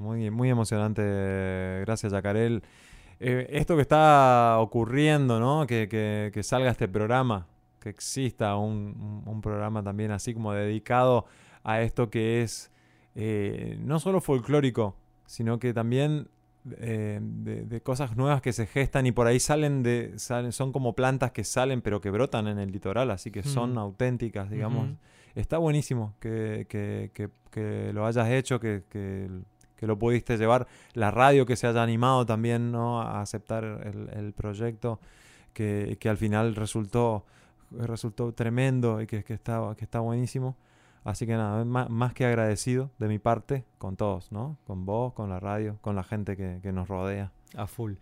Muy, 0.00 0.30
muy 0.30 0.48
emocionante, 0.48 1.02
gracias 1.84 2.10
Yacarel. 2.10 2.62
Eh, 3.20 3.46
esto 3.50 3.76
que 3.76 3.82
está 3.82 4.56
ocurriendo, 4.58 5.38
¿no? 5.38 5.66
Que, 5.66 5.88
que, 5.90 6.30
que, 6.32 6.42
salga 6.42 6.70
este 6.70 6.88
programa, 6.88 7.46
que 7.80 7.90
exista 7.90 8.56
un, 8.56 9.22
un, 9.26 9.42
programa 9.42 9.82
también 9.82 10.10
así 10.10 10.32
como 10.32 10.54
dedicado 10.54 11.26
a 11.64 11.82
esto 11.82 12.08
que 12.08 12.40
es 12.40 12.70
eh, 13.14 13.76
no 13.82 14.00
solo 14.00 14.22
folclórico, 14.22 14.96
sino 15.26 15.58
que 15.58 15.74
también 15.74 16.28
eh, 16.78 17.18
de, 17.20 17.66
de, 17.66 17.82
cosas 17.82 18.16
nuevas 18.16 18.40
que 18.40 18.54
se 18.54 18.66
gestan 18.66 19.04
y 19.04 19.12
por 19.12 19.26
ahí 19.26 19.38
salen 19.38 19.82
de 19.82 20.14
salen, 20.16 20.52
son 20.52 20.72
como 20.72 20.94
plantas 20.94 21.32
que 21.32 21.44
salen 21.44 21.82
pero 21.82 22.00
que 22.00 22.08
brotan 22.08 22.48
en 22.48 22.58
el 22.58 22.72
litoral, 22.72 23.10
así 23.10 23.30
que 23.30 23.42
son 23.42 23.74
mm. 23.74 23.78
auténticas, 23.78 24.48
digamos. 24.48 24.88
Mm 24.88 24.92
-hmm. 24.92 24.98
Está 25.34 25.58
buenísimo 25.58 26.14
que, 26.20 26.66
que, 26.70 27.10
que, 27.50 27.92
lo 27.92 28.06
hayas 28.06 28.30
hecho, 28.30 28.58
que, 28.58 28.82
que 29.80 29.86
lo 29.86 29.98
pudiste 29.98 30.36
llevar, 30.36 30.68
la 30.92 31.10
radio 31.10 31.46
que 31.46 31.56
se 31.56 31.66
haya 31.66 31.82
animado 31.82 32.26
también 32.26 32.70
¿no? 32.70 33.00
a 33.00 33.22
aceptar 33.22 33.64
el, 33.64 34.10
el 34.10 34.34
proyecto, 34.34 35.00
que, 35.54 35.96
que, 35.98 36.10
al 36.10 36.18
final 36.18 36.54
resultó, 36.54 37.24
resultó 37.70 38.34
tremendo 38.34 39.00
y 39.00 39.06
que, 39.06 39.24
que, 39.24 39.32
está, 39.32 39.74
que 39.78 39.84
está 39.84 40.00
buenísimo. 40.00 40.54
Así 41.02 41.26
que 41.26 41.32
nada, 41.32 41.64
más, 41.64 41.88
más, 41.88 42.12
que 42.12 42.26
agradecido 42.26 42.90
de 42.98 43.08
mi 43.08 43.18
parte 43.18 43.64
con 43.78 43.96
todos, 43.96 44.30
¿no? 44.30 44.58
Con 44.66 44.84
vos, 44.84 45.14
con 45.14 45.30
la 45.30 45.40
radio, 45.40 45.78
con 45.80 45.96
la 45.96 46.04
gente 46.04 46.36
que, 46.36 46.60
que 46.62 46.72
nos 46.72 46.86
rodea. 46.86 47.32
A 47.56 47.66
full. 47.66 47.94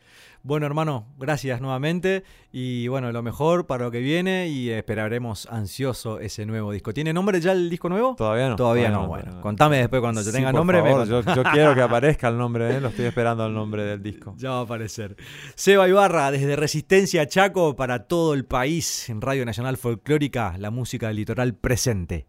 Bueno, 0.43 0.67
hermano, 0.67 1.07
gracias 1.19 1.61
nuevamente. 1.61 2.23
Y 2.53 2.87
bueno, 2.89 3.11
lo 3.13 3.23
mejor 3.23 3.67
para 3.67 3.85
lo 3.85 3.91
que 3.91 4.01
viene 4.01 4.49
y 4.49 4.71
esperaremos 4.71 5.47
ansioso 5.51 6.21
ese 6.21 6.45
nuevo 6.47 6.71
disco. 6.73 6.93
¿Tiene 6.93 7.13
nombre 7.13 7.41
ya 7.41 7.53
el 7.53 7.71
disco 7.71 7.89
nuevo? 7.89 8.15
Todavía 8.15 8.51
no. 8.51 8.57
Todavía 8.57 8.91
no. 8.91 9.07
Bueno, 9.07 9.41
contame 9.41 9.79
después 9.79 10.01
cuando 10.01 10.21
yo 10.21 10.31
Sí, 10.31 10.37
tenga 10.37 10.53
nombre. 10.53 10.83
favor, 10.83 11.07
yo, 11.07 11.23
yo 11.23 11.43
quiero 11.45 11.75
que 11.75 11.81
aparezca 11.83 12.29
el 12.29 12.37
nombre, 12.39 12.77
¿eh? 12.77 12.81
lo 12.81 12.89
estoy 12.89 13.07
esperando 13.07 13.47
el 13.47 13.55
nombre 13.55 13.85
del 13.85 14.03
disco. 14.03 14.35
Ya 14.37 14.51
va 14.51 14.59
a 14.59 14.63
aparecer. 14.63 15.17
Seba 15.55 15.89
Ibarra, 15.89 16.31
desde 16.31 16.55
Resistencia 16.57 17.27
Chaco 17.27 17.75
para 17.75 18.05
todo 18.07 18.35
el 18.35 18.45
país, 18.45 19.09
en 19.09 19.21
Radio 19.21 19.45
Nacional 19.47 19.77
Folclórica, 19.77 20.57
la 20.59 20.71
música 20.71 21.09
del 21.09 21.17
litoral 21.17 21.55
presente. 21.55 22.27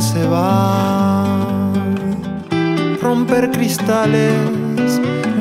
Se 0.00 0.26
va. 0.28 1.72
Romper 3.02 3.50
cristales 3.50 4.32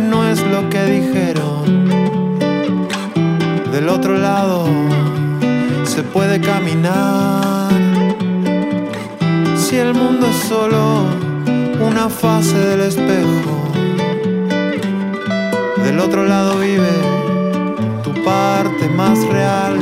no 0.09 0.27
es 0.27 0.41
lo 0.47 0.67
que 0.69 0.83
dijeron. 0.85 1.87
Del 3.71 3.89
otro 3.89 4.17
lado 4.17 4.65
se 5.83 6.01
puede 6.01 6.41
caminar. 6.41 7.71
Si 9.55 9.75
el 9.75 9.93
mundo 9.93 10.27
es 10.27 10.37
solo 10.47 11.05
una 11.79 12.09
fase 12.09 12.57
del 12.57 12.81
espejo, 12.81 13.55
del 15.83 15.99
otro 15.99 16.25
lado 16.25 16.57
vive 16.59 16.95
tu 18.03 18.11
parte 18.23 18.89
más 18.89 19.19
real. 19.27 19.77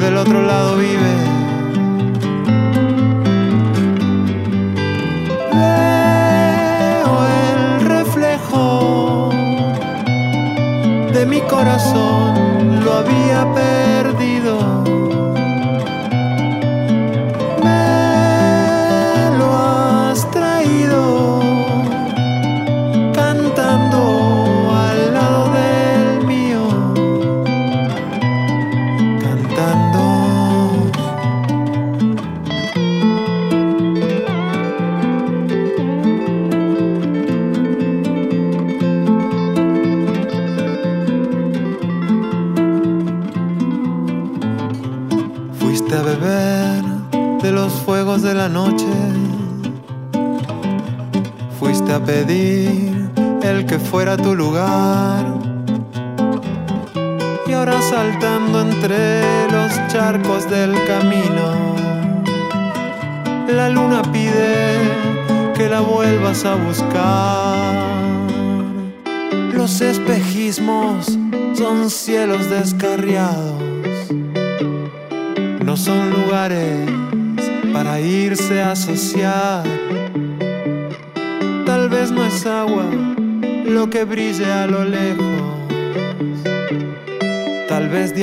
Del 0.00 0.16
otro 0.16 0.42
lado 0.42 0.76
vive. 0.76 1.33
Corazón 11.64 12.84
lo 12.84 12.92
había 12.92 13.50
perdido. 13.54 14.33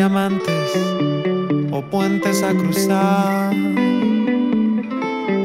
Diamantes 0.02 0.72
o 1.72 1.80
puentes 1.84 2.42
a 2.42 2.52
cruzar. 2.56 3.54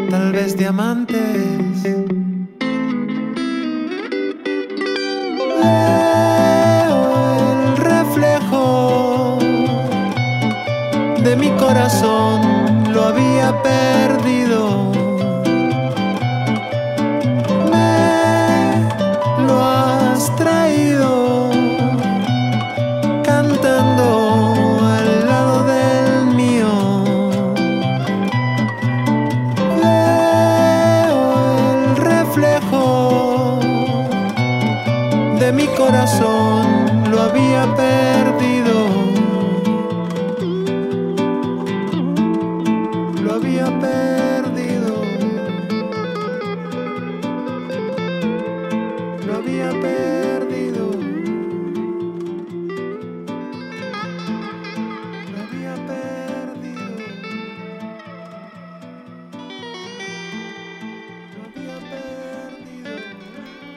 Tal 0.08 0.32
vez 0.32 0.56
diamantes. 0.56 1.45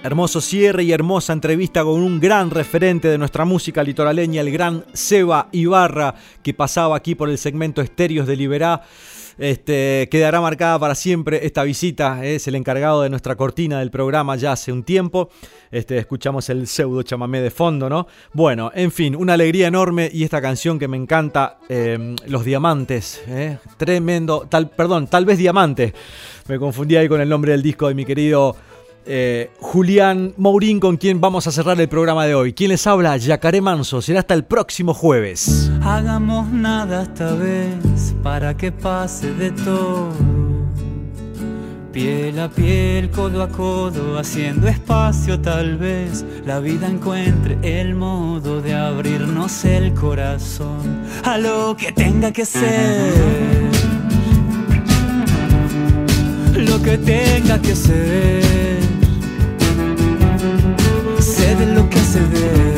Hermoso 0.10 0.41
cierre 0.41 0.82
y 0.82 0.91
hermosa 0.91 1.34
entrevista 1.34 1.84
con 1.84 2.01
un 2.01 2.20
gran 2.20 2.49
referente 2.49 3.07
de 3.10 3.20
nuestra 3.20 3.45
música 3.45 3.84
litoraleña, 3.84 4.41
el 4.41 4.51
gran 4.51 4.84
Seba 4.91 5.49
Ibarra, 5.51 6.16
que 6.41 6.55
pasaba 6.55 6.97
aquí 6.97 7.14
por 7.14 7.30
el 7.30 7.38
segmento 7.38 7.80
Estéreos 7.80 8.26
de 8.26 8.36
Liberá. 8.36 8.82
Este, 9.38 10.10
quedará 10.10 10.41
marcada 10.41 10.80
para 10.80 10.95
siempre 10.95 11.45
esta 11.45 11.62
visita. 11.62 12.26
Es 12.26 12.47
el 12.47 12.55
encargado 12.55 13.03
de 13.03 13.12
nuestra 13.12 13.36
cortina 13.36 13.78
del 13.78 13.91
programa 13.91 14.36
ya 14.36 14.53
hace 14.53 14.72
un 14.72 14.82
tiempo. 14.82 15.30
Este, 15.70 15.99
escuchamos 15.99 16.49
el 16.49 16.66
pseudo 16.66 17.03
chamamé 17.03 17.39
de 17.41 17.51
fondo, 17.51 17.88
¿no? 17.88 18.07
Bueno, 18.34 18.72
en 18.74 18.91
fin, 18.91 19.16
una 19.16 19.34
alegría 19.34 19.68
enorme 19.68 20.10
y 20.12 20.24
esta 20.24 20.41
canción 20.41 20.80
que 20.80 20.88
me 20.88 20.97
encanta, 20.97 21.60
eh, 21.70 22.16
Los 22.26 22.45
Diamantes. 22.45 23.22
¿eh? 23.28 23.60
Tremendo, 23.78 24.47
tal, 24.49 24.72
perdón, 24.72 25.05
tal 25.05 25.26
vez 25.26 25.38
Diamante. 25.38 25.93
Me 26.47 26.57
confundí 26.57 26.95
ahí 26.95 27.07
con 27.07 27.22
el 27.22 27.30
nombre 27.30 27.51
del 27.51 27.62
disco 27.62 27.88
de 27.88 27.93
mi 27.93 28.05
querido 28.05 28.55
eh, 29.06 29.52
Julián 29.60 30.34
Mourín, 30.38 30.80
con 30.80 30.97
quien 30.97 31.22
vamos 31.22 31.47
a 31.47 31.52
cerrar 31.52 31.80
el 31.80 31.89
programa 31.89 32.26
de 32.26 32.36
hoy. 32.36 32.54
¿Quién 32.54 32.70
les 32.70 32.86
habla? 32.88 33.18
Yacaré 33.18 33.62
Manso. 33.62 34.02
Será 34.02 34.20
hasta 34.20 34.34
el 34.34 34.43
próximo 34.43 34.93
jueves. 34.93 35.72
Hagamos 35.82 36.47
nada 36.50 37.04
esta 37.04 37.34
vez 37.34 38.14
para 38.24 38.56
que 38.56 38.72
pase 38.72 39.34
de 39.34 39.52
todo. 39.52 40.14
Piel 41.91 42.39
a 42.39 42.47
piel, 42.50 43.10
codo 43.10 43.41
a 43.41 43.47
codo, 43.47 44.20
haciendo 44.20 44.68
espacio 44.68 45.39
tal 45.39 45.78
vez 45.78 46.24
la 46.45 46.60
vida 46.60 46.88
encuentre 46.88 47.58
el 47.64 47.95
modo 47.95 48.62
de 48.62 48.76
abrirnos 48.76 49.66
el 49.66 49.95
corazón 49.95 51.02
a 51.24 51.39
lo 51.39 51.76
que 51.76 51.91
tenga 51.91 52.32
que 52.32 52.45
ser. 52.45 53.14
Lo 56.56 56.80
que 56.84 56.97
tenga 57.00 57.60
que 57.60 57.76
ser. 57.76 58.79
De 61.58 61.66
lo 61.66 61.89
que 61.89 62.00
se 62.00 62.20
ve. 62.20 62.69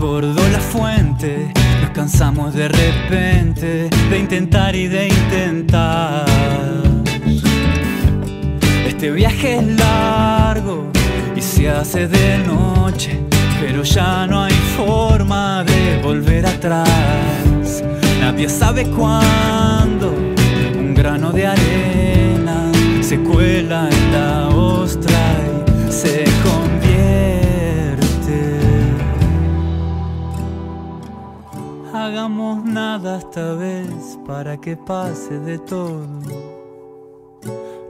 Desbordó 0.00 0.48
la 0.48 0.60
fuente, 0.60 1.52
nos 1.82 1.90
cansamos 1.90 2.54
de 2.54 2.68
repente 2.68 3.90
de 4.08 4.18
intentar 4.18 4.74
y 4.74 4.86
de 4.86 5.08
intentar. 5.08 6.24
Este 8.86 9.10
viaje 9.10 9.56
es 9.56 9.66
largo 9.78 10.90
y 11.36 11.42
se 11.42 11.68
hace 11.68 12.08
de 12.08 12.38
noche, 12.38 13.20
pero 13.60 13.82
ya 13.82 14.26
no 14.26 14.42
hay 14.42 14.54
forma 14.74 15.64
de 15.64 16.00
volver 16.02 16.46
atrás. 16.46 17.84
Nadie 18.22 18.48
sabe 18.48 18.86
cuándo 18.86 20.14
un 20.78 20.94
grano 20.94 21.30
de 21.30 21.46
arena 21.46 21.89
esta 33.18 33.54
vez 33.54 34.18
para 34.26 34.60
que 34.60 34.76
pase 34.76 35.38
de 35.38 35.58
todo. 35.58 36.06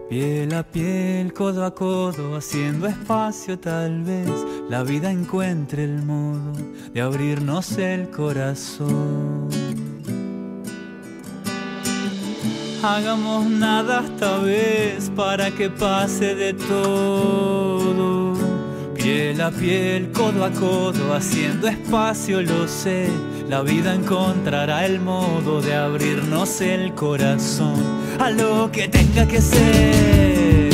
Piel 0.08 0.52
a 0.54 0.64
piel, 0.64 1.32
codo 1.32 1.64
a 1.64 1.72
codo, 1.72 2.36
haciendo 2.36 2.88
espacio 2.88 3.58
tal 3.58 4.02
vez 4.02 4.28
la 4.68 4.82
vida 4.82 5.10
encuentre 5.10 5.84
el 5.84 6.02
modo 6.02 6.52
de 6.92 7.00
abrirnos 7.00 7.78
el 7.78 8.10
corazón. 8.10 9.48
Hagamos 12.82 13.44
nada 13.46 14.02
esta 14.04 14.38
vez 14.38 15.10
para 15.14 15.50
que 15.50 15.68
pase 15.70 16.34
de 16.34 16.54
todo. 16.54 18.34
Piel 18.94 19.40
a 19.40 19.50
piel, 19.50 20.10
codo 20.12 20.44
a 20.44 20.50
codo, 20.50 21.14
haciendo 21.14 21.68
espacio, 21.68 22.42
lo 22.42 22.66
sé. 22.66 23.08
La 23.50 23.62
vida 23.62 23.92
encontrará 23.92 24.86
el 24.86 25.00
modo 25.00 25.60
de 25.60 25.74
abrirnos 25.74 26.60
el 26.60 26.94
corazón 26.94 27.82
a 28.20 28.30
lo 28.30 28.70
que 28.70 28.86
tenga 28.86 29.26
que 29.26 29.40
ser. 29.40 30.69